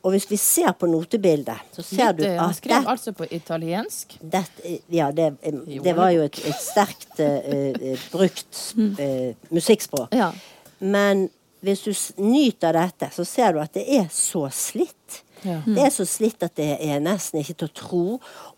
Og 0.00 0.14
hvis 0.14 0.24
vi 0.30 0.38
ser 0.40 0.72
på 0.80 0.88
notebildet, 0.88 1.60
så 1.76 1.82
ser 1.84 2.14
Litt, 2.14 2.22
du 2.22 2.24
at 2.30 2.38
Han 2.40 2.54
skrev 2.56 2.78
det, 2.78 2.92
altså 2.94 3.12
på 3.12 3.26
italiensk? 3.36 4.16
Det, 4.20 4.44
ja, 4.88 5.10
det, 5.12 5.34
det, 5.44 5.92
var 5.96 6.14
jo 6.14 6.24
et, 6.24 6.38
et 6.48 6.56
sterkt 6.56 7.20
uh, 7.20 8.06
brukt 8.12 8.62
uh, 8.80 9.36
musikkspråk. 9.52 10.16
Ja. 10.16 10.30
Men 10.80 11.28
hvis 11.60 11.84
du 11.84 11.92
nyter 12.24 12.72
dette, 12.72 13.10
så 13.12 13.26
ser 13.28 13.52
du 13.52 13.60
at 13.60 13.76
det 13.76 13.84
er 13.98 14.08
så 14.14 14.46
slitt. 14.54 15.20
Ja. 15.46 15.60
Det 15.66 15.84
er 15.86 15.92
så 15.94 16.06
slitt 16.08 16.42
at 16.46 16.56
det 16.58 16.72
er 16.84 17.00
nesten 17.04 17.40
ikke 17.40 17.56
til 17.62 17.70
å 17.70 17.74
tro. 17.82 18.02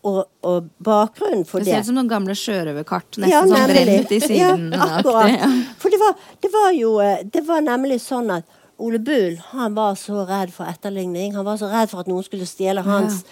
Og, 0.03 0.19
og 0.45 0.71
bakgrunnen 0.83 1.45
for 1.49 1.63
det 1.63 1.71
Det 1.71 1.77
ser 1.77 1.85
ut 1.85 1.91
som 1.91 1.99
noen 2.01 2.11
gamle 2.11 2.35
sjørøverkart. 2.37 3.21
Nesten 3.23 3.33
ja, 3.33 3.45
sånn 3.47 3.71
brent 3.71 4.11
i 4.11 4.19
siden. 4.23 4.67
Ja, 4.73 4.89
akkurat. 4.99 5.31
Ja. 5.37 5.53
For 5.79 5.93
det 5.93 6.01
var, 6.01 6.27
det 6.43 6.51
var, 6.53 6.69
jo 6.75 6.97
eh, 7.03 7.23
Det 7.23 7.45
var 7.47 7.63
nemlig 7.65 8.01
sånn 8.03 8.31
at 8.33 8.59
Ole 8.83 8.99
Bull 8.99 9.37
han 9.53 9.75
var 9.77 9.95
så 9.99 10.25
redd 10.27 10.53
for 10.53 10.67
etterligning. 10.67 11.35
Han 11.37 11.45
var 11.47 11.59
så 11.61 11.69
redd 11.71 11.91
for 11.91 12.03
at 12.03 12.09
noen 12.11 12.25
skulle 12.25 12.47
stjele 12.49 12.83
hans 12.85 13.23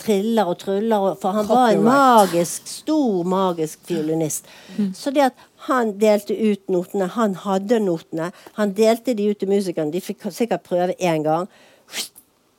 triller 0.00 0.48
og 0.48 0.58
truller. 0.60 1.14
For 1.20 1.36
han 1.36 1.48
var 1.48 1.72
en 1.72 1.84
magisk, 1.86 2.66
stor 2.68 3.24
magisk 3.28 3.84
fiolinist. 3.88 4.48
Mm. 4.76 4.92
Så 4.96 5.12
det 5.14 5.28
at 5.30 5.44
han 5.68 5.94
delte 6.00 6.36
ut 6.36 6.68
notene. 6.68 7.08
Han 7.14 7.36
hadde 7.44 7.80
notene. 7.80 8.30
Han 8.58 8.74
delte 8.76 9.14
de 9.16 9.30
ut 9.30 9.40
til 9.40 9.48
musikerne. 9.48 9.92
De 9.92 10.02
fikk 10.04 10.26
sikkert 10.30 10.66
prøve 10.66 10.96
én 11.00 11.24
gang. 11.24 11.48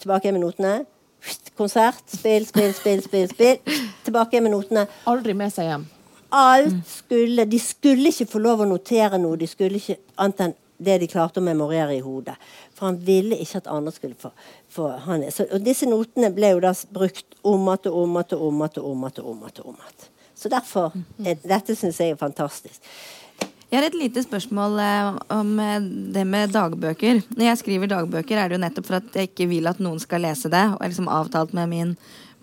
Tilbake 0.06 0.32
med 0.32 0.44
notene. 0.44 0.86
Konsert. 1.58 2.04
Spill, 2.06 2.46
spill, 2.46 2.74
spill, 2.74 3.02
spill. 3.02 3.30
spill. 3.30 3.80
Tilbake 4.06 4.42
med 4.42 4.52
notene. 4.54 4.84
Aldri 5.10 5.34
med 5.34 5.50
seg 5.50 5.66
hjem. 5.66 5.88
Alt 6.30 6.84
skulle 6.86 7.46
De 7.50 7.58
skulle 7.60 8.12
ikke 8.12 8.28
få 8.30 8.42
lov 8.44 8.62
å 8.62 8.68
notere 8.70 9.18
noe. 9.18 9.40
De 9.42 9.48
skulle 9.50 9.82
ikke 9.82 9.98
annet 10.22 10.44
enn 10.46 10.54
det 10.78 11.00
de 11.02 11.08
klarte 11.10 11.42
å 11.42 11.48
memorere 11.48 11.96
i 11.96 12.04
hodet. 12.06 12.36
For 12.78 12.92
han 12.92 13.00
ville 13.02 13.40
ikke 13.42 13.64
at 13.64 13.72
andre 13.74 13.96
skulle 13.96 14.20
få, 14.22 14.30
få 14.70 14.92
han. 15.08 15.26
Så, 15.34 15.48
og 15.50 15.66
disse 15.66 15.90
notene 15.90 16.30
ble 16.36 16.54
jo 16.54 16.62
da 16.68 16.76
brukt 16.94 17.40
om 17.42 17.66
igjen 17.66 17.90
og 17.90 18.02
om 18.04 18.20
igjen 18.20 18.38
og 18.38 18.48
om 18.52 18.66
igjen 18.68 19.24
og 19.26 19.32
om 19.34 19.80
igjen. 19.80 20.10
Så 20.36 20.52
derfor 20.54 20.94
er, 21.18 21.40
Dette 21.42 21.74
syns 21.74 21.98
jeg 21.98 22.14
er 22.14 22.22
fantastisk. 22.22 22.78
Jeg 23.76 23.82
har 23.82 23.90
et 23.90 23.96
lite 24.00 24.22
spørsmål 24.24 24.78
eh, 24.80 25.08
om 25.36 25.50
eh, 25.60 25.88
det 26.16 26.22
med 26.24 26.54
dagbøker. 26.56 27.18
Når 27.36 27.44
jeg 27.44 27.60
skriver 27.60 27.90
dagbøker, 27.92 28.40
er 28.40 28.48
det 28.48 28.56
jo 28.56 28.60
nettopp 28.64 28.86
for 28.88 28.98
at 29.02 29.18
jeg 29.20 29.28
ikke 29.28 29.50
vil 29.52 29.68
at 29.68 29.82
noen 29.84 30.00
skal 30.00 30.24
lese 30.24 30.48
det. 30.48 30.62
Og 30.70 30.78
jeg 30.78 30.86
har 30.86 30.92
liksom 30.94 31.10
avtalt 31.12 31.52
med 31.58 31.68
min 31.74 31.92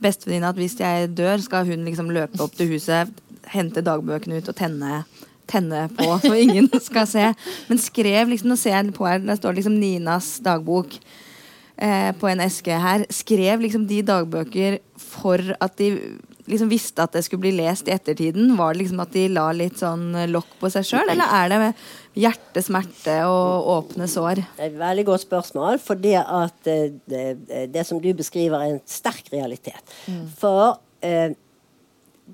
bestevenninne 0.04 0.50
at 0.52 0.60
hvis 0.60 0.76
jeg 0.76 1.08
dør, 1.16 1.40
skal 1.40 1.64
hun 1.70 1.86
liksom 1.88 2.10
løpe 2.12 2.36
opp 2.44 2.52
til 2.58 2.74
huset, 2.74 3.08
hente 3.48 3.80
dagbøkene 3.80 4.42
ut 4.42 4.50
og 4.52 4.58
tenne, 4.60 4.98
tenne 5.48 5.86
på, 5.96 6.10
så 6.26 6.34
ingen 6.36 6.68
skal 6.84 7.08
se. 7.08 7.24
Men 7.70 7.80
skrev 7.80 8.28
liksom, 8.28 8.52
nå 8.52 8.60
ser 8.60 8.76
jeg 8.76 8.92
på 8.98 9.08
her, 9.08 9.24
der 9.24 9.40
står 9.40 9.56
liksom 9.56 9.80
Ninas 9.80 10.34
dagbok 10.44 10.98
eh, 11.80 12.10
på 12.12 12.28
en 12.28 12.44
eske 12.44 12.76
her. 12.76 13.06
Skrev 13.08 13.64
liksom 13.64 13.88
de 13.88 14.04
dagbøker 14.12 14.82
for 15.00 15.56
at 15.56 15.80
de 15.80 15.94
liksom 16.50 16.70
visste 16.70 17.04
at 17.04 17.14
det 17.14 17.22
skulle 17.26 17.44
bli 17.44 17.54
lest 17.56 17.88
i 17.88 17.94
ettertiden? 17.94 18.54
Var 18.58 18.74
det 18.74 18.82
liksom 18.82 19.02
at 19.04 19.12
de 19.14 19.26
la 19.32 19.46
litt 19.56 19.78
sånn 19.80 20.10
lokk 20.30 20.56
på 20.60 20.70
seg 20.72 20.86
sjøl, 20.88 21.12
eller 21.12 21.36
er 21.38 21.52
det 21.52 21.60
hjerte, 22.24 22.64
smerte 22.64 23.16
og 23.28 23.70
åpne 23.76 24.08
sår? 24.10 24.42
Det 24.56 24.66
er 24.66 24.72
et 24.72 24.80
veldig 24.80 25.06
godt 25.08 25.24
spørsmål, 25.26 25.80
for 25.82 26.00
det 26.02 26.18
at 26.20 26.70
eh, 26.70 26.90
det, 27.08 27.24
det 27.72 27.86
som 27.88 28.00
du 28.02 28.10
beskriver, 28.16 28.58
er 28.58 28.76
en 28.76 28.84
sterk 28.88 29.32
realitet. 29.32 29.96
Mm. 30.10 30.26
For 30.38 30.78
eh, 31.06 31.32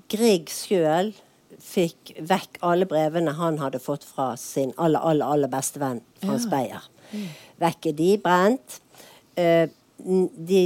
Grieg 0.09 0.51
sjøl 0.53 1.13
fikk 1.59 2.13
vekk 2.25 2.59
alle 2.65 2.87
brevene 2.89 3.35
han 3.37 3.59
hadde 3.61 3.81
fått 3.83 4.05
fra 4.07 4.31
sin 4.39 4.71
aller, 4.77 5.01
aller, 5.03 5.27
aller 5.27 5.51
beste 5.51 5.81
venn 5.81 6.01
Frans 6.23 6.47
ja. 6.47 6.51
Beyer. 6.53 6.87
Mm. 7.11 7.27
Vekk 7.59 7.89
er 7.91 7.97
de, 7.97 8.09
brent. 8.23 8.79
Eh, 9.39 9.65
de, 9.99 10.63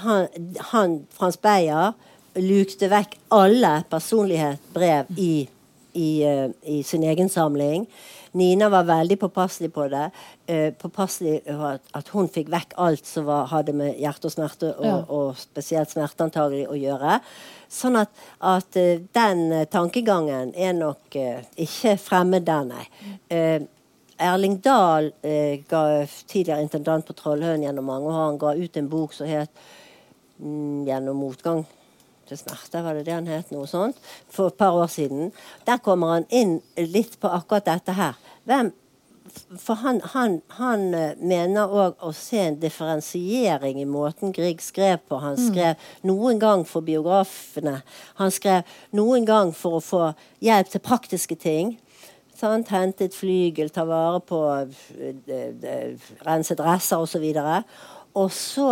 han, 0.00 0.28
han, 0.72 1.00
Frans 1.16 1.40
Beyer 1.40 1.94
lukte 2.38 2.88
vekk 2.90 3.16
alle 3.34 3.82
personlighetsbrev 3.90 5.10
i, 5.16 5.48
i, 5.92 6.08
uh, 6.24 6.50
i, 6.62 6.82
sin 6.82 7.02
egen 7.02 7.28
samling. 7.28 7.86
Nina 8.32 8.68
var 8.70 8.84
veldig 8.86 9.18
påpasselig 9.20 9.72
på 9.74 9.88
det. 9.90 10.10
Uh, 10.50 10.70
påpasselig 10.78 11.40
at, 11.50 11.82
at, 11.92 12.12
hun 12.14 12.30
fikk 12.30 12.52
vekk 12.52 12.76
alt 12.78 13.06
som 13.06 13.26
var, 13.26 13.48
hadde 13.50 13.74
med 13.74 13.98
hjerte 13.98 14.30
og 14.30 14.34
smerte, 14.34 14.70
og, 14.76 14.86
ja. 14.86 15.00
og 15.08 15.40
spesielt 15.40 15.90
smerte 15.90 16.28
antagelig, 16.28 16.68
å 16.70 16.78
gjøre. 16.78 17.18
Sånn 17.70 17.98
at, 17.98 18.14
at 18.38 18.78
uh, 18.78 18.94
den 19.16 19.44
tankegangen 19.70 20.54
er 20.54 20.78
nok 20.78 21.18
ikke 21.58 21.96
fremmed 22.00 22.46
der, 22.46 22.66
nei. 22.70 22.86
Erling 24.20 24.58
Dahl, 24.60 25.06
ga, 25.64 25.82
tidligere 26.28 26.60
intendant 26.60 27.06
på 27.08 27.14
Trollhøen 27.16 27.62
gjennom 27.64 27.86
mange 27.88 28.10
år, 28.10 28.18
han 28.18 28.40
ga 28.42 28.50
ut 28.52 28.74
en 28.76 28.90
bok 28.92 29.14
som 29.16 29.30
het 29.30 29.48
mm, 30.36 30.84
'Gjennom 30.84 31.16
motgang' 31.24 31.64
til 32.30 32.40
smerte, 32.40 32.82
var 32.84 32.96
det 32.96 33.06
det 33.08 33.16
han 33.16 33.30
het? 33.30 33.50
Noe 33.54 33.68
sånt. 33.70 33.98
For 34.30 34.50
et 34.50 34.58
par 34.60 34.76
år 34.78 34.90
siden. 34.90 35.32
Der 35.66 35.82
kommer 35.82 36.16
han 36.16 36.28
inn 36.30 36.60
litt 36.78 37.18
på 37.20 37.30
akkurat 37.30 37.68
dette 37.68 37.96
her. 37.98 38.18
Hvem 38.48 38.72
for 39.58 39.74
han, 39.74 40.00
han, 40.14 40.40
han 40.58 40.94
eh, 40.94 41.18
mener 41.18 41.70
òg 41.70 42.00
å 42.02 42.12
se 42.16 42.40
en 42.42 42.56
differensiering 42.60 43.80
i 43.80 43.86
måten 43.88 44.32
Grieg 44.34 44.62
skrev 44.64 45.02
på. 45.08 45.20
Han 45.22 45.38
skrev 45.38 45.78
noen 46.06 46.40
gang 46.42 46.64
for 46.66 46.84
biografene. 46.86 47.80
Han 48.20 48.34
skrev 48.34 48.66
noen 48.96 49.26
gang 49.28 49.52
for 49.56 49.78
å 49.78 49.84
få 49.84 50.02
hjelp 50.44 50.72
til 50.72 50.84
praktiske 50.84 51.38
ting. 51.38 51.76
Sant? 52.40 52.72
et 52.72 53.14
flygel, 53.14 53.68
ta 53.70 53.84
vare 53.84 54.20
på 54.24 54.40
Rense 54.48 55.66
eh, 55.68 56.10
renset 56.24 56.58
dresser 56.58 57.02
osv. 57.02 57.26
Og 58.16 58.32
så 58.32 58.70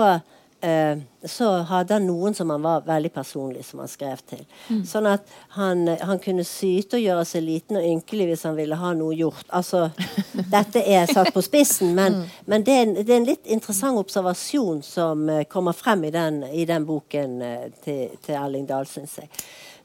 eh, 0.60 0.98
så 1.24 1.48
hadde 1.68 1.96
han 1.96 2.06
noen 2.06 2.34
som 2.34 2.50
han 2.50 2.62
var 2.62 2.84
veldig 2.86 3.10
personlig, 3.12 3.64
som 3.64 3.82
han 3.82 3.90
skrev 3.90 4.20
til. 4.28 4.44
Sånn 4.86 5.06
at 5.10 5.26
han, 5.56 5.84
han 5.88 6.20
kunne 6.22 6.44
syte 6.46 6.98
og 6.98 7.04
gjøre 7.04 7.24
seg 7.26 7.44
liten 7.46 7.80
og 7.80 7.86
ynkelig 7.86 8.28
hvis 8.30 8.44
han 8.48 8.56
ville 8.58 8.78
ha 8.78 8.92
noe 8.96 9.16
gjort. 9.18 9.46
Altså, 9.54 9.88
dette 10.56 10.82
er 10.82 11.10
satt 11.10 11.32
på 11.34 11.42
spissen, 11.44 11.94
men, 11.98 12.20
men 12.46 12.66
det, 12.66 12.74
er 12.74 12.86
en, 12.86 12.96
det 13.00 13.14
er 13.14 13.20
en 13.20 13.28
litt 13.28 13.50
interessant 13.50 13.98
observasjon 14.00 14.82
som 14.86 15.28
eh, 15.32 15.46
kommer 15.50 15.76
frem 15.76 16.06
i 16.08 16.14
den, 16.14 16.42
i 16.50 16.66
den 16.68 16.86
boken 16.88 17.40
eh, 17.42 17.64
til, 17.84 18.18
til 18.24 18.38
Erling 18.38 18.68
Dahl, 18.68 18.86
syns 18.90 19.18
jeg. 19.22 19.32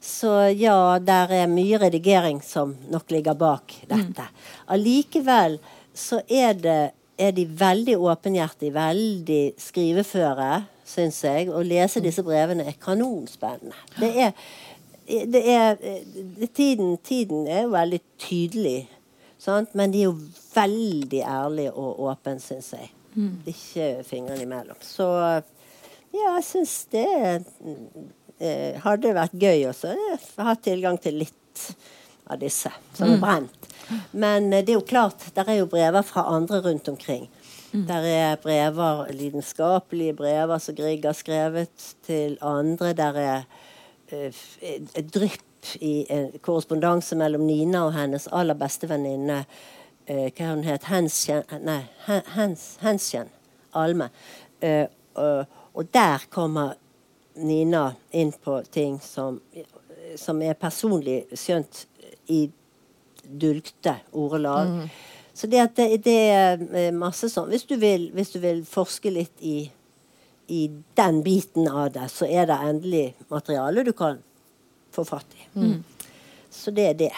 Så 0.04 0.30
ja, 0.52 0.98
der 1.00 1.30
er 1.32 1.46
mye 1.48 1.78
redigering 1.80 2.42
som 2.44 2.74
nok 2.92 3.10
ligger 3.14 3.38
bak 3.40 3.72
dette. 3.88 4.26
Allikevel 4.68 5.56
så 5.94 6.20
er 6.28 6.58
det 6.60 6.80
er 7.18 7.34
de 7.34 7.44
veldig 7.58 7.96
åpenhjertige, 7.98 8.74
veldig 8.74 9.42
skriveføre, 9.60 10.64
syns 10.88 11.20
jeg. 11.24 11.50
Å 11.50 11.62
lese 11.64 12.02
disse 12.04 12.24
brevene 12.26 12.66
er 12.68 12.78
kanonspennende. 12.82 13.76
Det 14.00 14.10
er, 14.26 14.32
det 15.30 15.42
er 15.52 15.78
det, 15.78 16.50
tiden, 16.56 16.96
tiden 17.04 17.46
er 17.46 17.64
jo 17.66 17.72
veldig 17.74 18.00
tydelig, 18.20 18.78
sant? 19.38 19.74
men 19.78 19.94
de 19.94 20.02
er 20.02 20.08
jo 20.10 20.18
veldig 20.54 21.22
ærlige 21.22 21.72
og 21.72 22.04
åpne, 22.10 22.38
syns 22.42 22.72
jeg. 22.76 22.90
Ikke 23.46 23.88
fingrene 24.06 24.42
imellom. 24.42 24.78
Så 24.82 25.06
ja, 26.14 26.34
jeg 26.36 26.46
syns 26.46 26.74
det 26.94 27.06
eh, 28.42 28.74
hadde 28.82 29.14
vært 29.14 29.36
gøy 29.38 29.68
også 29.70 29.94
å 29.94 30.48
ha 30.48 30.54
tilgang 30.58 30.98
til 31.02 31.22
litt 31.22 31.68
av 32.26 32.40
disse 32.40 32.70
som 32.94 33.12
er 33.12 33.20
brent. 33.22 33.64
Men 34.10 34.52
eh, 34.52 34.64
det 34.64 34.74
er 34.74 34.78
jo 34.78 34.86
klart, 34.86 35.26
der 35.34 35.48
er 35.48 35.60
jo 35.60 35.70
brever 35.70 36.02
fra 36.02 36.26
andre 36.34 36.60
rundt 36.64 36.88
omkring. 36.88 37.28
Der 37.74 38.04
er 38.06 38.36
brever, 38.36 39.08
lidenskapelige 39.10 40.14
brever 40.14 40.58
som 40.58 40.76
Grieg 40.78 41.04
har 41.04 41.12
skrevet 41.12 41.94
til 42.06 42.38
andre. 42.40 42.92
Der 42.92 43.16
er 43.18 43.40
eh, 44.12 44.44
et 44.94 45.08
drypp 45.14 45.74
i 45.80 46.06
en 46.12 46.28
korrespondanse 46.44 47.16
mellom 47.16 47.42
Nina 47.46 47.86
og 47.88 47.96
hennes 47.96 48.28
aller 48.32 48.54
beste 48.54 48.88
venninne. 48.88 49.44
eh, 50.06 50.30
hva 50.36 50.52
hun 50.52 50.64
het 50.64 50.84
Henskjen 50.84 51.42
Nei, 51.64 51.80
Hens, 52.36 52.76
Henskjen 52.80 53.28
Alme. 53.74 54.10
Og 55.74 55.88
der 55.92 56.26
kommer 56.30 56.74
Nina 57.34 57.94
inn 58.12 58.32
på 58.32 58.62
ting 58.70 59.00
som, 59.02 59.40
som 60.16 60.42
er 60.42 60.54
personlig, 60.54 61.24
skjønt 61.34 61.86
i 62.32 62.50
dulgte 63.24 63.96
ordelag. 64.12 64.88
Så 65.34 65.48
det, 65.50 65.60
at 65.64 65.76
det, 65.76 66.04
det 66.04 66.18
er 66.30 66.60
eh, 66.76 66.90
masse 66.94 67.28
sånn 67.32 67.48
hvis 67.50 67.64
du, 67.66 67.74
vil, 67.80 68.10
hvis 68.14 68.30
du 68.34 68.38
vil 68.42 68.60
forske 68.68 69.10
litt 69.10 69.40
i, 69.42 69.64
i 70.46 70.60
den 70.94 71.22
biten 71.26 71.66
av 71.68 71.88
det, 71.96 72.06
så 72.12 72.28
er 72.28 72.46
det 72.50 72.58
endelig 72.68 73.06
materiale 73.32 73.82
du 73.86 73.92
kan 73.96 74.20
få 74.94 75.04
fatt 75.08 75.34
i. 75.34 75.48
Så 76.54 76.70
det 76.70 76.90
er 76.92 77.00
det. 77.00 77.14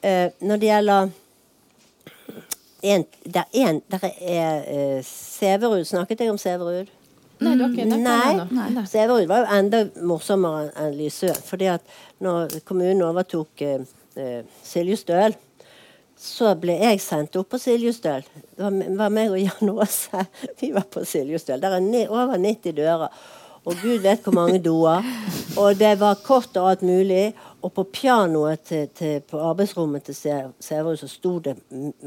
Uh, 0.00 0.30
når 0.40 0.62
det 0.62 0.70
gjelder 0.70 1.10
en, 2.82 3.04
der, 3.24 3.44
en, 3.52 3.82
der 3.92 4.06
er 4.20 4.62
uh, 4.64 5.04
Severud. 5.04 5.84
Snakket 5.84 6.24
jeg 6.24 6.32
om 6.32 6.38
Severud? 6.40 6.88
Nei, 7.40 7.54
nevnt 7.56 7.76
Nei. 8.52 8.68
Nei. 8.74 8.84
Severud 8.88 9.28
var 9.28 9.44
jo 9.44 9.58
enda 9.58 9.80
morsommere 10.04 10.70
enn- 10.76 10.96
Lysøen. 10.98 11.36
fordi 11.44 11.70
at 11.72 11.80
når 12.20 12.60
kommunen 12.68 13.02
overtok 13.02 13.62
eh, 13.62 13.80
eh, 13.80 13.86
Siljestøl, 14.66 15.36
så 16.20 16.52
ble 16.60 16.74
jeg 16.76 17.00
sendt 17.00 17.36
opp 17.40 17.54
på 17.54 17.60
Siljestøl. 17.60 18.24
Det 18.52 18.70
var, 18.98 19.12
meg 19.12 19.32
og 19.32 19.40
Jan 19.40 19.70
Aase. 19.72 20.26
Vi 20.60 20.72
var 20.74 20.84
på 20.92 21.04
Siljestøl. 21.08 21.62
Der 21.62 21.78
er 21.78 22.12
over 22.12 22.36
90 22.36 22.76
dører. 22.76 23.08
Og 23.68 23.76
gud 23.82 24.00
vet 24.00 24.24
hvor 24.24 24.36
mange 24.36 24.60
doer. 24.64 25.04
Og 25.60 25.76
det 25.76 25.94
var 26.00 26.20
kort 26.24 26.56
og 26.56 26.70
alt 26.70 26.84
mulig. 26.84 27.30
Og 27.60 27.72
på 27.76 27.84
pianoet 27.92 28.62
til, 28.68 28.88
til, 28.96 29.20
på 29.20 29.40
arbeidsrommet 29.50 30.08
til 30.08 30.16
Sæverud 30.16 31.00
så 31.00 31.08
sto 31.08 31.38
det 31.44 31.56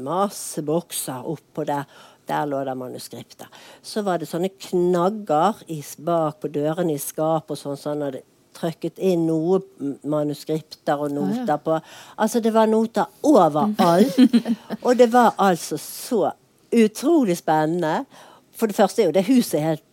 masse 0.02 0.62
bokser 0.66 1.26
oppå 1.30 1.66
der. 1.66 1.86
Der 2.24 2.46
lå 2.48 2.62
det 2.64 2.76
manuskripter. 2.78 3.50
Så 3.82 4.02
var 4.02 4.18
det 4.18 4.30
sånne 4.30 4.48
knagger 4.50 5.60
i, 5.68 5.82
bak 5.98 6.38
på 6.40 6.50
dørene 6.54 6.94
i 6.94 7.02
skap 7.02 7.50
og 7.52 7.60
sånn. 7.60 7.78
sånn 7.78 8.06
hadde 8.06 8.22
trykket 8.54 9.00
inn 9.02 9.26
noe 9.28 9.60
manuskripter 10.08 11.00
og 11.00 11.12
noter 11.14 11.58
på. 11.64 11.78
Altså, 12.16 12.40
det 12.44 12.54
var 12.54 12.70
noter 12.70 13.10
overalt. 13.26 14.18
og 14.86 14.96
det 14.98 15.10
var 15.12 15.34
altså 15.38 15.78
så 15.80 16.30
utrolig 16.74 17.36
spennende. 17.38 18.04
For 18.54 18.70
det 18.70 18.78
første 18.78 19.02
er 19.02 19.10
jo 19.10 19.16
det 19.16 19.26
huset 19.26 19.60
helt, 19.62 19.84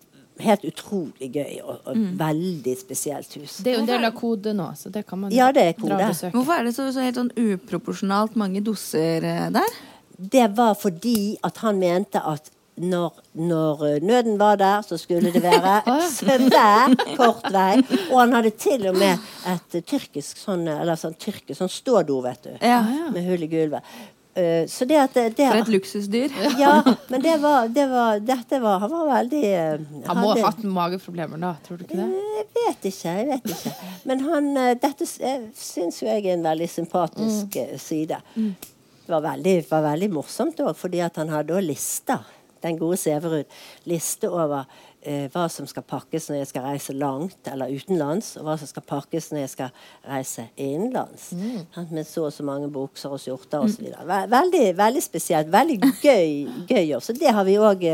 helt 0.42 0.64
utrolig 0.66 1.30
gøy, 1.34 1.60
og, 1.64 1.82
og 1.86 1.98
veldig 2.18 2.76
spesielt 2.80 3.34
hus. 3.38 3.60
Det 3.62 3.74
er 3.74 3.80
jo 3.80 3.84
en 3.84 3.90
del 3.90 4.08
av 4.08 4.16
kode 4.18 4.54
nå, 4.58 4.72
så 4.78 4.94
det 4.94 5.06
kan 5.10 5.24
man 5.24 5.34
Ja, 5.34 5.52
det 5.54 5.68
er 5.68 5.78
dra 5.78 5.98
og 5.98 6.08
besøke. 6.14 6.34
Hvorfor 6.38 6.58
er 6.58 6.70
det 6.70 6.76
så, 6.78 6.88
så 6.94 7.06
helt 7.06 7.20
sånn 7.20 7.34
uproporsjonalt 7.38 8.38
mange 8.40 8.64
doser 8.66 9.26
eh, 9.28 9.48
der? 9.54 9.78
Det 10.22 10.48
var 10.58 10.76
fordi 10.78 11.36
at 11.46 11.62
han 11.66 11.80
mente 11.82 12.22
at 12.22 12.52
når, 12.82 13.20
når 13.38 13.84
eh, 13.88 13.98
nøden 14.06 14.40
var 14.42 14.58
der, 14.62 14.86
så 14.86 14.98
skulle 15.00 15.34
det 15.34 15.44
være 15.44 15.98
svær, 16.18 16.96
kort 17.18 17.46
vei. 17.54 17.76
Og 18.10 18.18
han 18.20 18.38
hadde 18.38 18.54
til 18.58 18.88
og 18.92 18.98
med 19.00 19.20
et 19.52 19.78
eh, 19.78 19.86
tyrkisk 19.86 20.42
sånn, 20.42 20.66
eller 20.72 21.00
sånn, 21.00 21.18
tyrkisk, 21.22 21.60
sånn 21.60 21.72
stådo, 21.72 22.22
vet 22.26 22.50
du. 22.50 22.56
Ja. 22.60 22.82
Med 23.14 23.28
hull 23.28 23.46
i 23.46 23.52
gulvet. 23.52 23.94
Eh, 24.34 24.68
så 24.68 24.86
det 24.88 24.96
at 24.96 25.14
det, 25.14 25.24
det 25.36 25.48
For 25.50 25.60
et 25.60 25.72
luksusdyr. 25.74 26.36
Ja, 26.62 26.78
men 27.12 27.24
det 27.24 27.34
var, 27.44 27.68
det 27.68 27.84
var 27.92 28.20
Dette 28.24 28.62
var 28.64 28.80
Han 28.80 28.92
var 28.94 29.10
veldig 29.10 29.42
eh, 29.44 29.82
Han 30.08 30.22
må 30.22 30.30
hadde- 30.30 30.46
ha 30.46 30.52
hatt 30.54 30.62
mageproblemer 30.64 31.42
da, 31.42 31.50
tror 31.66 31.82
du 31.82 31.84
ikke 31.84 31.98
det? 32.00 32.06
Jeg 32.38 32.48
vet 32.56 32.88
ikke. 32.94 33.16
jeg 33.18 33.28
vet 33.28 33.52
ikke. 33.58 33.74
Men 34.08 34.24
han, 34.30 34.48
eh, 34.56 34.76
dette 34.80 35.08
eh, 35.20 35.50
syns 35.52 36.00
jo 36.00 36.08
jeg 36.08 36.24
er 36.24 36.38
en 36.38 36.48
veldig 36.48 36.70
sympatisk 36.72 37.60
mm. 37.60 37.74
side. 37.84 38.22
Det 38.32 39.12
var 39.12 39.26
veldig, 39.26 39.58
var 39.68 39.84
veldig 39.90 40.10
morsomt 40.16 40.64
òg, 40.64 40.72
fordi 40.80 41.04
at 41.04 41.20
han 41.20 41.34
hadde 41.34 41.58
òg 41.58 41.68
lister. 41.68 42.24
Den 42.62 42.80
gode 42.80 42.98
Sæverud. 43.02 43.60
Liste 43.90 44.30
over 44.30 44.66
eh, 45.02 45.28
hva 45.34 45.48
som 45.50 45.68
skal 45.70 45.86
pakkes 45.88 46.30
når 46.30 46.42
jeg 46.42 46.52
skal 46.52 46.68
reise 46.68 46.96
langt 46.98 47.50
eller 47.52 47.74
utenlands, 47.74 48.36
og 48.38 48.46
hva 48.48 48.58
som 48.62 48.70
skal 48.70 48.86
pakkes 48.90 49.32
når 49.32 49.44
jeg 49.44 49.54
skal 49.56 49.88
reise 50.08 50.48
innenlands. 50.56 51.32
Mm. 51.34 51.88
Med 51.90 52.06
så 52.10 52.28
og 52.30 52.36
så 52.36 52.46
mange 52.48 52.70
bukser 52.72 53.14
og 53.14 53.22
skjorter 53.24 53.66
osv. 53.66 53.90
Ve 54.12 54.22
veldig, 54.36 54.68
veldig 54.78 55.04
spesielt. 55.04 55.52
Veldig 55.54 55.80
gøy, 56.04 56.66
gøy 56.70 56.86
jobb. 56.94 57.04
Så 57.06 57.18
det 57.18 57.34
har 57.34 57.48
vi 57.48 57.58
òg 57.62 57.90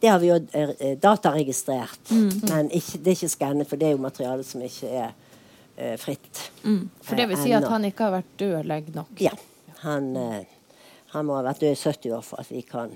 det 0.00 0.08
har 0.08 0.18
vi 0.22 0.28
jo 0.28 0.36
eh, 0.52 0.98
dataregistrert. 0.98 2.12
Men 2.46 2.70
ikke, 2.70 3.00
det 3.02 3.10
er 3.10 3.16
ikke 3.16 3.32
skannet, 3.32 3.68
for 3.68 3.80
det 3.80 3.88
er 3.88 3.96
jo 3.96 4.02
materiale 4.02 4.44
som 4.46 4.62
ikke 4.62 4.90
er 4.94 5.10
uh, 5.10 5.96
fritt. 5.98 6.44
For 6.62 7.18
det 7.18 7.26
vil 7.30 7.40
si 7.40 7.50
eh, 7.50 7.58
at 7.58 7.66
han 7.66 7.86
ikke 7.88 8.06
har 8.06 8.14
vært 8.20 8.30
død 8.38 8.70
lenge 8.70 8.94
nok. 8.94 9.10
Ja. 9.22 9.34
Han, 9.82 10.12
uh, 10.14 10.86
han 11.14 11.26
må 11.26 11.38
ha 11.38 11.42
vært 11.48 11.64
død 11.64 11.74
i 11.74 11.80
70 11.80 12.14
år 12.14 12.24
for 12.26 12.42
at 12.42 12.52
vi 12.52 12.62
kan 12.66 12.94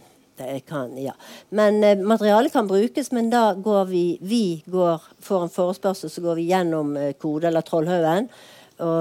kan, 0.66 0.96
ja. 0.98 1.12
Men 1.48 1.84
eh, 1.84 1.98
materialet 1.98 2.52
kan 2.52 2.66
brukes, 2.66 3.12
men 3.12 3.30
da 3.30 3.54
går 3.54 3.84
vi 3.84 4.18
Vi 4.20 4.62
går, 4.66 5.02
får 5.20 5.42
en 5.42 5.52
forespørsel, 5.52 6.10
så 6.10 6.20
går 6.20 6.34
vi 6.34 6.48
gjennom 6.50 6.96
eh, 6.96 7.12
Kode 7.12 7.48
eller 7.48 7.60
Trollhaugen, 7.60 8.28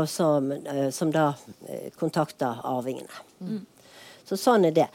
som, 0.07 0.51
eh, 0.51 0.89
som 0.89 1.11
da 1.11 1.33
eh, 1.67 1.89
kontakter 1.99 2.59
arvingene. 2.63 3.61
Så 4.25 4.37
sånn 4.37 4.65
er 4.65 4.75
det. 4.75 4.87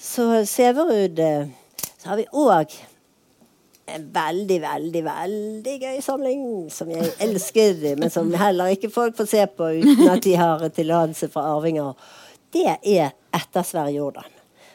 Så 0.00 0.44
Sæverud 0.46 1.18
eh, 1.18 1.48
Så 1.98 2.10
har 2.12 2.20
vi 2.20 2.26
òg 2.32 2.74
en 3.86 4.04
veldig, 4.12 4.60
veldig, 4.60 5.02
veldig 5.04 5.74
gøy 5.80 5.98
samling 6.04 6.44
som 6.72 6.88
jeg 6.92 7.10
elsker, 7.20 7.82
men 8.00 8.12
som 8.12 8.30
heller 8.32 8.72
ikke 8.72 8.92
folk 8.92 9.16
får 9.16 9.28
se 9.28 9.42
på 9.46 9.68
uten 9.82 10.08
at 10.08 10.24
de 10.24 10.36
har 10.40 10.64
tillatelse 10.68 11.28
fra 11.32 11.44
arvinger. 11.56 11.92
Det 12.54 12.64
er 12.80 13.12
etter 13.34 13.66
Sverre 13.66 13.92
Jordan. 13.92 14.30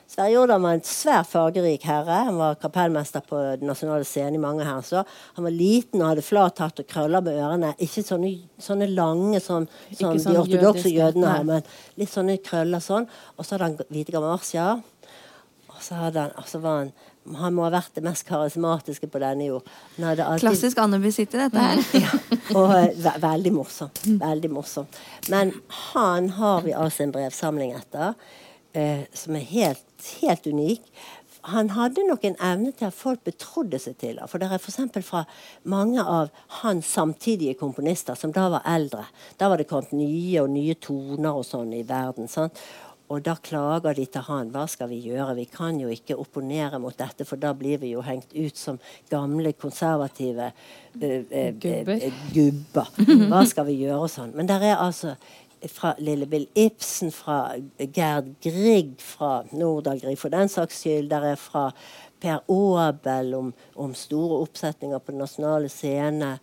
Sverre 0.09 0.31
Jordan 0.33 0.63
var 0.65 0.73
en 0.73 0.85
svært 0.87 1.29
fargerik 1.29 1.83
herre. 1.85 2.23
Han 2.31 2.39
var 2.39 2.55
kapellmester 2.57 3.21
på 3.29 3.37
Den 3.59 3.69
nasjonale 3.69 4.07
scenen 4.09 4.39
i 4.39 4.41
mange 4.41 4.65
herser. 4.65 5.05
Han 5.37 5.45
var 5.45 5.53
liten 5.53 6.01
og 6.01 6.07
hadde 6.09 6.23
flat 6.25 6.61
hatt 6.63 6.81
og 6.81 6.87
krøller 6.89 7.21
med 7.21 7.37
ørene. 7.37 7.75
Ikke 7.77 8.01
sånne, 8.07 8.31
sånne 8.57 8.87
lange 8.89 9.41
som, 9.43 9.67
som 9.93 10.17
de 10.17 10.33
ortodokse 10.41 10.89
jødene 10.89 11.29
har, 11.29 11.45
men 11.45 11.69
litt 12.01 12.09
sånne 12.09 12.39
krøller 12.41 12.81
sånn. 12.81 13.05
Og 13.37 13.45
så 13.45 13.55
hadde 13.55 13.69
han 13.69 13.93
hvite 13.93 14.17
gamasjer. 14.17 14.81
Og 15.69 15.77
så, 15.85 16.01
han, 16.01 16.19
og 16.33 16.49
så 16.49 16.59
var 16.63 16.81
han 16.81 16.91
Han 17.29 17.53
må 17.53 17.67
ha 17.67 17.69
vært 17.69 17.93
det 17.93 18.01
mest 18.01 18.25
karismatiske 18.25 19.05
på 19.13 19.19
denne 19.21 19.45
jord. 19.51 19.67
Alltid 20.01 20.41
Klassisk 20.41 20.79
Anne-visitte, 20.81 21.37
dette 21.37 21.61
her. 21.61 21.81
ja, 22.01 22.09
og 22.57 22.73
eh, 22.73 22.95
ve 22.97 23.11
veldig 23.21 23.51
morsomt. 23.53 24.01
Veldig 24.23 24.49
morsomt. 24.49 24.97
Men 25.29 25.53
han 25.93 26.31
har 26.39 26.63
vi 26.65 26.73
altså 26.73 27.05
en 27.05 27.13
brevsamling 27.13 27.75
etter. 27.77 28.15
Eh, 28.73 29.07
som 29.13 29.35
er 29.35 29.47
helt, 29.51 30.11
helt 30.21 30.47
unik. 30.47 30.91
Han 31.41 31.71
hadde 31.71 32.03
nok 32.03 32.25
en 32.27 32.35
evne 32.43 32.73
til 32.75 32.89
at 32.89 32.95
folk 32.95 33.23
betrodde 33.23 33.79
seg 33.79 33.95
til 34.01 34.19
ham. 34.19 34.27
For 34.27 34.41
det 34.41 34.49
er 34.51 34.59
f.eks. 34.59 34.81
fra 35.07 35.23
mange 35.63 36.03
av 36.03 36.33
hans 36.59 36.89
samtidige 36.97 37.55
komponister, 37.59 38.17
som 38.19 38.33
da 38.35 38.49
var 38.51 38.67
eldre. 38.67 39.05
Da 39.39 39.47
var 39.49 39.61
det 39.61 39.69
kommet 39.69 39.95
nye 39.95 40.43
og 40.43 40.51
nye 40.51 40.75
toner 40.75 41.39
og 41.39 41.47
sånn 41.47 41.71
i 41.77 41.85
verden. 41.87 42.27
sant? 42.27 42.59
Og 43.09 43.23
da 43.25 43.33
klager 43.41 43.95
de 43.97 44.03
til 44.05 44.21
han. 44.27 44.51
Hva 44.53 44.67
skal 44.69 44.91
vi 44.91 44.99
gjøre? 45.01 45.33
Vi 45.39 45.47
kan 45.49 45.79
jo 45.81 45.89
ikke 45.89 46.19
opponere 46.21 46.77
mot 46.81 46.93
dette, 46.97 47.25
for 47.25 47.41
da 47.41 47.55
blir 47.57 47.79
vi 47.81 47.95
jo 47.95 48.03
hengt 48.05 48.35
ut 48.35 48.57
som 48.57 48.77
gamle, 49.09 49.55
konservative 49.57 50.51
uh, 50.51 51.01
uh, 51.01 51.23
eh, 51.33 52.11
gubber. 52.35 52.91
Hva 53.31 53.41
skal 53.49 53.65
vi 53.71 53.79
gjøre 53.81 54.03
og 54.05 54.13
sånn? 54.13 54.35
Men 54.37 54.51
der 54.51 54.67
er 54.67 54.83
altså 54.83 55.15
fra 55.67 55.93
Lillebill 55.99 56.47
Ibsen, 56.55 57.11
fra 57.11 57.55
Gerd 57.77 58.35
Grieg, 58.43 58.93
fra 59.01 59.43
Nordahl 59.51 59.99
Grieg 59.99 60.19
for 60.19 60.31
den 60.33 60.49
saks 60.49 60.83
skyld. 60.83 61.09
Der 61.11 61.31
er 61.33 61.35
fra 61.35 61.69
Per 62.19 62.41
Aabel 62.51 63.33
om, 63.35 63.53
om 63.75 63.93
store 63.95 64.41
oppsetninger 64.43 64.99
på 64.99 65.11
Den 65.11 65.21
nasjonale 65.23 65.69
scene 65.69 66.37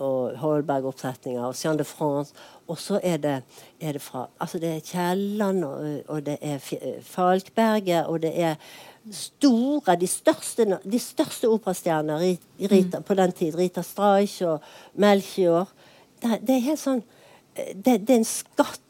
og 0.00 0.36
Holberg-oppsetninger 0.40 1.42
og 1.44 1.54
Jean 1.64 1.78
de 1.78 1.84
France. 1.84 2.34
Og 2.68 2.78
så 2.78 3.00
er 3.02 3.16
det, 3.16 3.42
er 3.80 3.92
det 3.92 4.02
fra 4.02 4.28
altså 4.40 4.58
det 4.58 4.76
er 4.76 4.80
Kielland, 4.80 5.64
og, 5.64 6.02
og 6.08 6.26
det 6.26 6.38
er 6.40 6.58
Falkberget, 7.02 8.06
og 8.06 8.22
det 8.22 8.32
er 8.34 8.54
store, 9.12 9.96
de 9.96 10.06
største, 10.06 10.78
de 10.92 10.98
største 10.98 11.48
operastjerner 11.48 12.36
Rita, 12.60 12.98
mm. 12.98 13.04
på 13.04 13.14
den 13.14 13.32
tid. 13.32 13.58
Rita 13.58 13.82
Streich 13.82 14.42
og 14.42 14.60
Melchior. 14.94 15.68
Det, 16.22 16.40
det 16.46 16.56
er 16.56 16.68
helt 16.70 16.80
sånn 16.80 17.02
det, 17.54 17.98
det 18.06 18.14
er 18.14 18.16
en 18.20 18.24
skatt, 18.28 18.80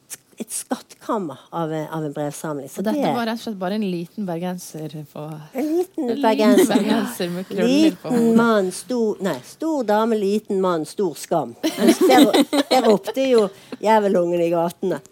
et 0.40 0.48
skattkammer 0.56 1.36
av, 1.52 1.72
av 1.92 2.04
en 2.06 2.12
brevsamling. 2.16 2.68
Så 2.72 2.80
det 2.80 2.94
dette 2.94 3.08
er 3.10 3.16
var 3.16 3.26
rett 3.28 3.40
og 3.42 3.42
slett 3.44 3.58
bare 3.60 3.76
en 3.76 3.84
liten 3.84 4.24
bergenser 4.28 4.94
på 5.12 5.24
en 5.26 5.66
liten 5.68 6.06
En 6.06 6.14
liten 6.14 6.22
bergenser. 6.22 6.70
bergenser 6.70 7.28
med 7.34 7.48
på 7.50 7.58
Liten 7.58 8.14
hodet. 8.14 8.36
mann, 8.38 8.70
stor 8.72 9.20
Nei, 9.26 9.36
stor 9.44 9.84
dame, 9.84 10.16
liten 10.16 10.62
mann, 10.64 10.86
stor 10.88 11.12
skam. 11.20 11.52
Der, 11.60 12.30
der 12.70 12.88
ropte 12.88 13.26
jo 13.28 13.44
jævelungen 13.84 14.40
i 14.40 14.48
gatene. 14.54 15.02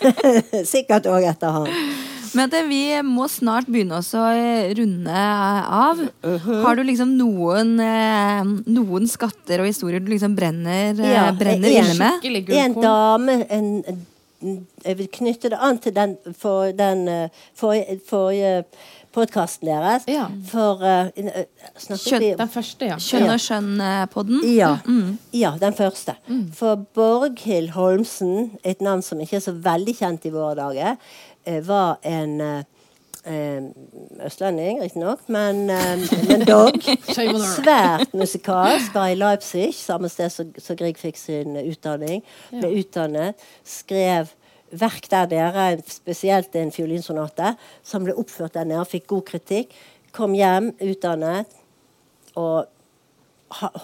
Sikkert 0.74 1.10
òg 1.10 1.26
etter 1.32 1.50
han. 1.58 1.68
Men 2.36 2.50
det, 2.52 2.62
vi 2.68 2.82
må 3.06 3.26
snart 3.30 3.68
begynne 3.70 3.98
oss 3.98 4.12
å 4.14 4.26
eh, 4.30 4.70
runde 4.78 5.24
av. 5.80 6.02
Har 6.64 6.78
du 6.78 6.84
liksom 6.86 7.16
noen, 7.18 7.74
eh, 7.82 8.44
noen 8.70 9.08
skatter 9.10 9.64
og 9.64 9.70
historier 9.70 10.02
du 10.02 10.12
liksom 10.12 10.36
brenner, 10.38 10.94
eh, 10.94 11.14
Ja, 11.16 11.30
brenner 11.32 11.68
en- 11.68 11.84
inne 11.84 11.98
med? 11.98 12.48
En 12.64 12.80
dame 12.80 13.46
en, 13.50 14.06
Jeg 14.82 14.96
vil 14.96 15.08
knytte 15.08 15.50
det 15.50 15.58
an 15.60 15.76
til 15.78 15.92
den, 15.92 16.16
for, 16.38 16.72
den 16.72 17.28
for, 17.52 17.74
forrige, 17.76 18.00
forrige 18.08 18.64
podkasten 19.14 19.68
deres. 19.70 20.06
Ja. 20.10 20.26
For 20.50 20.82
uh, 20.82 21.10
eh, 21.16 22.20
vi 22.20 22.32
Den 22.38 22.50
første, 22.50 22.90
ja. 22.90 22.98
Kjønn 23.00 23.32
og 23.32 23.42
skjønn-podden? 23.42 24.44
Ja, 24.54 24.72
ja, 25.34 25.54
den 25.60 25.74
første. 25.76 26.16
For 26.56 26.84
Borghild 26.96 27.74
Holmsen, 27.74 28.56
et 28.64 28.82
navn 28.84 29.02
som 29.06 29.20
ikke 29.22 29.40
er 29.40 29.44
så 29.44 29.54
veldig 29.56 29.96
kjent 29.98 30.28
i 30.28 30.34
våre 30.34 30.54
dager, 30.58 30.94
eh, 30.94 31.18
var 31.46 31.98
en 32.02 32.40
eh, 32.40 32.64
eh, 33.24 33.62
østlending, 34.26 34.82
riktignok, 34.82 35.22
men, 35.28 35.70
eh, 35.70 36.02
men 36.28 36.44
dog. 36.46 36.76
Svært 37.56 38.14
musikalsk. 38.14 38.94
Var 38.94 39.12
i 39.14 39.18
Leipzig, 39.18 39.70
samme 39.74 40.10
sted 40.12 40.30
som 40.32 40.78
Grieg 40.78 41.00
fikk 41.00 41.18
sin 41.20 41.56
utdanning. 41.62 42.24
Ble 42.52 42.72
utdannet. 42.82 43.48
Skrev 43.64 44.32
verk 44.70 45.08
der 45.10 45.26
nede, 45.30 45.82
spesielt 45.90 46.54
en 46.56 46.70
fiolinsonate, 46.72 47.54
som 47.82 48.04
ble 48.06 48.14
oppført 48.18 48.54
der 48.54 48.68
nede. 48.68 48.84
Fikk 48.88 49.08
god 49.10 49.24
kritikk. 49.32 49.74
Kom 50.14 50.34
hjem 50.34 50.72
utdannet 50.82 51.50
og 52.38 52.68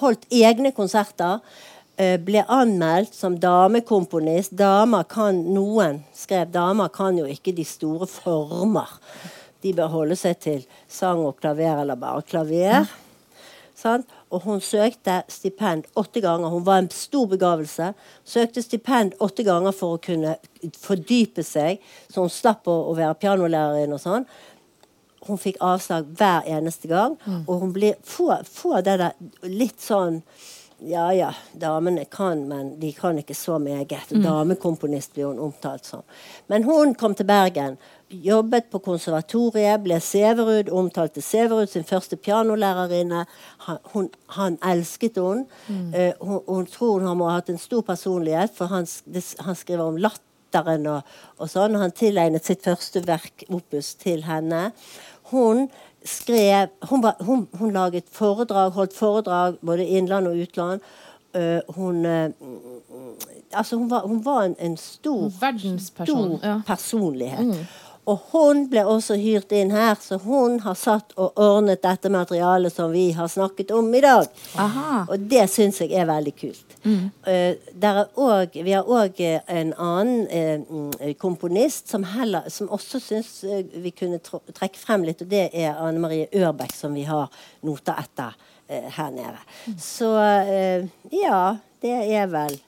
holdt 0.00 0.28
egne 0.30 0.72
konserter. 0.74 1.40
Eh, 1.96 2.16
Ble 2.20 2.44
anmeldt 2.48 3.14
som 3.14 3.38
damekomponist. 3.40 4.54
Damer 4.56 5.06
kan 5.10 5.42
noen 5.54 6.02
skrev 6.16 6.52
damer 6.54 6.92
kan 6.94 7.18
jo 7.18 7.26
ikke 7.30 7.54
de 7.56 7.64
store 7.66 8.08
former. 8.10 8.98
De 9.64 9.72
bør 9.76 9.92
holde 9.92 10.16
seg 10.18 10.38
til 10.42 10.64
sang 10.88 11.24
og 11.24 11.40
klaver 11.40 11.82
eller 11.82 11.98
bare 12.00 12.22
klaver. 12.26 12.86
Sant? 13.76 14.08
Og 14.32 14.42
hun 14.46 14.60
søkte 14.64 15.20
stipend 15.28 15.84
åtte 15.96 16.20
ganger. 16.24 16.48
Hun 16.48 16.64
var 16.66 16.82
en 16.82 16.90
stor 16.90 17.26
begavelse. 17.30 17.92
Søkte 18.24 18.62
stipend 18.64 19.14
åtte 19.20 19.44
ganger 19.46 19.74
for 19.76 19.96
å 19.96 20.02
kunne 20.02 20.36
fordype 20.80 21.44
seg, 21.44 21.82
så 22.08 22.24
hun 22.24 22.32
slapp 22.32 22.68
å, 22.68 22.76
å 22.90 22.96
være 22.96 23.18
pianolærer 23.20 23.92
og 23.92 24.02
sånn 24.02 24.28
hun 25.26 25.40
fikk 25.42 25.56
avslag 25.64 26.06
hver 26.18 26.46
eneste 26.46 26.88
gang. 26.90 27.16
Og 27.46 27.60
hun 27.60 27.72
blir, 27.74 27.96
får, 28.06 28.44
får 28.46 28.84
det 28.86 28.96
der 29.00 29.50
litt 29.50 29.82
sånn 29.82 30.20
Ja 30.78 31.12
ja, 31.12 31.30
damene 31.52 32.04
kan, 32.04 32.42
men 32.48 32.74
de 32.80 32.90
kan 32.92 33.16
ikke 33.18 33.34
så 33.34 33.58
meget. 33.58 34.10
Damekomponist 34.10 35.14
blir 35.14 35.30
hun 35.30 35.38
omtalt 35.38 35.84
som. 35.84 36.02
Men 36.46 36.64
hun 36.64 36.94
kom 36.94 37.14
til 37.14 37.24
Bergen. 37.24 37.78
Jobbet 38.08 38.68
på 38.70 38.78
konservatoriet, 38.84 39.80
ble 39.82 39.96
Severud, 40.00 40.68
omtalte 40.68 41.22
Severud 41.24 41.72
sin 41.72 41.84
første 41.84 42.16
pianolærerinne. 42.16 43.24
Han, 43.64 43.80
hun, 43.94 44.10
han 44.36 44.58
elsket 44.62 45.16
hun. 45.16 45.46
Uh, 45.68 46.12
hun. 46.20 46.44
Hun 46.46 46.68
tror 46.68 47.00
hun 47.00 47.18
må 47.18 47.30
ha 47.30 47.40
hatt 47.40 47.50
en 47.50 47.58
stor 47.58 47.80
personlighet, 47.82 48.52
for 48.54 48.68
han, 48.68 48.86
han 49.48 49.56
skriver 49.56 49.84
om 49.88 49.96
latteren 49.96 50.86
og, 50.92 51.16
og 51.40 51.50
sånn. 51.50 51.80
Han 51.80 51.96
tilegnet 51.96 52.44
sitt 52.44 52.68
første 52.68 53.00
verk, 53.08 53.48
opus, 53.48 53.94
til 53.96 54.28
henne. 54.28 54.68
Hun 55.32 55.70
skrev 56.06 56.68
Hun, 56.90 57.02
var, 57.02 57.16
hun, 57.20 57.46
hun 57.58 57.72
laget 57.72 58.04
foredrag, 58.12 58.70
holdt 58.70 58.94
foredrag 58.96 59.58
både 59.60 59.86
innland 59.86 60.30
og 60.30 60.36
utland. 60.36 60.80
Uh, 61.36 61.60
hun 61.76 62.06
uh, 62.06 62.30
Altså, 63.52 63.76
hun 63.76 63.90
var, 63.90 64.06
hun 64.06 64.24
var 64.24 64.42
en, 64.44 64.54
en 64.58 64.76
stor, 64.76 65.30
Verdensperson, 65.40 66.38
stor 66.38 66.48
ja. 66.48 66.60
personlighet. 66.66 67.66
Og 68.06 68.18
hun 68.32 68.66
ble 68.70 68.84
også 68.86 69.16
hyrt 69.18 69.50
inn 69.56 69.72
her, 69.74 69.96
så 69.98 70.18
hun 70.22 70.60
har 70.62 70.76
satt 70.78 71.14
og 71.18 71.38
ordnet 71.42 71.82
dette 71.82 72.10
materialet 72.12 72.74
som 72.74 72.92
vi 72.94 73.08
har 73.16 73.30
snakket 73.30 73.72
om 73.74 73.88
i 73.94 74.02
dag. 74.04 74.28
Aha. 74.62 75.04
Og 75.10 75.26
det 75.30 75.48
syns 75.50 75.80
jeg 75.82 75.94
er 75.98 76.06
veldig 76.10 76.34
kult. 76.38 76.65
Eh, 77.26 77.56
der 77.74 78.00
er 78.02 78.10
også, 78.14 78.62
vi 78.62 78.74
har 78.74 78.86
òg 78.86 79.20
en 79.20 79.72
annen 79.74 80.26
eh, 80.28 80.60
mm, 80.60 81.14
komponist 81.18 81.90
som, 81.90 82.04
heller, 82.14 82.48
som 82.52 82.70
også 82.70 83.00
syns 83.02 83.32
eh, 83.44 83.64
vi 83.82 83.90
kunne 83.90 84.20
trekke 84.22 84.78
frem 84.78 85.06
litt, 85.06 85.22
og 85.22 85.32
det 85.32 85.48
er 85.52 85.80
Anne 85.82 86.02
Marie 86.02 86.28
Ørbeck, 86.34 86.74
som 86.76 86.94
vi 86.94 87.06
har 87.08 87.32
noter 87.66 87.98
etter 88.02 88.36
eh, 88.68 88.86
her 88.98 89.10
nede. 89.14 89.42
Så 89.82 90.12
eh, 90.20 90.86
ja, 91.14 91.56
det 91.82 91.98
er 92.16 92.30
vel 92.32 92.58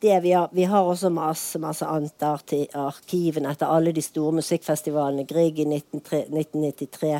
det 0.00 0.20
vi 0.22 0.32
har, 0.32 0.48
vi 0.52 0.64
har 0.64 0.86
også 0.86 1.10
masse 1.10 1.58
masse 1.58 1.86
annet 1.86 2.52
i 2.54 2.64
arkivene 2.78 3.50
etter 3.50 3.70
alle 3.70 3.92
de 3.92 4.02
store 4.02 4.36
musikkfestivalene. 4.38 5.26
Grieg 5.26 5.58
i 5.58 5.66
1903 5.66 6.20
1993. 6.30 7.14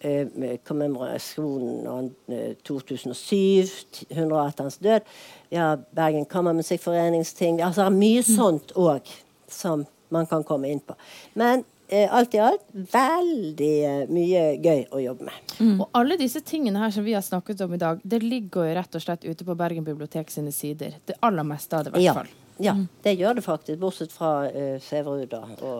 eh, 0.00 0.56
kommemorasjonen 0.66 1.86
av 1.90 2.10
eh, 2.32 2.54
2007, 2.66 3.66
100 4.08 4.36
år 4.36 4.48
etter 4.48 4.68
hans 4.68 4.78
død. 4.78 5.10
Vi 5.50 5.58
har 5.60 5.82
Bergen 5.96 6.24
Kammermusikkforeningsting. 6.30 7.60
Altså, 7.62 7.84
det 7.84 7.90
er 7.90 7.98
mye 7.98 8.24
sånt 8.26 8.74
òg 8.78 9.12
som 9.50 9.86
man 10.10 10.26
kan 10.26 10.44
komme 10.46 10.70
inn 10.70 10.80
på. 10.82 10.96
Men 11.38 11.64
eh, 11.88 12.08
alt 12.14 12.34
i 12.34 12.42
alt 12.42 12.66
veldig 12.72 13.72
eh, 13.86 14.02
mye 14.10 14.44
gøy 14.62 14.84
å 14.90 15.02
jobbe 15.02 15.30
med. 15.30 15.56
Og 15.76 15.88
alle 15.96 16.18
disse 16.20 16.42
tingene 16.46 16.82
her 16.82 16.92
som 16.94 17.06
vi 17.06 17.14
har 17.16 17.24
snakket 17.24 17.64
om 17.66 17.74
i 17.74 17.80
dag, 17.80 18.00
det 18.02 18.22
ligger 18.24 18.68
jo 18.68 18.76
rett 18.80 18.94
og 18.96 19.04
slett 19.04 19.26
ute 19.26 19.46
på 19.46 19.58
Bergen 19.58 19.86
bibliotek 19.86 20.30
sine 20.32 20.52
sider. 20.54 20.96
Det 21.06 21.18
aller 21.26 21.46
meste 21.46 21.76
av 21.76 21.86
det, 21.86 21.94
i 21.98 22.06
hvert 22.08 22.22
fall. 22.22 22.30
ja, 22.30 22.49
det 23.02 23.14
gjør 23.16 23.38
det 23.38 23.42
faktisk, 23.44 23.78
bortsett 23.80 24.12
fra 24.12 24.30
uh, 24.52 24.78
Severud. 24.84 25.34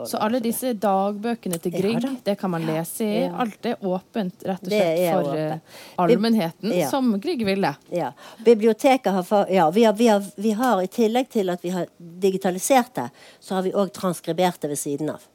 Så 0.09 0.21
alle 0.23 0.41
disse 0.45 0.73
dagbøkene 0.81 1.59
til 1.61 1.75
Ja 1.75 1.81
Grieg, 1.83 2.01
da. 2.05 2.13
det 2.25 2.37
kan 2.41 2.53
man 2.55 2.65
lese 2.69 3.05
i. 3.05 3.19
Ja. 3.25 3.35
Alt 3.45 3.67
er 3.69 3.77
åpent, 3.85 4.45
rett 4.49 4.65
og 4.65 4.73
slett, 4.73 5.03
for 5.13 5.37
eh, 5.37 5.81
allmennheten, 6.05 6.73
Ja. 6.79 6.89
som 6.91 7.13
Grieg 7.21 7.45
ville. 7.47 7.75
Ja. 7.95 8.13
Biblioteket 8.45 9.13
har, 9.13 9.51
ja, 9.53 9.71
vi 9.71 9.85
har, 9.85 9.93
vi, 9.99 10.09
har, 10.09 10.25
vi 10.37 10.55
har 10.57 10.83
I 10.83 10.89
tillegg 10.89 11.29
til 11.33 11.51
at 11.53 11.65
vi 11.65 11.75
har 11.75 11.87
digitalisert 11.99 12.95
det, 12.95 13.11
så 13.41 13.59
har 13.59 13.67
vi 13.69 13.73
òg 13.77 13.93
transkribert 13.97 14.61
det 14.61 14.73
ved 14.73 14.79
siden 14.81 15.11
av. 15.17 15.27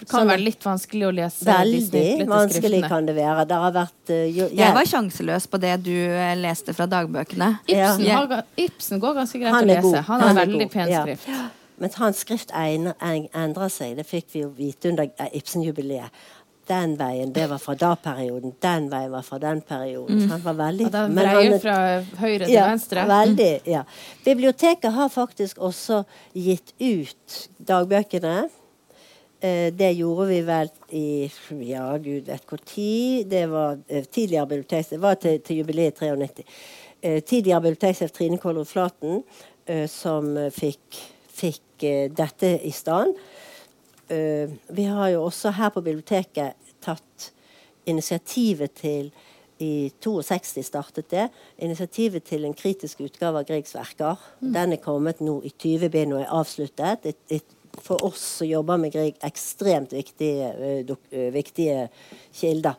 Det 0.00 0.08
kan 0.10 0.28
være 0.28 0.42
litt 0.42 0.64
vanskelig 0.64 1.06
å 1.08 1.12
lese 1.14 1.46
Veldig 1.46 2.26
vanskelig 2.30 2.82
kan 2.88 3.06
det 3.08 3.14
være. 3.18 3.44
Det 3.50 3.60
har 3.64 3.72
vært 3.76 4.12
uh, 4.14 4.24
jo, 4.38 4.48
Jeg 4.56 4.76
var 4.76 4.90
sjanseløs 4.92 5.46
på 5.50 5.60
det 5.62 5.76
du 5.84 5.94
eh, 5.94 6.34
leste 6.40 6.74
fra 6.76 6.88
dagbøkene. 6.90 7.52
Ibsen, 7.66 8.04
Ja. 8.06 8.20
har, 8.24 8.44
Ibsen 8.56 9.00
går 9.02 9.14
ganske 9.22 9.38
greit 9.42 9.54
Han 9.54 9.64
å 9.64 9.72
lese. 9.72 9.82
god. 9.88 10.02
Han 10.10 10.20
har 10.26 10.34
veldig 10.42 10.62
god, 10.64 10.72
pen 10.72 10.92
ja. 10.92 11.02
skrift. 11.06 11.32
Men 11.80 11.90
hans 11.96 12.20
skrift 12.20 12.52
endrer 12.52 13.72
seg. 13.72 13.96
Det 13.96 14.04
fikk 14.08 14.28
vi 14.34 14.44
jo 14.44 14.52
vite 14.56 14.92
under 14.92 15.08
eh, 15.16 15.32
Ibsen-jubileet. 15.40 16.12
Den 16.70 16.92
veien, 17.00 17.32
det 17.34 17.48
var 17.50 17.58
fra 17.58 17.74
da-perioden. 17.74 18.52
Den 18.62 18.84
veien 18.92 19.10
var 19.10 19.24
fra 19.26 19.40
den 19.42 19.58
perioden. 19.66 20.20
Mm. 20.20 20.30
han 20.30 20.42
var 20.44 20.54
veldig 20.60 20.86
Og 20.86 20.92
den 20.92 21.14
men 21.16 21.26
han 21.26 21.52
er- 21.54 21.58
fra 21.58 21.78
høyre 22.20 22.44
til 22.44 22.54
ja, 22.54 22.66
venstre. 22.68 23.06
Veldig, 23.10 23.50
ja. 23.66 23.82
Biblioteket 24.24 24.92
har 24.94 25.08
faktisk 25.08 25.58
også 25.58 26.04
gitt 26.34 26.70
ut 26.78 27.48
dagbøkene. 27.58 28.48
Eh, 29.40 29.72
det 29.72 29.92
gjorde 29.96 30.26
vi 30.28 30.40
vel 30.44 30.70
i 30.92 31.30
ja, 31.64 31.86
gud 31.96 32.28
vet 32.28 32.44
hvor 32.48 32.60
tid. 32.64 33.26
Det 33.30 33.46
var 33.48 33.78
eh, 33.88 34.04
tidligere 34.04 34.46
biblioteksjef 34.46 34.90
Det 34.90 35.02
var 35.02 35.20
til, 35.20 35.40
til 35.40 35.62
jubileet 35.62 35.96
93. 35.96 36.44
Eh, 37.00 37.22
tidligere 37.22 37.62
biblioteksjef 37.64 38.12
Trine 38.12 38.38
Kolrud 38.38 38.68
Flaten 38.68 39.22
eh, 39.66 39.86
som 39.88 40.34
fikk, 40.52 41.00
fikk 41.32 41.88
dette 42.12 42.58
i 42.68 42.72
stand. 42.76 43.16
Eh, 44.10 44.50
vi 44.68 44.84
har 44.84 45.08
jo 45.14 45.24
også 45.24 45.54
her 45.56 45.70
på 45.72 45.80
biblioteket 45.80 46.76
tatt 46.82 47.30
initiativet 47.88 48.74
til 48.76 49.12
i 49.60 49.92
62 50.00 50.64
startet 50.64 51.10
det. 51.12 51.28
Initiativet 51.58 52.24
til 52.24 52.44
en 52.44 52.56
kritisk 52.56 53.00
utgave 53.04 53.42
av 53.42 53.48
Griegs 53.48 53.74
verker. 53.76 54.20
Den 54.40 54.72
er 54.72 54.80
kommet 54.82 55.20
nå 55.20 55.38
i 55.44 55.52
20 55.52 55.90
bind 55.92 56.14
og 56.16 56.22
er 56.22 56.32
avsluttet. 56.40 57.06
Et, 57.06 57.20
et, 57.28 57.56
for 57.78 58.04
oss 58.04 58.20
som 58.40 58.48
jobber 58.48 58.76
med 58.76 58.92
Grieg, 58.92 59.18
ekstremt 59.26 59.92
viktige, 59.92 60.52
eh, 60.52 60.96
eh, 61.10 61.32
viktige 61.32 61.88
kilder. 62.32 62.74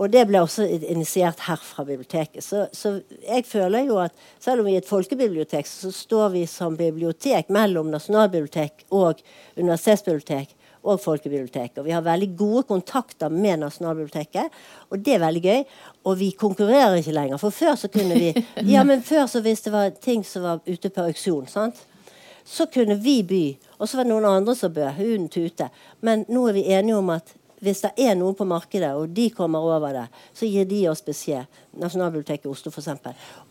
Og 0.00 0.08
det 0.08 0.22
ble 0.30 0.40
også 0.40 0.64
initiert 0.64 1.42
her 1.44 1.60
fra 1.60 1.84
biblioteket. 1.84 2.44
Så, 2.44 2.66
så 2.72 3.00
jeg 3.26 3.44
føler 3.44 3.84
jo 3.84 3.98
at 4.00 4.14
selv 4.40 4.62
om 4.62 4.70
vi 4.70 4.78
er 4.78 4.80
et 4.80 4.88
folkebibliotek, 4.88 5.68
så 5.68 5.92
står 5.92 6.32
vi 6.38 6.46
som 6.48 6.78
bibliotek 6.78 7.50
mellom 7.52 7.90
nasjonalbibliotek 7.92 8.86
og 8.96 9.20
universitetsbibliotek 9.58 10.56
og 10.88 11.00
folkebibliotek. 11.02 11.76
Og 11.76 11.84
vi 11.84 11.92
har 11.92 12.04
veldig 12.04 12.30
gode 12.38 12.62
kontakter 12.70 13.28
med 13.28 13.60
Nasjonalbiblioteket, 13.60 14.60
og 14.88 15.04
det 15.04 15.16
er 15.16 15.24
veldig 15.26 15.42
gøy. 15.44 15.62
Og 16.08 16.18
vi 16.22 16.30
konkurrerer 16.32 16.96
ikke 17.00 17.12
lenger. 17.12 17.40
For 17.42 17.52
før 17.52 17.76
så 17.76 17.90
kunne 17.92 18.16
vi 18.16 18.32
Ja, 18.72 18.84
men 18.88 19.04
før 19.04 19.26
så 19.28 19.44
hvis 19.44 19.66
det 19.66 19.74
var 19.74 19.92
ting 20.00 20.24
som 20.24 20.46
var 20.46 20.64
ute 20.66 20.88
på 20.88 21.04
auksjon, 21.10 21.48
sant? 21.50 21.84
Så 22.50 22.66
kunne 22.66 22.94
vi 22.94 23.22
by. 23.22 23.44
Og 23.78 23.88
så 23.88 23.96
var 23.96 24.04
det 24.04 24.10
noen 24.10 24.26
andre 24.26 24.54
som 24.58 24.72
bød. 24.74 24.96
Hunden 24.96 25.28
Tute. 25.30 25.68
Men 26.00 26.24
nå 26.28 26.48
er 26.48 26.56
vi 26.56 26.64
enige 26.74 26.96
om 26.98 27.12
at 27.14 27.34
hvis 27.60 27.82
det 27.84 27.92
er 28.00 28.16
noe 28.16 28.34
på 28.34 28.46
markedet, 28.48 28.90
og 28.96 29.12
de 29.14 29.28
kommer 29.36 29.60
over 29.60 29.92
det, 29.92 30.06
så 30.34 30.48
gir 30.48 30.64
de 30.66 30.80
oss 30.88 31.02
beskjed. 31.04 31.44
Nasjonalbiblioteket 31.78 32.48
i 32.48 32.50
Oslo, 32.50 32.72
f.eks. 32.72 32.88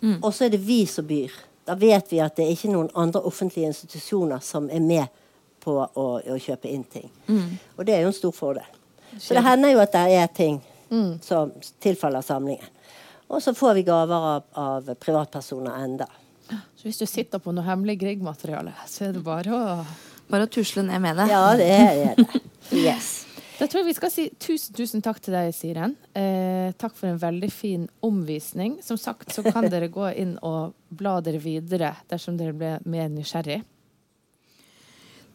Mm. 0.01 0.17
Og 0.17 0.33
så 0.33 0.47
er 0.47 0.55
det 0.55 0.59
vi 0.65 0.81
som 0.89 1.07
byr. 1.07 1.35
Da 1.69 1.77
vet 1.77 2.11
vi 2.11 2.19
at 2.25 2.35
det 2.35 2.47
er 2.47 2.55
ikke 2.57 2.73
noen 2.73 2.89
andre 2.97 3.21
offentlige 3.29 3.69
institusjoner 3.69 4.41
som 4.43 4.67
er 4.73 4.81
med 4.83 5.21
på 5.61 5.77
å, 5.77 6.07
å 6.19 6.39
kjøpe 6.41 6.71
inn 6.73 6.83
ting. 6.89 7.05
Mm. 7.29 7.55
Og 7.77 7.85
det 7.85 7.95
er 7.95 8.03
jo 8.03 8.09
en 8.09 8.17
stor 8.17 8.33
fordel. 8.35 8.75
Så 9.15 9.37
det 9.37 9.45
hender 9.45 9.75
jo 9.75 9.83
at 9.83 9.93
det 9.93 10.03
er 10.17 10.27
ting 10.33 10.59
som 11.21 11.53
tilfaller 11.79 12.25
samlingen. 12.25 12.75
Og 13.29 13.43
så 13.43 13.53
får 13.53 13.77
vi 13.77 13.85
gaver 13.85 14.27
av, 14.33 14.43
av 14.57 14.93
privatpersoner 14.97 15.83
enda. 15.83 16.07
Så 16.75 16.87
hvis 16.87 17.01
du 17.01 17.07
sitter 17.09 17.41
på 17.43 17.53
noe 17.55 17.67
hemmelig 17.67 17.99
Grieg-materiale, 18.01 18.73
så 18.89 19.09
er 19.09 19.17
det 19.17 19.25
bare 19.25 19.55
å 19.55 19.63
Bare 20.29 20.45
å 20.45 20.49
tusle 20.53 20.83
ned 20.85 21.01
med 21.01 21.17
det. 21.17 21.25
Ja, 21.31 21.55
det 21.57 21.67
er 21.73 22.19
det. 22.19 22.41
Yes. 22.69 23.07
Da 23.57 23.65
tror 23.67 23.81
jeg 23.81 23.87
vi 23.89 23.95
skal 23.97 24.11
si 24.13 24.27
tusen, 24.39 24.75
tusen 24.77 25.01
takk 25.03 25.17
til 25.25 25.33
deg, 25.35 25.49
Siren. 25.57 25.95
Eh, 26.13 26.69
takk 26.79 26.93
for 26.95 27.09
en 27.09 27.17
veldig 27.19 27.49
fin 27.51 27.87
omvisning. 28.05 28.77
Som 28.85 28.99
sagt 29.01 29.33
så 29.33 29.43
kan 29.43 29.65
dere 29.73 29.89
gå 29.91 30.05
inn 30.13 30.37
og 30.45 30.77
bla 30.93 31.17
dere 31.25 31.41
videre 31.43 31.95
dersom 32.13 32.37
dere 32.37 32.53
ble 32.55 32.75
mer 32.85 33.09
nysgjerrig. 33.11 33.63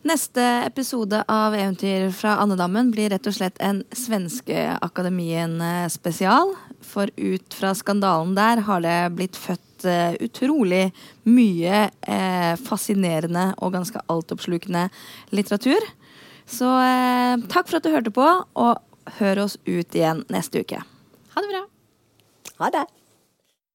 Neste 0.05 0.43
episode 0.67 1.23
av 1.33 1.55
Eventyr 1.57 2.11
fra 2.13 2.35
Andedammen 2.43 2.91
blir 2.93 3.09
rett 3.13 3.27
og 3.29 3.35
slett 3.35 3.59
en 3.65 3.83
Svenskeakademien-spesial. 3.97 6.55
For 6.85 7.09
ut 7.17 7.55
fra 7.57 7.75
skandalen 7.77 8.35
der 8.37 8.61
har 8.67 8.81
det 8.85 9.13
blitt 9.17 9.37
født 9.41 9.64
eh, 9.89 10.17
utrolig 10.25 10.89
mye 11.29 11.85
eh, 12.01 12.55
fascinerende 12.61 13.51
og 13.59 13.75
ganske 13.77 14.03
altoppslukende 14.13 14.89
litteratur. 15.35 15.87
Så 16.47 16.69
eh, 16.81 17.37
takk 17.53 17.71
for 17.71 17.79
at 17.79 17.87
du 17.87 17.93
hørte 17.95 18.15
på, 18.15 18.27
og 18.61 19.17
hør 19.21 19.45
oss 19.47 19.57
ut 19.69 19.97
igjen 19.97 20.25
neste 20.33 20.65
uke. 20.65 20.83
Ha 21.35 21.45
det 21.45 21.55
bra. 21.55 21.65
Ha 22.61 22.75
det. 22.79 22.87